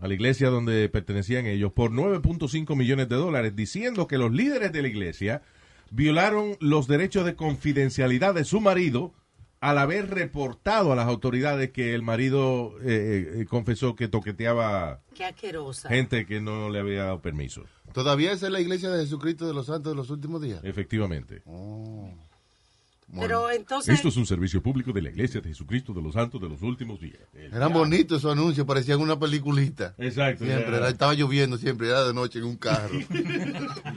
a 0.00 0.08
la 0.08 0.14
iglesia 0.14 0.50
donde 0.50 0.88
pertenecían 0.88 1.46
ellos, 1.46 1.72
por 1.72 1.90
9.5 1.90 2.76
millones 2.76 3.08
de 3.08 3.16
dólares, 3.16 3.56
diciendo 3.56 4.06
que 4.06 4.18
los 4.18 4.32
líderes 4.32 4.72
de 4.72 4.82
la 4.82 4.88
iglesia 4.88 5.42
violaron 5.92 6.56
los 6.58 6.88
derechos 6.88 7.24
de 7.24 7.36
confidencialidad 7.36 8.34
de 8.34 8.44
su 8.44 8.60
marido 8.60 9.12
al 9.60 9.78
haber 9.78 10.10
reportado 10.10 10.92
a 10.92 10.96
las 10.96 11.06
autoridades 11.06 11.70
que 11.70 11.94
el 11.94 12.02
marido 12.02 12.74
eh, 12.80 13.42
eh, 13.42 13.44
confesó 13.44 13.94
que 13.94 14.08
toqueteaba 14.08 15.02
gente 15.88 16.26
que 16.26 16.40
no 16.40 16.68
le 16.68 16.80
había 16.80 17.04
dado 17.04 17.22
permiso. 17.22 17.64
¿Todavía 17.92 18.32
esa 18.32 18.46
es 18.46 18.52
la 18.52 18.60
iglesia 18.60 18.90
de 18.90 19.04
Jesucristo 19.04 19.46
de 19.46 19.54
los 19.54 19.66
Santos 19.66 19.92
de 19.92 19.96
los 19.96 20.10
últimos 20.10 20.40
días? 20.40 20.64
Efectivamente. 20.64 21.42
Pero 23.20 23.50
entonces, 23.50 23.94
Esto 23.94 24.08
es 24.08 24.16
un 24.16 24.24
servicio 24.26 24.62
público 24.62 24.92
de 24.92 25.02
la 25.02 25.10
Iglesia 25.10 25.40
de 25.42 25.50
Jesucristo 25.50 25.92
de 25.92 26.00
los 26.00 26.14
Santos 26.14 26.40
de 26.40 26.48
los 26.48 26.62
últimos 26.62 26.98
días. 27.00 27.20
El- 27.34 27.52
Eran 27.52 27.72
bonitos 27.72 28.18
esos 28.18 28.32
anuncios, 28.32 28.66
parecían 28.66 29.00
una 29.00 29.18
peliculita. 29.18 29.94
Exacto. 29.98 30.44
Siempre, 30.44 30.76
era- 30.76 30.88
estaba 30.88 31.12
lloviendo 31.14 31.58
siempre, 31.58 31.88
era 31.88 32.04
de 32.04 32.14
noche 32.14 32.38
en 32.38 32.46
un 32.46 32.56
carro. 32.56 32.98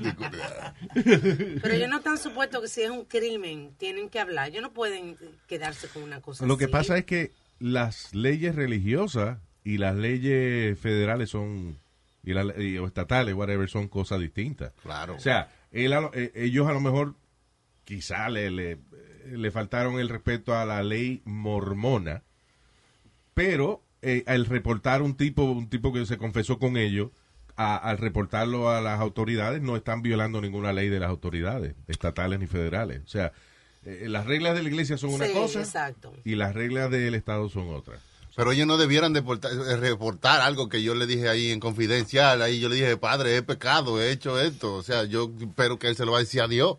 pero 1.61 1.73
ellos 1.73 1.89
no 1.89 1.97
están 1.97 2.17
supuestos 2.17 2.61
que 2.61 2.67
si 2.67 2.81
es 2.81 2.89
un 2.89 3.05
crimen, 3.05 3.73
tienen 3.77 4.09
que 4.09 4.19
hablar. 4.19 4.49
Ellos 4.49 4.61
no 4.61 4.73
pueden 4.73 5.15
quedarse 5.47 5.87
con 5.87 6.03
una 6.03 6.21
cosa 6.21 6.45
Lo 6.45 6.57
que 6.57 6.67
pasa 6.67 6.97
es 6.97 7.05
que 7.05 7.31
las 7.59 8.13
leyes 8.13 8.55
religiosas 8.55 9.39
y 9.63 9.77
las 9.77 9.95
leyes 9.95 10.77
federales 10.79 11.29
son, 11.29 11.77
y, 12.23 12.33
la- 12.33 12.53
y- 12.61 12.77
o 12.77 12.85
estatales, 12.87 13.33
whatever, 13.33 13.69
son 13.69 13.87
cosas 13.87 14.19
distintas. 14.19 14.73
Claro. 14.83 15.15
O 15.15 15.19
sea, 15.19 15.49
él 15.71 15.93
a 15.93 16.01
lo- 16.01 16.11
eh, 16.13 16.31
ellos 16.35 16.67
a 16.67 16.73
lo 16.73 16.81
mejor 16.81 17.15
quizá 17.83 18.29
le, 18.29 18.49
le, 18.51 18.77
le 19.25 19.51
faltaron 19.51 19.99
el 19.99 20.09
respeto 20.09 20.55
a 20.55 20.65
la 20.65 20.83
ley 20.83 21.21
mormona, 21.25 22.23
pero 23.33 23.81
eh, 24.01 24.23
al 24.27 24.45
reportar 24.45 25.01
un 25.01 25.15
tipo, 25.15 25.43
un 25.43 25.69
tipo 25.69 25.91
que 25.91 26.05
se 26.05 26.17
confesó 26.17 26.59
con 26.59 26.77
ellos, 26.77 27.09
a- 27.57 27.77
al 27.77 27.97
reportarlo 27.97 28.69
a 28.69 28.81
las 28.81 28.99
autoridades, 28.99 29.61
no 29.61 29.75
están 29.75 30.01
violando 30.01 30.41
ninguna 30.41 30.73
ley 30.73 30.89
de 30.89 30.99
las 30.99 31.09
autoridades, 31.09 31.73
estatales 31.87 32.39
ni 32.39 32.47
federales. 32.47 33.01
O 33.05 33.07
sea, 33.07 33.31
eh, 33.85 34.05
las 34.09 34.25
reglas 34.25 34.55
de 34.55 34.63
la 34.63 34.69
iglesia 34.69 34.97
son 34.97 35.11
una 35.11 35.25
Sí, 35.25 35.33
cosa 35.33 35.59
exacto. 35.61 36.13
y 36.23 36.35
las 36.35 36.53
reglas 36.53 36.91
del 36.91 37.15
Estado 37.15 37.49
son 37.49 37.69
otra. 37.73 37.97
Pero 38.35 38.51
ellos 38.51 38.67
no 38.67 38.75
debieran 38.77 39.13
deportar- 39.13 39.51
eh, 39.53 39.77
reportar 39.77 40.41
algo 40.41 40.67
que 40.67 40.83
yo 40.83 40.93
le 40.93 41.07
dije 41.07 41.29
ahí 41.29 41.51
en 41.51 41.61
confidencial. 41.61 42.41
Ahí 42.41 42.59
yo 42.59 42.67
le 42.67 42.75
dije, 42.75 42.97
padre, 42.97 43.37
he 43.37 43.41
pecado, 43.41 44.01
he 44.01 44.11
hecho 44.11 44.39
esto. 44.41 44.73
O 44.75 44.83
sea, 44.83 45.05
yo 45.05 45.31
espero 45.39 45.79
que 45.79 45.87
él 45.87 45.95
se 45.95 46.05
lo 46.05 46.11
va 46.11 46.17
a 46.17 46.21
decir 46.21 46.41
a 46.41 46.47
Dios. 46.49 46.75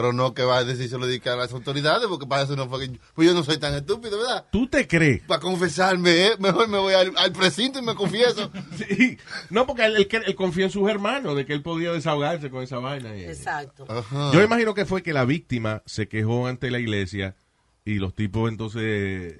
Pero 0.00 0.14
no 0.14 0.32
que 0.32 0.42
va 0.44 0.56
a 0.58 0.64
decir 0.64 0.88
se 0.88 0.96
lo 0.96 1.06
dedica 1.06 1.34
a 1.34 1.36
las 1.36 1.52
autoridades, 1.52 2.06
porque 2.08 2.26
para 2.26 2.42
eso 2.44 2.56
no 2.56 2.68
fue 2.70 2.88
que... 2.88 2.98
Pues 3.14 3.28
yo 3.28 3.34
no 3.34 3.44
soy 3.44 3.58
tan 3.58 3.74
estúpido, 3.74 4.16
¿verdad? 4.18 4.46
¿Tú 4.50 4.66
te 4.66 4.88
crees? 4.88 5.20
Para 5.24 5.40
confesarme, 5.40 6.26
¿eh? 6.28 6.30
mejor 6.38 6.68
me 6.68 6.78
voy 6.78 6.94
al, 6.94 7.12
al 7.18 7.32
precinto 7.32 7.78
y 7.78 7.82
me 7.82 7.94
confieso. 7.94 8.50
Sí. 8.78 9.18
No, 9.50 9.66
porque 9.66 9.84
él, 9.84 9.96
él, 9.96 10.08
él 10.26 10.34
confía 10.34 10.64
en 10.64 10.70
sus 10.70 10.88
hermanos 10.88 11.36
de 11.36 11.44
que 11.44 11.52
él 11.52 11.60
podía 11.62 11.92
desahogarse 11.92 12.48
con 12.48 12.62
esa 12.62 12.78
vaina. 12.78 13.14
y- 13.14 13.24
Exacto. 13.24 13.84
Ajá. 13.88 14.30
Yo 14.32 14.42
imagino 14.42 14.72
que 14.72 14.86
fue 14.86 15.02
que 15.02 15.12
la 15.12 15.26
víctima 15.26 15.82
se 15.84 16.08
quejó 16.08 16.46
ante 16.46 16.70
la 16.70 16.78
iglesia 16.78 17.36
y 17.84 17.96
los 17.96 18.14
tipos 18.14 18.48
entonces, 18.50 19.34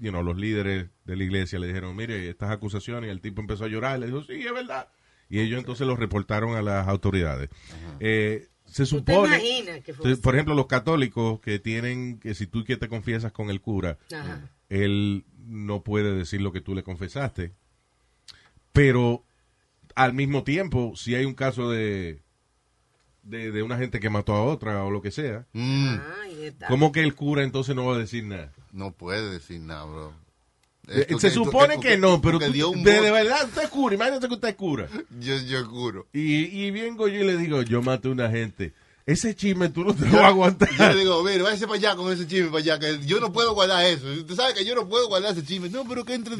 you 0.00 0.10
know, 0.10 0.22
los 0.24 0.36
líderes 0.36 0.88
de 1.04 1.16
la 1.16 1.22
iglesia 1.22 1.58
le 1.60 1.68
dijeron, 1.68 1.94
mire, 1.94 2.28
estas 2.28 2.50
acusaciones, 2.50 3.08
y 3.08 3.10
el 3.10 3.20
tipo 3.20 3.40
empezó 3.40 3.64
a 3.64 3.68
llorar, 3.68 3.98
le 4.00 4.06
dijo, 4.06 4.22
sí, 4.24 4.44
es 4.44 4.52
verdad. 4.52 4.88
Y 5.28 5.38
ellos 5.40 5.60
entonces 5.60 5.86
los 5.86 5.98
reportaron 5.98 6.56
a 6.56 6.62
las 6.62 6.88
autoridades. 6.88 7.48
Eh, 8.00 8.48
se 8.70 8.84
¿Tú 8.86 9.02
te 9.02 9.12
supone, 9.12 9.36
imaginas 9.36 9.80
que 9.82 9.92
fue 9.94 10.16
por 10.16 10.34
ejemplo, 10.34 10.54
los 10.54 10.66
católicos 10.66 11.40
que 11.40 11.58
tienen, 11.58 12.18
que 12.18 12.34
si 12.34 12.46
tú 12.46 12.64
que 12.64 12.76
te 12.76 12.88
confiesas 12.88 13.32
con 13.32 13.50
el 13.50 13.60
cura, 13.60 13.98
Ajá. 14.14 14.48
él 14.68 15.24
no 15.46 15.82
puede 15.82 16.14
decir 16.14 16.40
lo 16.40 16.52
que 16.52 16.60
tú 16.60 16.74
le 16.74 16.82
confesaste. 16.82 17.52
Pero 18.72 19.24
al 19.94 20.12
mismo 20.14 20.44
tiempo, 20.44 20.92
si 20.96 21.14
hay 21.14 21.24
un 21.24 21.34
caso 21.34 21.70
de, 21.70 22.22
de, 23.22 23.50
de 23.50 23.62
una 23.62 23.76
gente 23.78 23.98
que 24.00 24.10
mató 24.10 24.34
a 24.34 24.44
otra 24.44 24.84
o 24.84 24.90
lo 24.90 25.02
que 25.02 25.10
sea, 25.10 25.46
Mm. 25.52 25.96
¿cómo 26.68 26.92
que 26.92 27.00
el 27.00 27.14
cura 27.14 27.42
entonces 27.42 27.74
no 27.74 27.86
va 27.86 27.96
a 27.96 27.98
decir 27.98 28.24
nada? 28.24 28.52
no 28.72 28.92
puede 28.92 29.28
decir 29.30 29.60
nada, 29.60 29.84
bro. 29.84 30.12
Esto 30.90 31.18
Se 31.20 31.28
que- 31.28 31.34
supone 31.34 31.74
esto 31.74 31.80
que 31.80 31.96
no, 31.96 32.20
pero 32.20 32.38
tú- 32.38 32.70
un 32.70 32.82
de, 32.82 33.00
verdad 33.12 33.44
usted 33.46 33.62
es 33.62 33.68
cura, 33.68 33.94
imagínate 33.94 34.26
que 34.28 34.34
usted 34.34 34.48
es 34.48 34.54
cura. 34.56 34.88
Yo, 35.20 35.36
yo 35.38 35.64
juro. 35.66 36.06
Y, 36.12 36.44
y 36.44 36.70
vengo 36.72 37.06
yo 37.08 37.20
y 37.20 37.24
le 37.24 37.36
digo, 37.36 37.62
yo 37.62 37.80
maté 37.80 38.08
a 38.08 38.10
una 38.12 38.28
gente. 38.30 38.72
Ese 39.06 39.34
chisme 39.34 39.68
tú 39.70 39.82
no 39.84 39.94
te 39.94 40.04
lo 40.06 40.12
vas 40.12 40.22
a 40.22 40.26
aguantar. 40.28 40.68
Yo 40.76 40.88
le 40.92 41.00
digo, 41.00 41.22
mire, 41.24 41.42
váyase 41.42 41.66
para 41.66 41.78
allá 41.78 41.96
con 41.96 42.12
ese 42.12 42.26
chisme 42.28 42.46
para 42.48 42.58
allá, 42.58 42.78
que 42.78 42.98
yo 43.06 43.18
no 43.18 43.32
puedo 43.32 43.54
guardar 43.54 43.84
eso. 43.86 44.06
Usted 44.06 44.34
sabe 44.34 44.54
que 44.54 44.64
yo 44.64 44.74
no 44.74 44.88
puedo 44.88 45.08
guardar 45.08 45.32
ese 45.32 45.44
chisme. 45.44 45.68
No, 45.68 45.84
pero 45.88 46.04
que 46.04 46.14
entre 46.14 46.34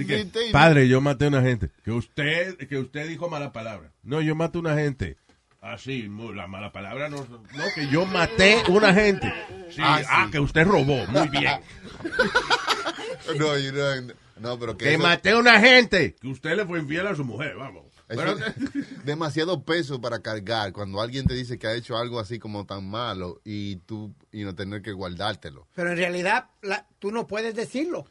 y- 0.49 0.53
padre, 0.53 0.87
yo 0.89 1.01
maté 1.01 1.25
a 1.25 1.29
una 1.29 1.43
gente. 1.43 1.71
Que 1.85 1.91
usted, 1.91 2.57
que 2.69 2.79
usted 2.79 3.09
dijo 3.09 3.29
mala 3.29 3.53
palabra. 3.53 3.91
No, 4.03 4.21
yo 4.21 4.35
maté 4.35 4.59
a 4.59 4.61
una 4.61 4.75
gente. 4.77 5.17
Así, 5.61 6.09
mu- 6.09 6.33
la 6.33 6.47
mala 6.47 6.73
palabra 6.73 7.09
no, 7.09 7.19
no 7.19 7.65
que 7.75 7.87
yo 7.89 8.07
maté 8.07 8.63
una 8.69 8.95
gente. 8.95 9.33
Sí, 9.71 9.81
Ah, 9.83 10.01
ah, 10.09 10.29
que 10.31 10.39
usted 10.41 10.65
robó, 10.65 11.05
muy 11.07 11.29
bien. 11.29 11.61
No, 13.39 13.57
you 13.57 13.71
know, 13.73 14.15
no, 14.41 14.59
pero 14.59 14.77
que, 14.77 14.85
Que 14.87 14.95
eso- 14.95 15.03
maté 15.03 15.35
una 15.35 15.61
gente. 15.61 16.15
Que 16.21 16.29
usted 16.29 16.57
le 16.57 16.65
fue 16.67 16.79
infiel 16.81 17.07
a 17.07 17.15
su 17.15 17.25
mujer, 17.25 17.57
vamos. 17.57 17.85
eso 18.09 18.21
Pero- 18.21 18.33
es 18.39 18.55
demasiado 19.05 19.63
peso 19.65 20.01
para 20.01 20.21
cargar 20.21 20.73
cuando 20.73 21.01
alguien 21.01 21.27
te 21.27 21.35
dice 21.35 21.59
que 21.59 21.67
ha 21.67 21.75
hecho 21.75 21.97
algo 21.97 22.19
así 22.19 22.39
como 22.39 22.67
tan 22.67 22.89
malo 22.89 23.41
y 23.45 23.77
tú 23.87 24.15
y 24.33 24.43
no 24.45 24.55
tener 24.55 24.83
que 24.83 24.93
guardártelo. 24.93 25.69
Pero 25.75 25.91
en 25.93 25.97
realidad 25.97 26.51
la- 26.63 26.87
tú 26.99 27.11
no 27.13 27.27
puedes 27.27 27.55
decirlo. 27.55 28.07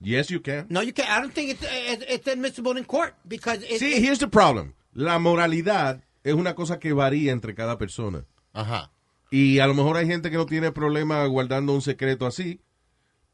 yes, 0.00 0.28
you 0.28 0.42
can. 0.42 0.66
No, 0.68 0.82
you 0.82 0.92
can't. 0.92 1.08
I 1.08 1.20
don't 1.20 1.32
think 1.34 1.50
it's, 1.50 1.62
it's, 1.62 2.04
it's 2.10 2.28
admissible 2.28 2.76
in 2.78 2.84
court 2.84 3.14
because 3.24 3.64
it, 3.64 3.78
Sí, 3.80 3.94
it- 3.94 4.02
here's 4.04 4.18
the 4.18 4.28
problem. 4.28 4.74
La 4.92 5.18
moralidad 5.18 6.02
es 6.22 6.34
una 6.34 6.54
cosa 6.54 6.78
que 6.78 6.92
varía 6.92 7.32
entre 7.32 7.54
cada 7.54 7.78
persona. 7.78 8.24
Ajá. 8.52 8.90
Y 9.30 9.58
a 9.58 9.66
lo 9.66 9.74
mejor 9.74 9.96
hay 9.96 10.06
gente 10.06 10.30
que 10.30 10.36
no 10.36 10.46
tiene 10.46 10.70
problema 10.72 11.24
guardando 11.26 11.72
un 11.72 11.82
secreto 11.82 12.26
así, 12.26 12.60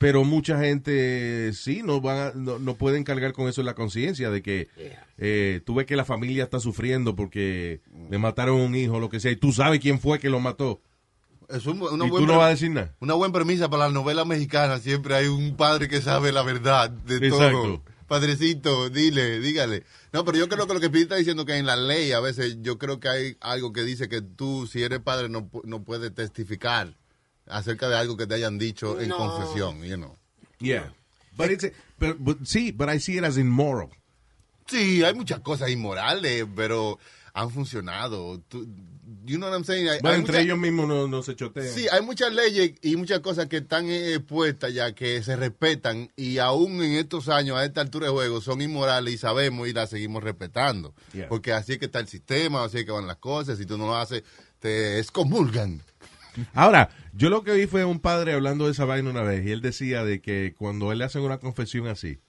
pero 0.00 0.24
mucha 0.24 0.58
gente 0.58 1.52
sí 1.52 1.82
no 1.84 2.00
van 2.00 2.16
a- 2.18 2.32
no, 2.34 2.58
no 2.58 2.74
pueden 2.74 3.04
cargar 3.04 3.34
con 3.34 3.48
eso 3.48 3.60
en 3.60 3.66
la 3.66 3.74
conciencia 3.74 4.30
de 4.30 4.40
que 4.40 4.66
eh, 5.18 5.60
tú 5.66 5.74
ves 5.74 5.84
que 5.84 5.94
la 5.94 6.06
familia 6.06 6.42
está 6.44 6.58
sufriendo 6.58 7.14
porque 7.14 7.82
le 8.08 8.16
mataron 8.16 8.62
a 8.62 8.64
un 8.64 8.74
hijo, 8.74 8.98
lo 8.98 9.10
que 9.10 9.20
sea, 9.20 9.30
y 9.30 9.36
tú 9.36 9.52
sabes 9.52 9.78
quién 9.78 10.00
fue 10.00 10.18
que 10.18 10.30
lo 10.30 10.40
mató. 10.40 10.80
Es 11.50 11.66
un- 11.66 11.82
una 11.82 12.06
y 12.06 12.08
tú 12.08 12.14
buena- 12.14 12.26
no 12.28 12.38
vas 12.38 12.46
a 12.46 12.50
decir 12.50 12.70
nada. 12.70 12.94
Una 13.00 13.12
buena 13.12 13.34
premisa 13.34 13.68
para 13.68 13.84
las 13.84 13.92
novelas 13.92 14.24
mexicanas. 14.26 14.80
Siempre 14.80 15.14
hay 15.16 15.26
un 15.26 15.54
padre 15.56 15.86
que 15.88 16.00
sabe 16.00 16.32
la 16.32 16.42
verdad 16.44 16.88
de 16.88 17.16
Exacto. 17.26 17.50
todo. 17.62 17.82
Padrecito, 18.08 18.88
dile, 18.88 19.38
dígale. 19.40 19.82
No, 20.14 20.24
pero 20.24 20.38
yo 20.38 20.48
creo 20.48 20.66
que 20.66 20.72
lo 20.74 20.80
que 20.80 20.88
Pete 20.88 21.02
está 21.02 21.16
diciendo 21.16 21.44
que 21.44 21.56
en 21.58 21.66
la 21.66 21.76
ley 21.76 22.12
a 22.12 22.20
veces 22.20 22.56
yo 22.62 22.78
creo 22.78 23.00
que 23.00 23.08
hay 23.08 23.36
algo 23.40 23.72
que 23.74 23.82
dice 23.84 24.08
que 24.08 24.22
tú, 24.22 24.66
si 24.66 24.82
eres 24.82 25.00
padre, 25.00 25.28
no, 25.28 25.50
no 25.64 25.82
puedes 25.82 26.12
testificar 26.14 26.94
acerca 27.50 27.88
de 27.88 27.96
algo 27.96 28.16
que 28.16 28.26
te 28.26 28.34
hayan 28.34 28.58
dicho 28.58 29.00
en 29.00 29.10
confesión, 29.10 29.82
you 29.82 29.96
know. 29.96 30.16
Yeah. 30.58 30.92
But 31.36 31.50
it's 31.50 31.66
but- 31.98 32.16
but 32.18 32.38
sí, 32.44 32.72
but 32.72 32.88
I 32.88 32.98
see 33.00 33.18
it 33.18 33.24
as 33.24 33.36
immoral. 33.38 33.88
Sí, 34.66 35.02
hay 35.02 35.14
muchas 35.14 35.40
cosas 35.40 35.70
inmorales, 35.70 36.46
pero 36.54 36.98
han 37.34 37.50
funcionado. 37.50 38.40
Tú- 38.48 38.66
you 39.24 39.36
know 39.36 39.48
what 39.48 39.56
I'm 39.56 39.64
saying? 39.64 39.88
Hay- 39.88 39.98
Bueno, 40.00 40.14
hay 40.14 40.20
entre 40.20 40.32
mucha- 40.34 40.42
ellos 40.44 40.58
mismos 40.58 40.86
no, 40.88 41.08
no 41.08 41.22
se 41.22 41.34
chotean. 41.34 41.68
Sí, 41.68 41.86
hay 41.90 42.02
muchas 42.02 42.32
leyes 42.32 42.74
y 42.82 42.96
muchas 42.96 43.20
cosas 43.20 43.46
que 43.46 43.58
están 43.58 43.86
eh, 43.88 44.20
puestas 44.20 44.72
ya 44.74 44.92
que 44.94 45.22
se 45.22 45.34
respetan 45.36 46.10
y 46.16 46.38
aún 46.38 46.82
en 46.82 46.92
estos 46.94 47.28
años, 47.28 47.56
a 47.56 47.64
esta 47.64 47.80
altura 47.80 48.06
de 48.06 48.12
juego, 48.12 48.40
son 48.40 48.60
inmorales 48.60 49.14
y 49.14 49.18
sabemos 49.18 49.66
y 49.68 49.72
las 49.72 49.90
seguimos 49.90 50.22
respetando. 50.22 50.94
Yeah. 51.12 51.28
Porque 51.28 51.52
así 51.52 51.72
es 51.72 51.78
que 51.78 51.86
está 51.86 51.98
el 52.00 52.08
sistema, 52.08 52.64
así 52.64 52.78
es 52.78 52.84
que 52.84 52.92
van 52.92 53.06
las 53.06 53.16
cosas, 53.16 53.58
si 53.58 53.66
tú 53.66 53.76
no 53.78 53.86
lo 53.86 53.96
haces, 53.96 54.22
te 54.60 54.98
excomulgan. 55.00 55.80
Ahora, 56.54 56.90
yo 57.12 57.30
lo 57.30 57.42
que 57.42 57.52
vi 57.54 57.66
fue 57.66 57.84
un 57.84 58.00
padre 58.00 58.34
hablando 58.34 58.66
de 58.66 58.72
esa 58.72 58.84
vaina 58.84 59.10
una 59.10 59.22
vez 59.22 59.46
y 59.46 59.50
él 59.50 59.60
decía 59.60 60.04
de 60.04 60.20
que 60.20 60.54
cuando 60.56 60.92
él 60.92 60.98
le 60.98 61.04
hacen 61.04 61.22
una 61.22 61.38
confesión 61.38 61.86
así, 61.86 62.20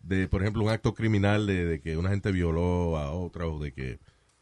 de 0.00 0.28
por 0.28 0.42
ejemplo 0.42 0.62
un 0.62 0.70
acto 0.70 0.94
criminal 0.94 1.46
de, 1.46 1.64
de 1.64 1.80
que 1.80 1.96
una 1.96 2.10
gente 2.10 2.32
violó 2.32 2.96
a 2.98 3.12
otra 3.12 3.46
o 3.46 3.58
de 3.58 3.72
que 3.72 3.98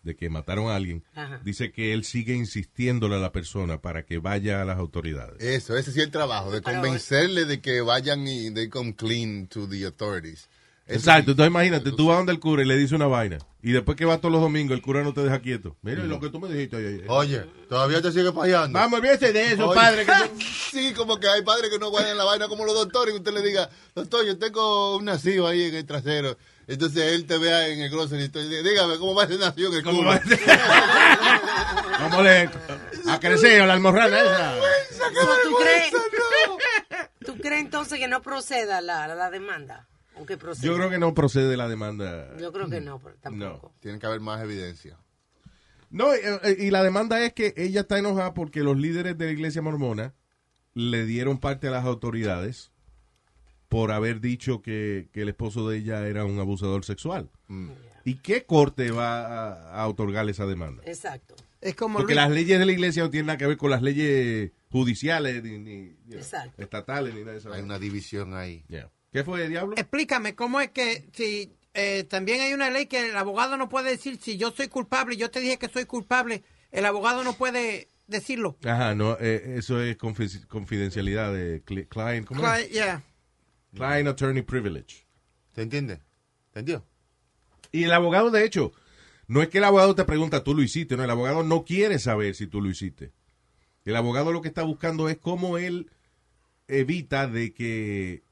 de 0.07 0.15
que 0.15 0.31
mataron 0.31 0.69
a 0.69 0.77
alguien, 0.77 1.03
Ajá. 1.17 1.41
dice 1.45 1.73
que 1.73 1.93
él 1.93 2.05
sigue 2.05 2.33
insistiéndole 2.33 3.17
a 3.17 3.19
la 3.19 3.33
persona 3.33 3.83
para 3.83 4.05
que 4.05 4.19
vaya 4.19 4.63
a 4.63 4.65
las 4.65 4.79
autoridades. 4.79 5.43
Eso, 5.43 5.77
ese 5.77 5.91
sí 5.91 5.99
es 5.99 6.07
el 6.07 6.13
trabajo, 6.13 6.53
de 6.53 6.63
convencerle 6.63 7.45
de 7.45 7.61
que 7.61 7.81
vayan 7.81 8.27
y 8.27 8.53
they 8.53 8.69
come 8.69 8.95
clean 8.95 9.49
to 9.49 9.69
the 9.69 9.85
authorities. 9.85 10.49
Exacto, 10.89 11.33
entonces 11.33 11.51
imagínate, 11.51 11.91
tú 11.93 12.07
vas 12.07 12.19
donde 12.19 12.33
el 12.33 12.39
cura 12.39 12.63
y 12.63 12.67
le 12.67 12.77
dices 12.77 12.93
una 12.93 13.07
vaina 13.09 13.39
y 13.61 13.73
después 13.73 13.97
que 13.97 14.05
vas 14.05 14.21
todos 14.21 14.31
los 14.31 14.41
domingos 14.41 14.77
el 14.77 14.83
cura 14.83 15.03
no 15.03 15.13
te 15.13 15.21
deja 15.23 15.41
quieto. 15.41 15.75
Mira 15.83 16.05
lo 16.05 16.21
que 16.21 16.29
tú 16.29 16.39
me 16.39 16.49
dijiste 16.49 16.77
ayer. 16.77 17.05
Oye, 17.09 17.45
todavía 17.69 18.01
te 18.01 18.13
sigue 18.13 18.31
fallando. 18.33 18.79
Vamos, 18.79 19.01
olvídese 19.01 19.33
de 19.33 19.53
eso, 19.53 19.67
Oye, 19.69 19.75
padre. 19.75 20.07
que 20.07 20.13
tú- 20.29 20.41
sí, 20.71 20.93
como 20.95 21.19
que 21.19 21.27
hay 21.29 21.43
padres 21.43 21.71
que 21.71 21.79
no 21.81 21.91
guardan 21.91 22.17
la 22.17 22.23
vaina 22.23 22.47
como 22.47 22.65
los 22.65 22.75
doctores, 22.75 23.13
que 23.13 23.19
usted 23.19 23.33
le 23.35 23.43
diga, 23.43 23.69
doctor, 23.97 24.25
yo 24.25 24.39
tengo 24.39 24.97
un 24.97 25.05
nacido 25.07 25.49
ahí 25.49 25.65
en 25.65 25.75
el 25.75 25.85
trasero. 25.87 26.37
Entonces 26.69 27.13
él 27.15 27.27
te 27.27 27.39
vea 27.39 27.67
en 27.69 27.81
el 27.81 27.91
grocery 27.91 28.25
y 28.25 28.29
te 28.29 28.43
dice, 28.45 28.63
dígame, 28.63 28.99
¿cómo 28.99 29.15
va 29.15 29.25
ese 29.25 29.39
nacido 29.39 29.71
en 29.71 29.75
el 29.79 29.83
¿Cómo 29.83 29.99
culo? 29.99 30.11
va? 30.11 30.21
Vamos 32.01 32.27
a 33.09 33.19
crecer 33.21 33.65
la 33.67 33.73
almorrana 33.75 34.21
esa. 34.21 34.55
¿tú, 35.45 35.57
crees, 35.57 35.93
¿Tú 37.27 37.37
crees 37.39 37.61
entonces 37.63 37.99
que 37.99 38.07
no 38.09 38.23
proceda 38.23 38.81
la, 38.81 39.09
la 39.09 39.31
demanda? 39.31 39.87
Aunque. 40.17 40.39
Yo 40.63 40.75
creo 40.77 40.91
que 40.91 40.99
no 40.99 41.15
procede 41.15 41.57
la 41.57 41.69
demanda. 41.69 42.37
Yo 42.39 42.53
creo 42.53 42.69
que 42.69 42.81
no, 42.81 43.01
tampoco. 43.21 43.73
Tiene 43.81 43.99
que 43.99 44.07
haber 44.07 44.21
más 44.21 44.43
evidencia. 44.43 44.99
No, 45.91 46.13
eh, 46.13 46.21
eh, 46.43 46.57
y 46.59 46.71
la 46.71 46.83
demanda 46.83 47.23
es 47.25 47.33
que 47.33 47.55
ella 47.57 47.83
está 47.83 47.99
enojada 47.99 48.35
porque 48.35 48.63
los 48.63 48.77
líderes 48.77 49.17
de 49.19 49.27
la 49.27 49.31
iglesia 49.33 49.63
mormona 49.63 50.15
le 50.75 51.07
dieron 51.07 51.39
parte 51.39 51.69
a 51.69 51.71
las 51.71 51.85
autoridades 51.85 52.73
por 53.69 53.93
haber 53.93 54.21
dicho 54.21 54.63
que, 54.63 55.09
que 55.13 55.23
el 55.23 55.29
esposo 55.29 55.69
de 55.69 55.79
ella 55.79 56.07
era 56.07 56.25
un 56.25 56.39
abusador 56.41 56.85
sexual. 56.85 57.31
Mm. 57.49 57.71
¿Y 58.05 58.17
qué 58.17 58.45
corte 58.45 58.91
va 58.91 59.21
a, 59.51 59.83
a 59.83 59.89
otorgarle 59.89 60.33
esa 60.33 60.47
demanda? 60.47 60.83
Exacto. 60.87 61.35
es 61.61 61.75
como 61.75 61.99
Porque 61.99 62.15
Luis- 62.15 62.25
las 62.25 62.31
leyes 62.31 62.59
de 62.59 62.67
la 62.67 62.73
iglesia 62.73 63.03
no 63.03 63.11
tienen 63.11 63.27
nada 63.27 63.37
que 63.39 63.47
ver 63.47 63.57
con 63.57 63.71
las 63.71 63.83
leyes 63.83 64.53
judiciales 64.71 65.43
ni, 65.43 65.59
ni, 65.59 65.89
you 65.89 65.97
know, 66.09 66.19
Exacto. 66.19 66.63
estatales 66.63 67.15
ni 67.15 67.21
nada 67.21 67.33
de 67.33 67.39
eso. 67.39 67.53
Hay 67.53 67.63
una 67.63 67.79
división 67.79 68.35
ahí. 68.35 68.65
Yeah. 68.69 68.91
¿Qué 69.17 69.25
fue, 69.25 69.49
Diablo? 69.49 69.77
Explícame, 69.79 70.35
¿cómo 70.35 70.61
es 70.61 70.73
que 70.73 71.09
si 71.15 71.51
eh, 71.73 72.05
también 72.05 72.43
hay 72.43 72.53
una 72.53 72.69
ley 72.69 72.85
que 72.85 73.09
el 73.09 73.17
abogado 73.17 73.57
no 73.57 73.67
puede 73.71 73.89
decir 73.89 74.19
si 74.21 74.37
yo 74.37 74.51
soy 74.51 74.69
culpable, 74.69 75.17
yo 75.17 75.31
te 75.31 75.41
dije 75.41 75.57
que 75.59 75.71
soy 75.71 75.87
culpable, 75.87 76.43
el 76.71 76.85
abogado 76.85 77.25
no 77.25 77.33
puede 77.33 77.89
decirlo? 78.09 78.59
Ajá, 78.63 78.95
no, 78.95 79.17
eh, 79.19 79.55
eso 79.57 79.81
es 79.81 79.97
confi- 79.97 80.47
confidencialidad 80.49 81.33
de 81.33 81.65
cli- 81.65 81.89
client, 81.89 82.27
¿cómo 82.27 82.47
es? 82.47 82.69
Yeah. 82.71 83.03
Client 83.75 84.07
attorney 84.07 84.43
privilege. 84.43 85.07
¿Te 85.55 85.63
entiende? 85.63 86.01
¿Entendió? 86.49 86.85
Y 87.73 87.85
el 87.85 87.93
abogado, 87.95 88.31
de 88.31 88.45
hecho, 88.45 88.75
no 89.29 89.41
es 89.41 89.49
que 89.49 89.57
el 89.57 89.65
abogado 89.65 89.95
te 89.95 90.05
pregunta, 90.05 90.45
tú 90.45 90.55
lo 90.55 90.61
hiciste, 90.61 90.95
no, 90.95 91.05
el 91.05 91.11
abogado 91.11 91.43
no 91.43 91.65
quiere 91.65 91.99
saber 91.99 92.35
si 92.35 92.47
tú 92.47 92.61
lo 92.61 92.69
hiciste. 92.69 93.13
El 93.87 93.97
abogado 93.97 94.31
lo 94.31 94.43
que 94.43 94.49
está 94.49 94.63
buscando 94.63 95.09
es 95.09 95.17
cómo 95.17 95.57
él 95.57 95.91
evita 96.69 97.27
de 97.29 97.55
que 97.55 98.26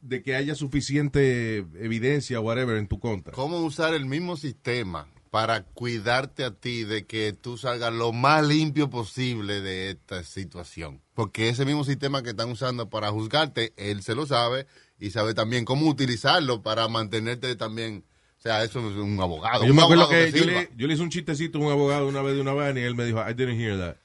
de 0.00 0.22
que 0.22 0.34
haya 0.34 0.54
suficiente 0.54 1.58
evidencia 1.80 2.40
o 2.40 2.42
whatever 2.42 2.76
en 2.76 2.88
tu 2.88 2.98
contra. 2.98 3.32
¿Cómo 3.32 3.58
usar 3.60 3.94
el 3.94 4.04
mismo 4.04 4.36
sistema 4.36 5.08
para 5.30 5.62
cuidarte 5.62 6.44
a 6.44 6.50
ti 6.50 6.84
de 6.84 7.06
que 7.06 7.32
tú 7.32 7.56
salgas 7.56 7.92
lo 7.92 8.12
más 8.12 8.46
limpio 8.46 8.90
posible 8.90 9.60
de 9.60 9.90
esta 9.90 10.24
situación? 10.24 11.00
Porque 11.14 11.48
ese 11.48 11.64
mismo 11.64 11.84
sistema 11.84 12.22
que 12.22 12.30
están 12.30 12.50
usando 12.50 12.90
para 12.90 13.10
juzgarte, 13.10 13.72
él 13.76 14.02
se 14.02 14.14
lo 14.14 14.26
sabe 14.26 14.66
y 14.98 15.10
sabe 15.10 15.34
también 15.34 15.64
cómo 15.64 15.88
utilizarlo 15.88 16.62
para 16.62 16.88
mantenerte 16.88 17.54
también. 17.54 18.04
O 18.38 18.42
sea, 18.42 18.64
eso 18.64 18.80
es 18.80 18.96
un 18.96 19.20
abogado. 19.20 19.64
Yo 19.64 19.70
un 19.70 19.76
me 19.76 19.82
acuerdo 19.82 20.08
que 20.08 20.32
que 20.32 20.32
yo 20.32 20.44
sirva. 20.44 20.62
le, 20.62 20.70
yo 20.76 20.88
le 20.88 20.94
hice 20.94 21.02
un 21.04 21.10
chistecito 21.10 21.58
a 21.58 21.60
un 21.60 21.70
abogado 21.70 22.08
una 22.08 22.22
vez 22.22 22.34
de 22.34 22.40
una 22.40 22.52
vaina 22.52 22.80
y 22.80 22.82
él 22.82 22.96
me 22.96 23.04
dijo, 23.04 23.20
I 23.20 23.34
didn't 23.34 23.60
hear 23.60 23.78
that. 23.78 24.01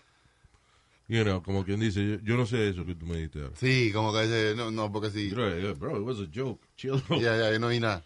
You 1.09 1.23
know, 1.23 1.41
como 1.41 1.63
quien 1.63 1.79
dice, 1.79 2.05
yo, 2.05 2.17
yo 2.21 2.35
no 2.35 2.45
sé 2.45 2.69
eso 2.69 2.85
que 2.85 2.93
tú 2.93 3.05
me 3.05 3.15
dijiste. 3.15 3.39
Sí, 3.55 3.91
como 3.93 4.11
que 4.11 4.23
dice, 4.23 4.53
no, 4.57 4.71
no, 4.71 4.91
porque 4.91 5.09
sí. 5.09 5.29
Bro, 5.29 5.75
bro, 5.75 5.97
it 5.97 6.03
was 6.03 6.19
a 6.19 6.27
joke. 6.33 6.61
Chill. 6.75 7.01
Ya, 7.21 7.37
ya, 7.37 7.51
yo 7.51 7.59
no 7.59 7.69
vi 7.69 7.79
nada. 7.79 8.03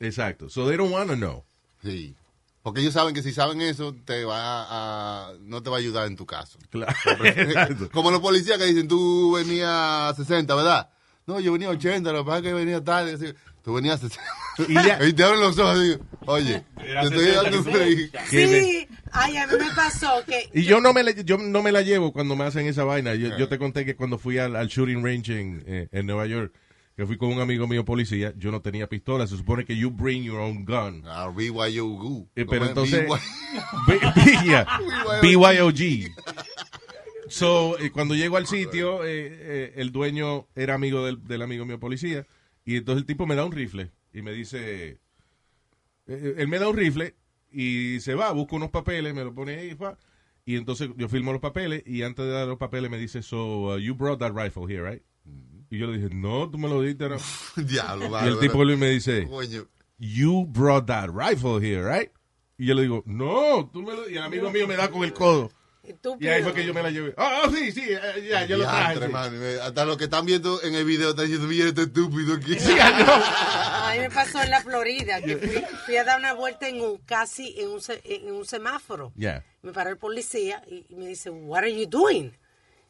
Exacto. 0.00 0.48
So 0.48 0.66
they 0.66 0.76
don't 0.76 0.92
want 0.92 1.10
to 1.10 1.16
know. 1.16 1.44
Sí. 1.82 2.16
Porque 2.62 2.80
ellos 2.80 2.92
saben 2.92 3.14
que 3.14 3.22
si 3.22 3.32
saben 3.32 3.60
eso, 3.62 3.94
te 4.04 4.24
va 4.24 4.66
a, 5.28 5.32
no 5.40 5.62
te 5.62 5.70
va 5.70 5.76
a 5.76 5.78
ayudar 5.78 6.06
en 6.08 6.16
tu 6.16 6.26
caso. 6.26 6.58
Claro. 6.70 6.94
Como 7.92 8.10
los 8.10 8.20
policías 8.20 8.58
que 8.58 8.66
dicen, 8.66 8.88
tú 8.88 9.32
venías 9.32 9.70
a 9.70 10.12
60, 10.14 10.54
¿verdad? 10.54 10.90
No, 11.28 11.38
yo 11.40 11.52
venía 11.52 11.68
a 11.68 11.72
80, 11.72 12.10
lo 12.10 12.20
que 12.20 12.24
pasa 12.24 12.38
es 12.38 12.42
que 12.42 12.52
venía 12.54 12.82
tarde. 12.82 13.12
Así, 13.12 13.26
Tú 13.62 13.74
venías 13.74 14.02
a 14.02 14.08
60. 14.08 14.22
Y 14.66 14.74
ya- 14.74 14.98
Y 15.06 15.12
te 15.12 15.22
abren 15.22 15.40
los 15.42 15.58
ojos 15.58 15.76
y 15.78 15.82
digo, 15.90 16.00
oye, 16.24 16.64
te 16.78 17.00
estoy 17.02 17.18
60 17.26 17.42
dando 17.42 17.58
un 17.58 17.64
que 17.64 17.70
break. 17.70 18.28
¿Qué 18.30 18.46
le- 18.46 18.62
Sí, 18.62 18.88
ay, 19.12 19.36
a 19.36 19.46
mí 19.46 19.52
me 19.60 19.74
pasó 19.76 20.10
que... 20.26 20.48
Y 20.54 20.62
yo 20.64 20.80
no 20.80 20.94
me 20.94 21.02
la, 21.02 21.10
yo 21.10 21.36
no 21.36 21.62
me 21.62 21.70
la 21.70 21.82
llevo 21.82 22.14
cuando 22.14 22.34
me 22.34 22.44
hacen 22.44 22.66
esa 22.66 22.84
vaina. 22.84 23.14
Yo, 23.14 23.36
yo 23.36 23.46
te 23.46 23.58
conté 23.58 23.84
que 23.84 23.94
cuando 23.94 24.18
fui 24.18 24.38
al, 24.38 24.56
al 24.56 24.68
shooting 24.68 25.04
range 25.04 25.38
en, 25.38 25.62
eh, 25.66 25.88
en 25.92 26.06
Nueva 26.06 26.26
York, 26.26 26.54
que 26.96 27.04
fui 27.04 27.18
con 27.18 27.28
un 27.28 27.40
amigo 27.42 27.66
mío 27.68 27.84
policía, 27.84 28.32
yo 28.38 28.50
no 28.50 28.62
tenía 28.62 28.88
pistola. 28.88 29.26
Se 29.26 29.36
supone 29.36 29.66
que 29.66 29.76
you 29.76 29.90
bring 29.90 30.24
your 30.24 30.40
own 30.40 30.64
gun. 30.64 31.02
Ah, 31.06 31.28
BYOG. 31.28 32.26
Eh, 32.36 32.46
¿Cómo 32.46 32.50
pero 32.50 32.64
es? 32.64 32.68
entonces, 32.70 33.06
BYOG. 35.20 36.10
So, 37.28 37.78
eh, 37.78 37.90
cuando 37.90 38.14
llego 38.14 38.36
al 38.36 38.46
sitio, 38.46 39.04
eh, 39.04 39.28
eh, 39.30 39.72
el 39.76 39.92
dueño 39.92 40.46
era 40.54 40.74
amigo 40.74 41.04
del, 41.04 41.24
del 41.24 41.42
amigo 41.42 41.64
mío 41.64 41.78
policía, 41.78 42.26
y 42.64 42.76
entonces 42.76 43.02
el 43.02 43.06
tipo 43.06 43.26
me 43.26 43.34
da 43.34 43.44
un 43.44 43.52
rifle 43.52 43.90
y 44.12 44.22
me 44.22 44.32
dice, 44.32 44.98
él 46.06 46.48
me 46.48 46.58
da 46.58 46.68
un 46.68 46.76
rifle 46.76 47.14
y 47.50 48.00
se 48.00 48.14
va, 48.14 48.32
busca 48.32 48.56
unos 48.56 48.70
papeles, 48.70 49.14
me 49.14 49.24
lo 49.24 49.34
pone 49.34 49.56
ahí, 49.56 49.74
fa, 49.74 49.98
y 50.44 50.56
entonces 50.56 50.88
yo 50.96 51.08
filmo 51.08 51.32
los 51.32 51.42
papeles 51.42 51.82
y 51.86 52.02
antes 52.02 52.24
de 52.24 52.30
dar 52.30 52.48
los 52.48 52.56
papeles 52.56 52.90
me 52.90 52.98
dice, 52.98 53.22
so, 53.22 53.74
uh, 53.74 53.78
you 53.78 53.94
brought 53.94 54.18
that 54.18 54.32
rifle 54.32 54.66
here, 54.66 54.82
right? 54.82 55.02
Y 55.70 55.76
yo 55.76 55.86
le 55.86 55.98
dije, 55.98 56.14
no, 56.14 56.48
tú 56.50 56.56
me 56.56 56.68
lo 56.68 56.80
diste, 56.80 57.06
no. 57.06 57.16
Diablo, 57.56 58.08
Y 58.24 58.28
el 58.28 58.38
tipo 58.38 58.64
me 58.64 58.88
dice, 58.88 59.26
Coño. 59.28 59.66
you 59.98 60.46
brought 60.46 60.86
that 60.86 61.10
rifle 61.10 61.60
here, 61.60 61.82
right? 61.82 62.10
Y 62.56 62.66
yo 62.66 62.74
le 62.74 62.82
digo, 62.82 63.02
no, 63.04 63.68
tú 63.70 63.82
me 63.82 63.94
lo... 63.94 64.08
Y 64.08 64.16
el 64.16 64.22
amigo 64.22 64.50
mío 64.50 64.66
me 64.66 64.76
da 64.76 64.90
con 64.90 65.04
el 65.04 65.12
codo. 65.12 65.50
Y 66.20 66.28
ahí 66.28 66.42
fue 66.42 66.52
que 66.54 66.64
yo 66.64 66.74
me 66.74 66.82
la 66.82 66.90
llevé. 66.90 67.14
Ah, 67.16 67.42
ah, 67.44 67.50
sí, 67.52 67.72
sí, 67.72 67.82
eh, 67.88 68.28
ya, 68.30 68.44
yo 68.46 68.56
lo 68.58 68.64
traje. 68.64 69.00
Sí. 69.06 69.08
man, 69.12 69.42
Hasta 69.62 69.84
los 69.84 69.96
que 69.96 70.04
están 70.04 70.26
viendo 70.26 70.62
en 70.62 70.74
el 70.74 70.84
video 70.84 71.10
están 71.10 71.24
diciendo, 71.26 71.46
mira 71.48 71.68
este 71.68 71.82
estúpido 71.82 72.34
aquí. 72.34 72.56
A 72.68 73.92
mí 73.94 74.00
me 74.00 74.10
pasó 74.10 74.42
en 74.42 74.50
la 74.50 74.60
Florida, 74.62 75.20
que 75.22 75.36
fui, 75.36 75.64
fui 75.86 75.96
a 75.96 76.04
dar 76.04 76.18
una 76.18 76.34
vuelta 76.34 76.68
en 76.68 76.80
un 76.80 76.98
casi 76.98 77.54
en 77.60 77.68
un, 77.68 77.80
en 78.04 78.32
un 78.32 78.44
semáforo. 78.44 79.12
Yeah. 79.16 79.44
Me 79.62 79.72
paró 79.72 79.90
el 79.90 79.96
policía 79.96 80.62
y, 80.68 80.84
y 80.88 80.94
me 80.94 81.06
dice, 81.08 81.30
what 81.30 81.58
are 81.60 81.74
you 81.74 81.86
doing? 81.86 82.32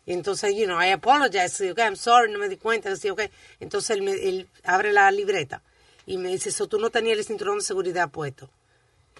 Y 0.07 0.13
entonces, 0.13 0.55
you 0.57 0.65
know, 0.65 0.81
I 0.81 0.91
apologize. 0.93 1.61
Okay, 1.71 1.85
I'm 1.85 1.95
sorry, 1.97 2.33
no 2.33 2.39
me 2.39 2.49
di 2.49 2.57
cuenta. 2.57 2.91
Así, 2.91 3.11
okay. 3.11 3.31
Entonces 3.61 3.91
él, 3.91 4.03
me- 4.03 4.13
él 4.29 4.49
abre 4.65 4.93
la 4.93 5.11
libreta 5.11 5.63
y 6.07 6.17
me 6.17 6.31
dice, 6.31 6.51
so, 6.51 6.67
tú 6.67 6.79
no 6.79 6.91
tenías 6.91 7.19
el 7.19 7.25
cinturón 7.25 7.59
de 7.59 7.65
seguridad 7.65 8.11
puesto. 8.11 8.51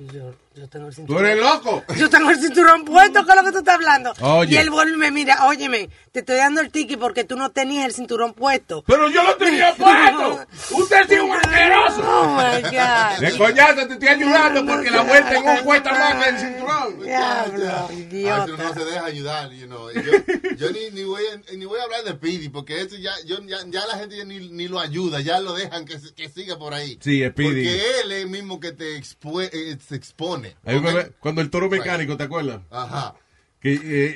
Y 0.01 0.07
yo, 0.15 0.33
yo 0.55 0.69
tengo 0.69 0.87
el 0.87 0.95
¡Tú 0.95 1.01
cinturón. 1.01 1.27
eres 1.27 1.43
loco! 1.43 1.85
Yo 1.97 2.09
tengo 2.09 2.31
el 2.31 2.39
cinturón 2.39 2.85
puesto, 2.85 3.25
¿qué 3.25 3.31
es 3.33 3.37
lo 3.37 3.43
que 3.45 3.51
tú 3.53 3.59
estás 3.59 3.75
hablando? 3.75 4.13
Oye. 4.21 4.55
Y 4.55 4.59
él 4.59 4.71
vuelve 4.71 4.95
y 4.95 4.97
me 4.97 5.11
mira, 5.11 5.47
óyeme, 5.47 5.91
te 6.13 6.21
estoy 6.21 6.37
dando 6.37 6.61
el 6.61 6.71
ticket 6.71 7.01
porque 7.01 7.25
tú 7.25 7.35
no 7.37 7.51
tenías 7.51 7.85
el 7.87 7.93
cinturón 7.93 8.33
puesto. 8.33 8.85
¡Pero 8.87 9.11
yo 9.11 9.25
lo 9.25 9.37
tenía 9.37 9.75
puesto! 9.79 10.47
¡Usted 10.77 11.11
es 11.13 11.21
un 11.21 11.33
asqueroso! 11.33 12.03
Oh, 12.05 12.37
my 12.37 12.63
God. 12.63 13.19
De 13.21 13.37
coñazo 13.37 13.87
te 13.89 13.93
estoy 13.95 14.09
ayudando 14.09 14.65
porque 14.65 14.91
la 14.91 15.03
vuelta 15.03 15.35
en 15.35 15.49
un 15.49 15.57
cuesta 15.65 15.91
más 15.93 16.25
que 16.25 16.31
el 16.31 16.39
cinturón. 16.39 17.01
Diablo, 17.03 17.89
idiota. 17.93 18.47
no 18.47 18.75
se 18.75 18.85
deja 18.85 19.05
ayudar, 19.05 19.51
you 19.51 19.67
know. 19.67 19.91
Yo, 19.91 20.13
yo 20.57 20.71
ni, 20.71 20.91
ni, 20.93 21.03
voy 21.05 21.23
a, 21.27 21.55
ni 21.57 21.65
voy 21.65 21.81
a 21.81 21.83
hablar 21.83 22.05
de 22.05 22.13
Speedy, 22.13 22.49
porque 22.51 22.81
eso 22.83 22.95
ya, 22.97 23.13
yo, 23.27 23.41
ya, 23.47 23.59
ya 23.67 23.85
la 23.87 23.99
gente 23.99 24.17
ya 24.17 24.25
ni, 24.25 24.49
ni 24.49 24.69
lo 24.69 24.79
ayuda, 24.79 25.21
ya 25.21 25.41
lo 25.41 25.55
dejan 25.55 25.85
que, 25.85 25.99
se- 25.99 26.15
que 26.15 26.29
siga 26.29 26.57
por 26.57 26.73
ahí. 26.75 26.99
Sí, 27.03 27.25
Speedy. 27.29 27.49
Porque 27.65 28.01
él 28.05 28.13
es 28.13 28.23
el 28.23 28.29
mismo 28.31 28.61
que 28.61 28.71
te 28.73 28.97
expue- 28.97 29.51
eh, 29.53 29.77
se 29.89 29.97
expone. 29.97 30.55
Ahí 30.65 30.81
cuando, 30.81 31.03
cuando 31.21 31.41
el 31.41 31.51
toro 31.51 31.69
mecánico, 31.69 32.17
¿te 32.17 32.25
acuerdas? 32.25 32.61
Ajá. 32.71 33.15
Que 33.61 33.73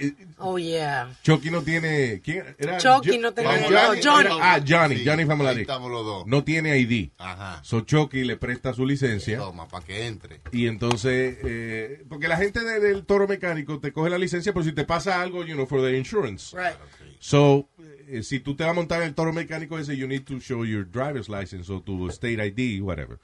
eh, 0.06 0.14
Oh, 0.38 0.56
yeah. 0.56 1.12
Chucky 1.24 1.50
no 1.50 1.62
tiene. 1.62 2.20
¿Quién 2.22 2.54
era? 2.58 2.78
Chucky 2.78 3.16
Jo- 3.16 3.22
no 3.22 3.34
tenía- 3.34 3.56
era 3.66 3.88
no, 3.88 3.94
Johnny. 4.00 4.26
era- 4.26 4.54
ah, 4.54 4.60
Johnny, 4.64 4.98
Sí, 4.98 5.04
Johnny 5.04 5.24
Famolari. 5.24 5.64
dos. 5.64 6.26
No 6.28 6.44
tiene 6.44 6.78
ID. 6.78 7.10
Ajá. 7.18 7.58
So 7.64 7.80
Chucky 7.80 8.22
le 8.22 8.36
presta 8.36 8.72
su 8.72 8.86
licencia. 8.86 9.38
Toma, 9.38 9.66
para 9.66 9.84
que 9.84 10.06
entre. 10.06 10.40
Y 10.52 10.68
entonces, 10.68 11.38
eh, 11.42 12.04
porque 12.08 12.28
la 12.28 12.36
gente 12.36 12.60
de- 12.60 12.78
del 12.78 13.04
toro 13.04 13.26
mecánico 13.26 13.80
te 13.80 13.92
coge 13.92 14.10
la 14.10 14.18
licencia, 14.18 14.52
pero 14.52 14.64
si 14.64 14.70
te 14.72 14.84
pasa 14.84 15.20
algo, 15.20 15.44
you 15.44 15.54
know, 15.54 15.66
for 15.66 15.80
the 15.82 15.96
insurance. 15.98 16.56
Right. 16.56 16.76
So, 17.18 17.68
eh, 18.06 18.22
si 18.22 18.38
tú 18.38 18.54
te 18.54 18.62
vas 18.62 18.70
a 18.70 18.74
montar 18.74 19.02
en 19.02 19.08
el 19.08 19.14
toro 19.14 19.32
mecánico 19.32 19.76
ese, 19.76 19.96
you 19.96 20.06
need 20.06 20.22
to 20.22 20.38
show 20.38 20.64
your 20.64 20.88
driver's 20.88 21.28
license 21.28 21.68
o 21.72 21.80
tu 21.82 22.08
state 22.10 22.38
ID, 22.46 22.80
whatever. 22.80 23.18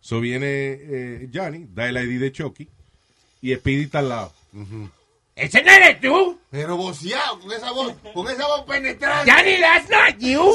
So 0.00 0.20
viene 0.20 0.46
eh, 0.46 1.28
Johnny, 1.32 1.66
da 1.68 1.88
el 1.88 1.96
ID 1.96 2.20
de 2.20 2.32
Chucky 2.32 2.68
y 3.40 3.54
Speedy 3.54 3.84
está 3.84 3.98
al 4.00 4.08
lado. 4.08 4.32
¿Ese 5.34 5.62
no 5.62 5.70
eres 5.70 6.00
tú? 6.00 6.38
Pero 6.50 6.76
voceado, 6.76 7.40
con 7.40 7.52
esa 7.52 7.70
voz, 7.70 7.94
con 8.12 8.28
esa 8.28 8.46
voz 8.46 8.62
penetrante. 8.62 9.30
Johnny, 9.30 9.60
that's 9.60 9.88
not 9.90 10.18
you. 10.18 10.54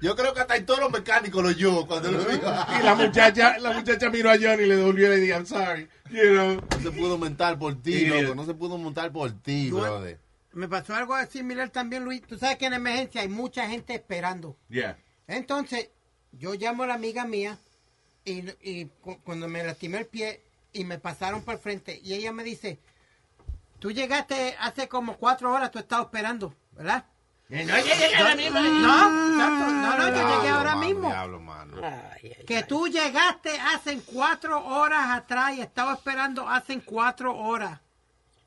Yo 0.00 0.16
creo 0.16 0.34
que 0.34 0.40
hasta 0.40 0.56
el 0.56 0.66
toro 0.66 0.90
mecánico 0.90 1.40
lo 1.40 1.52
yo 1.52 1.86
cuando 1.86 2.10
lo 2.10 2.24
vi. 2.24 2.34
Y 2.34 2.82
la 2.82 2.96
muchacha, 2.96 3.58
la 3.58 3.72
muchacha 3.72 4.10
miró 4.10 4.30
a 4.30 4.34
Johnny 4.36 4.64
y 4.64 4.66
le 4.66 4.76
devolvió 4.76 5.06
y 5.06 5.10
le 5.10 5.16
dijo, 5.18 5.36
I'm 5.36 5.46
sorry. 5.46 5.88
You 6.10 6.30
know. 6.30 6.54
No 6.54 6.82
se 6.82 6.90
pudo 6.90 7.18
montar 7.18 7.56
por 7.56 7.80
ti, 7.80 8.06
loco. 8.06 8.34
No 8.34 8.44
se 8.44 8.54
pudo 8.54 8.78
montar 8.78 9.12
por 9.12 9.30
ti, 9.30 9.70
brother. 9.70 10.18
Me 10.54 10.68
pasó 10.68 10.94
algo 10.94 11.14
similar 11.30 11.70
también, 11.70 12.04
Luis. 12.04 12.22
Tú 12.22 12.36
sabes 12.36 12.58
que 12.58 12.66
en 12.66 12.74
emergencia 12.74 13.20
hay 13.20 13.28
mucha 13.28 13.68
gente 13.68 13.94
esperando. 13.94 14.56
Yeah. 14.68 14.98
Entonces, 15.28 15.90
yo 16.32 16.54
llamo 16.54 16.82
a 16.82 16.88
la 16.88 16.94
amiga 16.94 17.24
mía 17.24 17.58
y, 18.24 18.44
y 18.60 18.86
cu- 19.00 19.18
cuando 19.24 19.48
me 19.48 19.62
lastimé 19.64 19.98
el 19.98 20.06
pie 20.06 20.42
y 20.72 20.84
me 20.84 20.98
pasaron 20.98 21.42
por 21.42 21.54
el 21.54 21.60
frente 21.60 22.00
y 22.02 22.14
ella 22.14 22.32
me 22.32 22.44
dice, 22.44 22.78
tú 23.78 23.90
llegaste 23.90 24.56
hace 24.60 24.88
como 24.88 25.16
cuatro 25.16 25.52
horas, 25.52 25.70
tú 25.70 25.78
estabas 25.78 26.06
esperando, 26.06 26.54
¿verdad? 26.72 27.04
Que 27.48 27.64
no 27.64 27.76
llegué 27.76 28.14
a 28.14 28.22
la 28.22 28.34
misma. 28.36 28.60
No, 28.62 29.32
exacto. 29.32 29.72
no, 29.72 29.96
no, 29.98 30.08
yo 30.08 30.14
Diablo, 30.14 30.36
llegué 30.36 30.48
ahora 30.48 30.74
mano, 30.74 30.86
mismo. 30.88 31.08
Diablo, 31.08 31.40
mano. 31.40 31.76
Ay, 31.84 32.34
ay, 32.38 32.44
Que 32.46 32.62
tú 32.62 32.88
llegaste 32.88 33.60
hace 33.60 33.98
cuatro 34.06 34.64
horas 34.64 35.10
atrás 35.10 35.54
y 35.56 35.60
estaba 35.60 35.92
esperando 35.94 36.48
hace 36.48 36.80
cuatro 36.80 37.36
horas. 37.36 37.80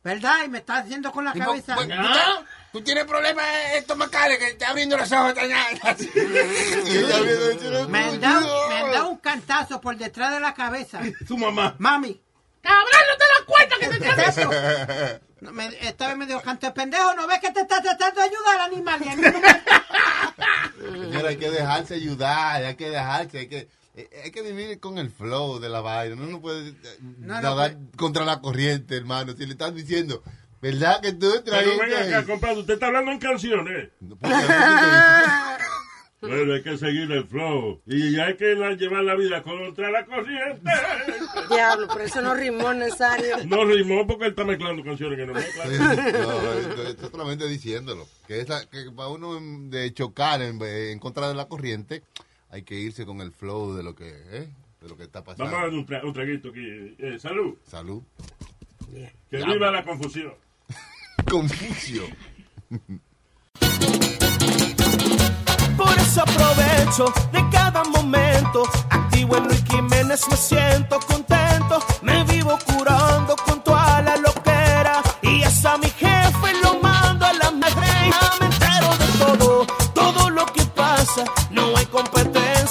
¿Verdad? 0.05 0.43
Y 0.45 0.49
me 0.49 0.59
estás 0.59 0.83
diciendo 0.85 1.11
con 1.11 1.25
la 1.25 1.33
cabeza. 1.33 1.73
pues, 1.75 1.87
¿tú, 1.87 1.93
te- 1.95 2.45
tú 2.73 2.81
tienes 2.83 3.05
problemas 3.05 3.43
estomacales 3.73 4.37
que 4.37 4.45
te 4.45 4.51
está 4.51 4.69
abriendo 4.69 4.95
los 4.97 5.11
ojos. 5.11 5.33
Me 7.89 7.99
han, 7.99 8.19
dado, 8.21 8.69
me 8.69 8.75
han 8.75 8.91
dado 8.91 9.09
un 9.09 9.17
cantazo 9.17 9.81
por 9.81 9.97
detrás 9.97 10.31
de 10.33 10.39
la 10.39 10.53
cabeza. 10.53 10.99
Tu 11.27 11.37
mamá. 11.37 11.75
Mami. 11.79 12.21
¡Cabrón, 12.61 12.85
no 13.09 13.17
te 13.17 13.25
das 13.25 13.41
cuenta 13.47 13.75
que 13.79 13.87
te 13.87 13.99
¿Qué 13.99 14.09
es 14.21 14.37
eso? 14.37 14.51
No, 15.41 15.51
me- 15.51 15.67
esta 15.87 16.07
vez 16.07 16.17
me 16.17 16.25
dijo, 16.27 16.41
canto 16.41 16.65
de 16.67 16.71
pendejo, 16.73 17.13
¿no 17.15 17.25
ves 17.27 17.39
que 17.39 17.51
te 17.51 17.61
está 17.61 17.81
tratando 17.81 18.21
de 18.21 18.27
ayudar, 18.27 18.61
animal? 18.61 19.01
Y 19.05 19.09
a 19.09 19.15
mí 19.15 19.21
no 19.23 19.39
me- 20.91 21.01
Señora, 21.01 21.29
hay 21.29 21.37
que 21.37 21.49
dejarse 21.51 21.95
ayudar, 21.95 22.63
hay 22.63 22.75
que 22.75 22.89
dejarse, 22.89 23.39
hay 23.39 23.47
que, 23.47 23.57
eh, 23.57 23.67
hay 24.23 24.31
que 24.31 24.41
vivir 24.41 24.79
con 24.79 24.97
el 24.97 25.09
flow 25.09 25.59
de 25.59 25.69
la 25.69 25.81
vaina. 25.81 26.15
Uno 26.15 26.25
no 26.27 26.41
puede 26.41 26.69
eh, 26.69 26.75
No, 27.19 27.35
no, 27.35 27.41
nadar 27.41 27.77
contra 27.97 28.25
la 28.25 28.41
corriente, 28.41 28.95
hermano. 28.97 29.33
Si 29.37 29.45
le 29.45 29.53
están 29.53 29.73
diciendo, 29.75 30.21
¿verdad 30.61 31.01
que 31.01 31.13
tú 31.13 31.31
Pero 31.45 31.79
venga 31.79 32.01
acá, 32.19 32.25
compadre, 32.25 32.59
usted 32.59 32.73
está 32.75 32.87
hablando 32.87 33.11
en 33.11 33.19
canciones. 33.19 33.89
Bueno, 36.21 36.53
hay 36.53 36.63
que 36.63 36.75
seguir 36.77 37.11
el 37.11 37.27
flow. 37.27 37.81
Y 37.85 38.17
hay 38.19 38.35
que 38.35 38.55
la- 38.55 38.71
llevar 38.73 39.03
la 39.03 39.13
vida 39.15 39.43
contra 39.43 39.91
la 39.91 40.05
corriente. 40.05 40.71
Diablo, 41.49 41.87
pero 41.93 42.03
eso 42.05 42.19
no 42.21 42.33
rimó 42.33 42.73
necesario. 42.73 43.37
No 43.45 43.63
rimó 43.65 44.07
porque 44.07 44.25
él 44.25 44.29
está 44.31 44.43
mezclando 44.43 44.83
canciones 44.83 45.19
que 45.19 45.25
no 45.27 45.33
mezclan. 45.33 45.77
No, 45.77 46.53
estoy- 46.53 47.09
solamente 47.11 47.47
diciéndolo. 47.47 48.07
Que, 48.27 48.41
esa, 48.41 48.67
que 48.67 48.89
para 48.95 49.09
uno 49.09 49.37
en- 49.37 49.69
de 49.69 49.93
chocar 49.93 50.41
en, 50.41 50.59
en 50.63 50.97
contra 50.97 51.27
de 51.27 51.35
la 51.35 51.45
corriente, 51.47 52.01
hay 52.49 52.63
que 52.63 52.75
irse 52.75 53.05
con 53.05 53.21
el 53.21 53.31
flow 53.31 53.73
de 53.75 53.83
lo 53.83 53.95
que, 53.95 54.09
¿eh? 54.09 54.49
de 54.81 54.87
lo 54.89 54.95
que 54.97 55.03
está 55.03 55.23
pasando. 55.23 55.45
Vamos 55.45 55.59
a 55.59 55.61
dar 55.63 55.69
un, 55.73 55.85
tra- 55.85 56.03
un 56.03 56.13
traguito 56.13 56.49
aquí. 56.49 56.95
Eh, 56.99 57.17
salud. 57.19 57.55
Salud. 57.67 58.01
Que 59.29 59.37
viva 59.43 59.71
la 59.71 59.83
confusión. 59.83 60.33
Confucio. 61.29 62.03
Por 65.77 65.97
eso 65.97 66.21
aprovecho 66.21 67.11
de 67.31 67.49
cada 67.51 67.83
momento. 67.85 68.63
Activo 68.89 69.37
en 69.37 69.45
Luis 69.45 69.63
Jiménez, 69.69 70.21
me 70.29 70.37
siento 70.37 70.99
contento. 70.99 71.79
Me 72.01 72.23
vivo 72.25 72.57
curando 72.65 73.35
con 73.45 73.63
toda 73.63 74.01
la 74.01 74.15
loquera. 74.17 75.01
Y 75.23 75.43
hasta 75.43 75.77
mi 75.77 75.89
jefe 75.89 76.53
lo 76.63 76.79
mando 76.79 77.25
a 77.25 77.33
la 77.33 77.51
madre. 77.51 78.11
Me 78.39 78.45
entero 78.45 78.97
de 78.97 79.07
todo, 79.17 79.65
todo 79.93 80.29
lo 80.29 80.45
que 80.47 80.63
pasa. 80.75 81.25
No 81.51 81.75
hay 81.75 81.85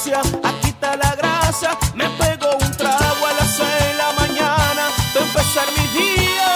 competencia, 0.04 0.20
aquí 0.42 0.68
está 0.68 0.96
la 0.96 1.14
grasa. 1.14 1.78
Me 1.94 2.08
pego 2.10 2.50
un 2.60 2.76
trago 2.76 3.26
a 3.26 3.32
las 3.38 3.56
seis 3.56 3.68
de 3.88 3.94
la 3.94 4.12
mañana. 4.12 4.88
para 5.12 5.26
empezar 5.26 5.66
mi 5.76 5.86
día 5.98 6.54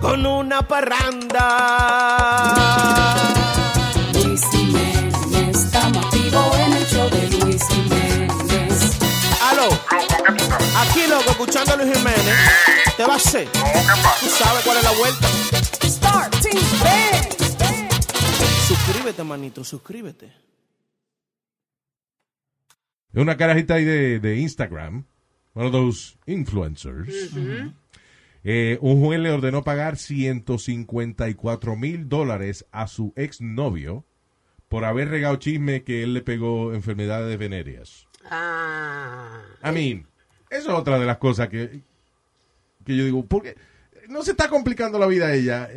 con 0.00 0.26
una 0.26 0.62
parranda. 0.62 1.46
Luis 4.12 4.42
Jiménez, 4.50 5.56
estamos 5.56 6.04
activos 6.04 6.58
en 6.58 6.72
el 6.72 6.86
show 6.86 7.10
de 7.10 7.28
Luis 7.38 7.62
Jiménez. 7.68 8.98
Aló, 9.50 9.68
aquí 10.78 11.06
loco, 11.08 11.30
escuchando 11.30 11.72
a 11.72 11.76
Luis 11.76 11.96
Jiménez. 11.96 12.36
¿Te 12.96 13.04
va 13.04 13.14
a 13.14 13.16
hacer? 13.16 13.48
¿Tú 13.50 14.28
sabes 14.28 14.64
cuál 14.64 14.76
es 14.78 14.84
la 14.84 14.92
vuelta? 14.92 15.28
Start 15.88 16.36
Team 16.40 16.62
Band. 16.82 17.43
Suscríbete, 19.04 19.28
manito, 19.28 19.64
suscríbete. 19.64 20.26
Es 23.12 23.20
una 23.20 23.36
carajita 23.36 23.74
ahí 23.74 23.84
de, 23.84 24.18
de 24.18 24.38
Instagram, 24.38 25.04
one 25.52 25.66
of 25.66 25.72
those 25.72 26.16
influencers. 26.24 27.30
Eh, 28.44 28.78
un 28.80 29.02
juez 29.02 29.20
le 29.20 29.30
ordenó 29.30 29.62
pagar 29.62 29.98
154 29.98 31.76
mil 31.76 32.08
dólares 32.08 32.64
a 32.72 32.86
su 32.86 33.12
exnovio 33.14 34.06
por 34.70 34.86
haber 34.86 35.10
regado 35.10 35.36
chisme 35.36 35.84
que 35.84 36.02
él 36.02 36.14
le 36.14 36.22
pegó 36.22 36.72
enfermedades 36.72 37.38
venéreas. 37.38 38.06
Ah. 38.30 39.42
I 39.62 39.70
mean, 39.70 40.06
eso 40.48 40.70
es 40.70 40.78
otra 40.78 40.98
de 40.98 41.04
las 41.04 41.18
cosas 41.18 41.50
que, 41.50 41.82
que 42.86 42.96
yo 42.96 43.04
digo, 43.04 43.26
porque 43.26 43.54
no 44.08 44.22
se 44.22 44.30
está 44.30 44.48
complicando 44.48 44.98
la 44.98 45.06
vida 45.06 45.26
a 45.26 45.34
ella. 45.34 45.68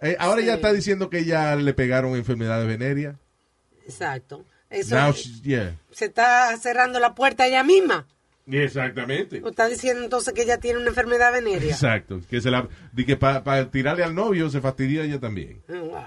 Eh, 0.00 0.16
ahora 0.18 0.38
Sí. 0.40 0.44
ella 0.44 0.54
está 0.56 0.72
diciendo 0.72 1.08
que 1.10 1.20
ella 1.20 1.56
le 1.56 1.72
pegaron 1.74 2.14
enfermedades 2.16 2.66
venéreas. 2.66 3.16
Exacto. 3.86 4.44
Eso 4.70 4.96
Now 4.96 5.12
she- 5.12 5.40
yeah. 5.42 5.76
se 5.92 6.06
está 6.06 6.56
cerrando 6.56 6.98
la 7.00 7.14
puerta 7.14 7.46
ella 7.46 7.62
misma. 7.62 8.06
Exactamente. 8.50 9.40
O 9.42 9.48
está 9.50 9.68
diciendo 9.68 10.02
entonces 10.04 10.34
que 10.34 10.42
ella 10.42 10.58
tiene 10.58 10.78
una 10.78 10.88
enfermedad 10.88 11.32
venérea. 11.32 11.70
Exacto. 11.70 12.20
Que 12.28 12.40
se 12.40 12.50
la, 12.50 12.68
di 12.92 13.04
que 13.04 13.16
para 13.16 13.70
tirarle 13.70 14.04
al 14.04 14.14
novio 14.14 14.50
se 14.50 14.60
fastidia 14.60 15.02
ella 15.04 15.18
también. 15.20 15.60
Wow. 15.68 15.98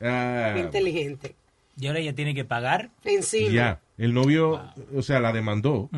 Ah, 0.00 0.52
Qué 0.54 0.60
inteligente. 0.60 1.36
Y 1.78 1.86
ahora 1.86 2.00
ella 2.00 2.14
tiene 2.14 2.34
que 2.34 2.44
pagar. 2.44 2.90
Encima. 3.04 3.50
ya. 3.52 3.80
El 3.98 4.14
novio, 4.14 4.62
o 4.94 5.02
sea, 5.02 5.20
la 5.20 5.32
demandó. 5.32 5.88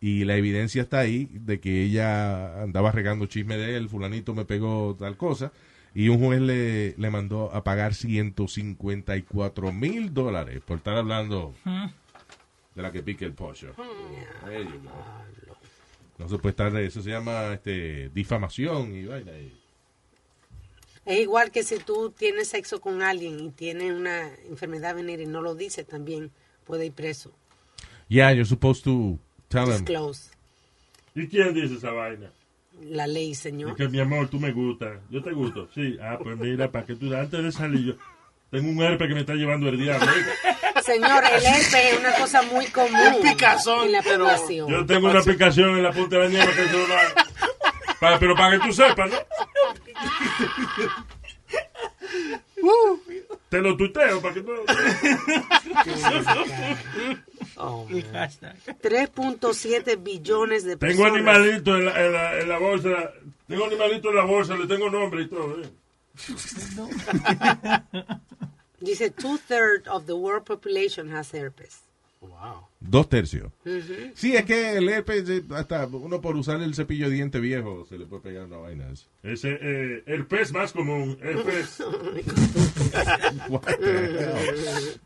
Y 0.00 0.24
la 0.24 0.36
evidencia 0.36 0.82
está 0.82 1.00
ahí 1.00 1.28
de 1.32 1.58
que 1.60 1.82
ella 1.82 2.62
andaba 2.62 2.92
regando 2.92 3.26
chisme 3.26 3.56
de 3.56 3.76
él, 3.76 3.88
fulanito 3.88 4.34
me 4.34 4.44
pegó 4.44 4.94
tal 4.98 5.16
cosa, 5.16 5.52
y 5.96 6.10
un 6.10 6.18
juez 6.22 6.42
le, 6.42 6.94
le 6.98 7.10
mandó 7.10 7.50
a 7.54 7.64
pagar 7.64 7.94
154 7.94 9.72
mil 9.72 10.12
dólares 10.12 10.60
por 10.62 10.76
estar 10.76 10.94
hablando 10.94 11.54
de 12.74 12.82
la 12.82 12.92
que 12.92 13.02
pique 13.02 13.24
el 13.24 13.32
pollo. 13.32 13.72
Go. 13.74 13.86
No 16.18 16.28
se 16.28 16.36
puede 16.36 16.50
estar, 16.50 16.76
eso 16.76 17.00
se 17.00 17.08
llama 17.08 17.54
este, 17.54 18.10
difamación 18.10 18.94
y 18.94 19.06
vaina. 19.06 19.32
Es 21.06 21.18
igual 21.18 21.50
que 21.50 21.62
si 21.62 21.78
tú 21.78 22.10
tienes 22.10 22.48
sexo 22.48 22.78
con 22.78 23.00
alguien 23.00 23.40
y 23.40 23.50
tiene 23.52 23.94
una 23.94 24.28
enfermedad 24.50 24.96
venérea 24.96 25.24
y 25.24 25.30
no 25.30 25.40
lo 25.40 25.54
dice, 25.54 25.82
también 25.82 26.30
puede 26.66 26.84
ir 26.84 26.92
preso. 26.92 27.32
Yeah, 28.08 28.32
you're 28.32 28.44
supposed 28.44 28.84
to 28.84 29.18
tell 29.48 29.64
them. 29.64 29.82
Disclose. 29.86 30.30
¿Y 31.14 31.26
quién 31.26 31.54
dice 31.54 31.76
esa 31.76 31.92
vaina? 31.92 32.30
La 32.82 33.06
ley, 33.06 33.32
Es 33.32 33.38
señor. 33.38 33.74
que 33.76 33.88
mi 33.88 33.98
amor, 34.00 34.28
tú 34.28 34.38
me 34.38 34.52
gustas. 34.52 34.98
Yo 35.10 35.22
te 35.22 35.32
gusto. 35.32 35.68
Sí. 35.74 35.96
Ah, 36.02 36.18
pues 36.22 36.36
mira, 36.38 36.70
para 36.70 36.84
que 36.86 36.94
tú 36.94 37.14
antes 37.14 37.42
de 37.42 37.50
salir 37.52 37.84
yo 37.86 37.94
tengo 38.50 38.68
un 38.70 38.80
herpes 38.82 39.08
que 39.08 39.14
me 39.14 39.20
está 39.20 39.34
llevando 39.34 39.68
el 39.68 39.78
diablo. 39.78 40.06
Señor, 40.84 41.24
el 41.24 41.44
herpes 41.44 41.74
es 41.74 41.98
una 41.98 42.12
cosa 42.14 42.42
muy 42.42 42.66
común 42.66 43.20
picazón, 43.22 43.86
en 43.86 43.92
la 43.92 44.02
población. 44.02 44.68
Yo 44.70 44.86
tengo 44.86 45.10
una 45.10 45.20
aplicación 45.20 45.70
en 45.70 45.82
la 45.82 45.90
punta 45.92 46.16
de 46.16 46.22
la 46.24 46.28
nieve 46.28 46.52
que 46.54 46.66
Para- 47.98 48.18
pero 48.18 48.34
para 48.36 48.58
que 48.58 48.66
tú 48.66 48.72
sepas, 48.72 49.10
¿no? 49.10 49.16
Te 53.48 53.60
lo 53.60 53.76
tuiteo 53.76 54.20
para 54.20 54.34
que 54.34 54.40
tú... 54.42 54.52
Oh, 57.58 57.86
3.7 57.88 60.02
billones 60.02 60.64
de 60.64 60.76
Tengo 60.76 61.02
personas. 61.04 61.36
animalito 61.36 61.76
en 61.76 61.84
la, 61.86 62.04
en, 62.06 62.12
la, 62.12 62.40
en 62.40 62.48
la 62.48 62.58
bolsa. 62.58 63.12
Tengo 63.48 63.64
animalito 63.66 64.10
en 64.10 64.16
la 64.16 64.24
bolsa, 64.24 64.56
le 64.56 64.66
tengo 64.66 64.90
nombre 64.90 65.22
y 65.22 65.28
todo. 65.28 65.62
¿eh? 65.62 65.68
Dice 68.80 69.10
two 69.10 69.38
thirds 69.48 69.86
of 69.88 70.06
the 70.06 70.12
world 70.14 70.44
population 70.44 71.08
has 71.14 71.32
herpes. 71.32 71.80
Dos 72.80 73.08
tercios. 73.08 73.52
Ujú. 73.64 74.10
Sí, 74.14 74.34
es 74.36 74.44
que 74.44 74.76
el 74.76 74.88
herpes, 74.88 75.28
eh, 75.28 75.42
hasta 75.54 75.86
uno 75.86 76.20
por 76.20 76.36
usar 76.36 76.60
el 76.60 76.74
cepillo 76.74 77.08
de 77.08 77.14
diente 77.14 77.38
viejo 77.40 77.86
se 77.88 77.96
le 77.98 78.06
puede 78.06 78.22
pegar 78.22 78.44
una 78.46 78.56
vaina. 78.58 78.86
Ese, 79.22 79.58
eh, 79.60 80.02
el 80.06 80.26
pez 80.26 80.52
más 80.52 80.72
común, 80.72 81.16
el 81.22 81.38
pez. 81.42 81.78
What 83.48 83.62
the 83.78 84.18
hell? 84.18 85.00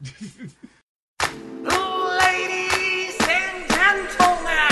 Ladies 2.31 3.17
and 3.27 3.67
gentlemen, 3.67 4.71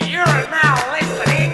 you're 0.00 0.48
now 0.48 0.76
listening 0.96 1.52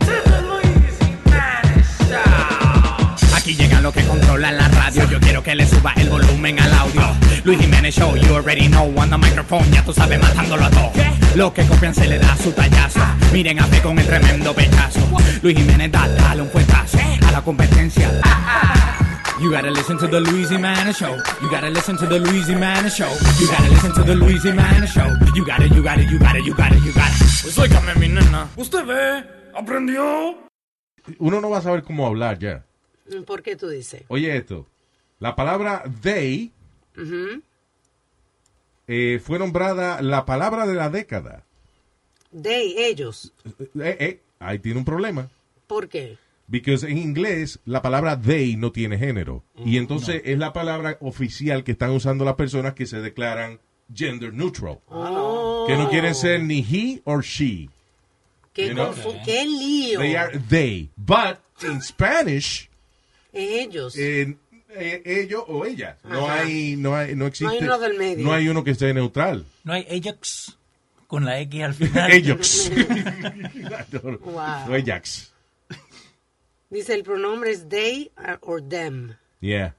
to 0.00 0.14
the 0.28 0.38
Luis 0.42 0.98
Jimenez 1.00 1.96
Show. 2.10 3.36
Aquí 3.36 3.54
llegan 3.54 3.82
los 3.82 3.94
que 3.94 4.04
controlan 4.04 4.58
la 4.58 4.68
radio. 4.68 5.08
Yo 5.08 5.18
quiero 5.18 5.42
que 5.42 5.54
le 5.54 5.66
suba 5.66 5.94
el 5.96 6.10
volumen 6.10 6.60
al 6.60 6.74
audio. 6.74 7.16
Luis 7.44 7.58
Jiménez 7.58 7.94
Show, 7.94 8.14
you 8.16 8.34
already 8.34 8.68
know. 8.68 8.92
On 8.98 9.08
the 9.08 9.16
microphone, 9.16 9.70
ya 9.72 9.82
tú 9.82 9.94
sabes, 9.94 10.20
matándolo 10.20 10.66
a 10.66 10.70
todo. 10.70 10.92
Los 11.36 11.52
que 11.52 11.64
copian 11.64 11.94
se 11.94 12.06
le 12.06 12.18
da 12.18 12.36
su 12.36 12.52
tallazo. 12.52 13.00
Miren 13.32 13.60
a 13.60 13.64
fe 13.64 13.80
con 13.80 13.98
el 13.98 14.06
tremendo 14.06 14.52
pechazo. 14.52 15.00
Luis 15.40 15.56
Jiménez 15.56 15.90
da, 15.90 16.06
dale 16.06 16.42
un 16.42 16.50
fuetazo 16.50 16.98
a 17.26 17.32
la 17.32 17.40
competencia. 17.40 18.10
You 19.40 19.50
gotta 19.50 19.70
listen 19.70 19.98
to 19.98 20.06
the 20.06 20.20
Jimenez 20.24 20.96
Show. 20.96 21.14
You 21.42 21.50
gotta 21.50 21.68
listen 21.70 21.96
to 21.98 22.06
the 22.06 22.18
Jimenez 22.18 22.96
Show. 22.96 23.10
You 23.40 23.46
gotta 23.48 23.68
listen 23.70 23.92
to 23.92 24.02
the 24.02 24.14
Jimenez 24.16 24.90
Show. 24.90 25.08
You 25.34 25.44
gotta, 25.44 25.68
you 25.68 25.82
gotta, 25.82 26.02
you 26.04 26.18
gotta, 26.18 26.40
you 26.40 26.54
gotta, 26.54 26.76
you 26.78 26.92
gotta. 26.92 27.16
Pues 27.42 27.58
óigame, 27.58 27.94
mi 28.00 28.08
nena. 28.08 28.48
¿Usted 28.56 28.84
ve? 28.86 29.24
¿Aprendió? 29.54 30.38
Uno 31.18 31.40
no 31.40 31.50
va 31.50 31.58
a 31.58 31.62
saber 31.62 31.82
cómo 31.82 32.06
hablar 32.06 32.38
ya. 32.38 32.64
¿Por 33.26 33.42
qué 33.42 33.56
tú 33.56 33.68
dices? 33.68 34.02
Oye 34.08 34.36
esto, 34.36 34.66
la 35.20 35.36
palabra 35.36 35.84
they 36.02 36.50
Ujú. 36.96 37.42
eh, 38.88 39.20
fue 39.22 39.38
nombrada 39.38 40.00
la 40.02 40.24
palabra 40.24 40.66
de 40.66 40.74
la 40.74 40.88
década. 40.90 41.44
De 42.32 42.88
ellos. 42.88 43.32
Eh, 43.78 43.96
eh, 44.00 44.20
ahí 44.40 44.58
tiene 44.58 44.78
un 44.78 44.84
problema. 44.84 45.28
¿Por 45.68 45.88
qué? 45.88 46.18
Porque 46.50 46.74
en 46.82 46.98
inglés 46.98 47.58
la 47.64 47.82
palabra 47.82 48.20
they 48.20 48.56
no 48.56 48.70
tiene 48.72 48.98
género. 48.98 49.44
Y 49.64 49.78
entonces 49.78 50.22
es 50.24 50.38
la 50.38 50.52
palabra 50.52 50.96
oficial 51.00 51.64
que 51.64 51.72
están 51.72 51.90
usando 51.90 52.24
las 52.24 52.34
personas 52.34 52.74
que 52.74 52.86
se 52.86 53.00
declaran 53.00 53.58
gender 53.92 54.32
neutral. 54.32 54.78
Que 55.66 55.76
no 55.76 55.88
quieren 55.90 56.14
ser 56.14 56.42
ni 56.42 56.60
he 56.60 57.00
or 57.04 57.22
she. 57.24 57.68
¿Qué, 58.52 58.68
You 58.68 58.74
know? 58.74 58.92
confu- 58.94 59.22
qué 59.24 59.44
lío. 59.44 59.98
They 60.00 60.14
are 60.16 60.38
they. 60.48 60.90
But 60.96 61.38
in 61.62 61.82
Spanish, 61.82 62.70
ellos. 63.32 63.96
eh, 63.98 64.34
eh, 64.70 65.02
ellos 65.04 65.44
o 65.48 65.64
ellas. 65.66 65.96
No 66.04 66.30
hay, 66.30 66.76
no 66.76 66.96
hay, 66.96 67.14
no 67.14 67.26
existe. 67.26 67.58
uno 67.60 67.78
del 67.78 67.98
medio. 67.98 68.24
no 68.24 68.32
hay 68.32 68.48
uno 68.48 68.64
que 68.64 68.70
esté 68.70 68.94
neutral. 68.94 69.44
No 69.64 69.72
hay 69.74 69.86
Ajax 69.90 70.56
con 71.06 71.24
la 71.24 71.38
X 71.40 71.62
al 71.62 71.74
final. 71.74 72.10
Ajax. 72.10 72.70
Wow. 74.22 74.68
No 74.68 74.74
Ajax. 74.74 75.32
Dice 76.70 76.94
el 76.94 77.02
pronombre 77.02 77.50
es 77.52 77.68
they 77.68 78.10
or 78.42 78.60
them. 78.60 79.16
Yeah. 79.40 79.74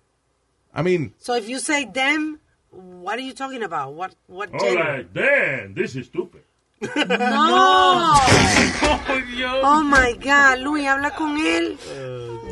I 0.74 0.84
mean, 0.84 1.14
So 1.18 1.36
if 1.36 1.48
you 1.50 1.60
say 1.60 1.86
them, 1.86 2.40
what 2.72 3.16
are 3.18 3.22
you 3.24 3.34
talking 3.34 3.64
about? 3.64 3.94
What 3.94 4.16
what 4.28 4.50
Oh, 4.54 4.74
like, 4.74 5.12
damn, 5.14 5.74
this 5.74 5.96
is 5.96 6.08
stupid. 6.08 6.44
No. 7.08 8.14
Oh 9.64 9.82
my 9.84 10.14
God, 10.14 10.60
Luis, 10.60 10.86
habla 10.88 11.12
con 11.12 11.38
él. 11.38 11.78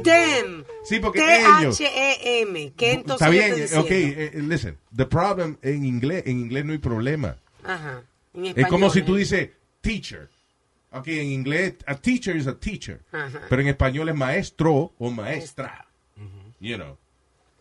Them. 0.03 0.63
Sí, 0.83 0.99
porque 0.99 1.19
ellos- 1.19 1.77
T-H-E-M. 1.77 2.73
¿Qué 2.75 2.91
entonces 2.93 3.21
está 3.27 3.29
bien. 3.29 3.53
Ok, 3.53 3.89
diciendo? 3.89 4.21
eh, 4.21 4.31
listen. 4.43 4.77
The 4.95 5.05
problem 5.05 5.57
en 5.61 5.85
inglés, 5.85 6.23
en 6.25 6.39
inglés 6.39 6.65
no 6.65 6.73
hay 6.73 6.77
problema. 6.79 7.37
Ajá. 7.63 8.03
En 8.33 8.45
Es 8.45 8.53
como 8.67 8.87
español, 8.87 8.91
si 8.91 8.99
¿eh? 8.99 9.03
tú 9.03 9.15
dices 9.15 9.49
teacher. 9.81 10.29
Ok, 10.97 11.07
en 11.09 11.27
inglés, 11.31 11.75
a 11.85 11.95
teacher 11.95 12.35
is 12.35 12.47
a 12.47 12.57
teacher. 12.57 13.01
Pero 13.49 13.61
en 13.61 13.67
español 13.67 14.09
es 14.09 14.15
maestro 14.15 14.93
o 14.97 15.09
maestra. 15.11 15.85
You 16.59 16.77
know. 16.77 16.97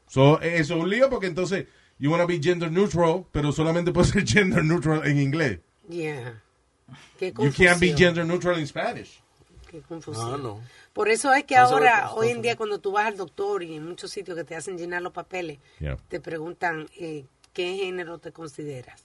So, 0.09 0.41
eh, 0.41 0.59
eso 0.59 0.77
es 0.77 0.81
un 0.83 0.89
lío 0.89 1.11
porque 1.11 1.27
entonces, 1.27 1.67
you 1.99 2.11
want 2.11 2.21
to 2.23 2.27
be 2.29 2.39
gender 2.41 2.71
neutral, 2.71 3.27
pero 3.33 3.51
solamente 3.51 3.91
puede 3.93 4.07
ser 4.07 4.25
gender 4.27 4.65
neutral 4.65 5.05
en 5.07 5.19
inglés. 5.21 5.59
Yeah. 5.89 6.41
Qué 7.19 7.33
You 7.37 7.51
can't 7.53 7.81
be 7.81 7.93
gender 7.97 8.25
neutral 8.25 8.59
in 8.61 8.67
Spanish. 8.67 9.21
Qué 9.71 9.81
confusión. 9.81 10.35
Ah, 10.35 10.39
no. 10.41 10.61
Por 10.93 11.09
eso 11.09 11.33
es 11.35 11.43
que 11.45 11.57
No 11.57 11.63
ahora, 11.63 12.13
hoy 12.13 12.29
en 12.29 12.41
día, 12.41 12.55
cuando 12.57 12.79
tú 12.79 12.93
vas 12.93 13.07
al 13.07 13.17
doctor 13.17 13.65
y 13.65 13.75
en 13.75 13.85
muchos 13.89 14.13
sitios 14.13 14.37
que 14.37 14.45
te 14.45 14.55
hacen 14.55 14.79
llenar 14.79 15.03
los 15.03 15.13
papeles, 15.13 15.59
Yeah. 15.81 15.97
te 16.09 16.21
preguntan 16.21 16.89
eh, 16.97 17.25
qué 17.53 17.77
género 17.77 18.19
te 18.19 18.31
consideras. 18.31 19.03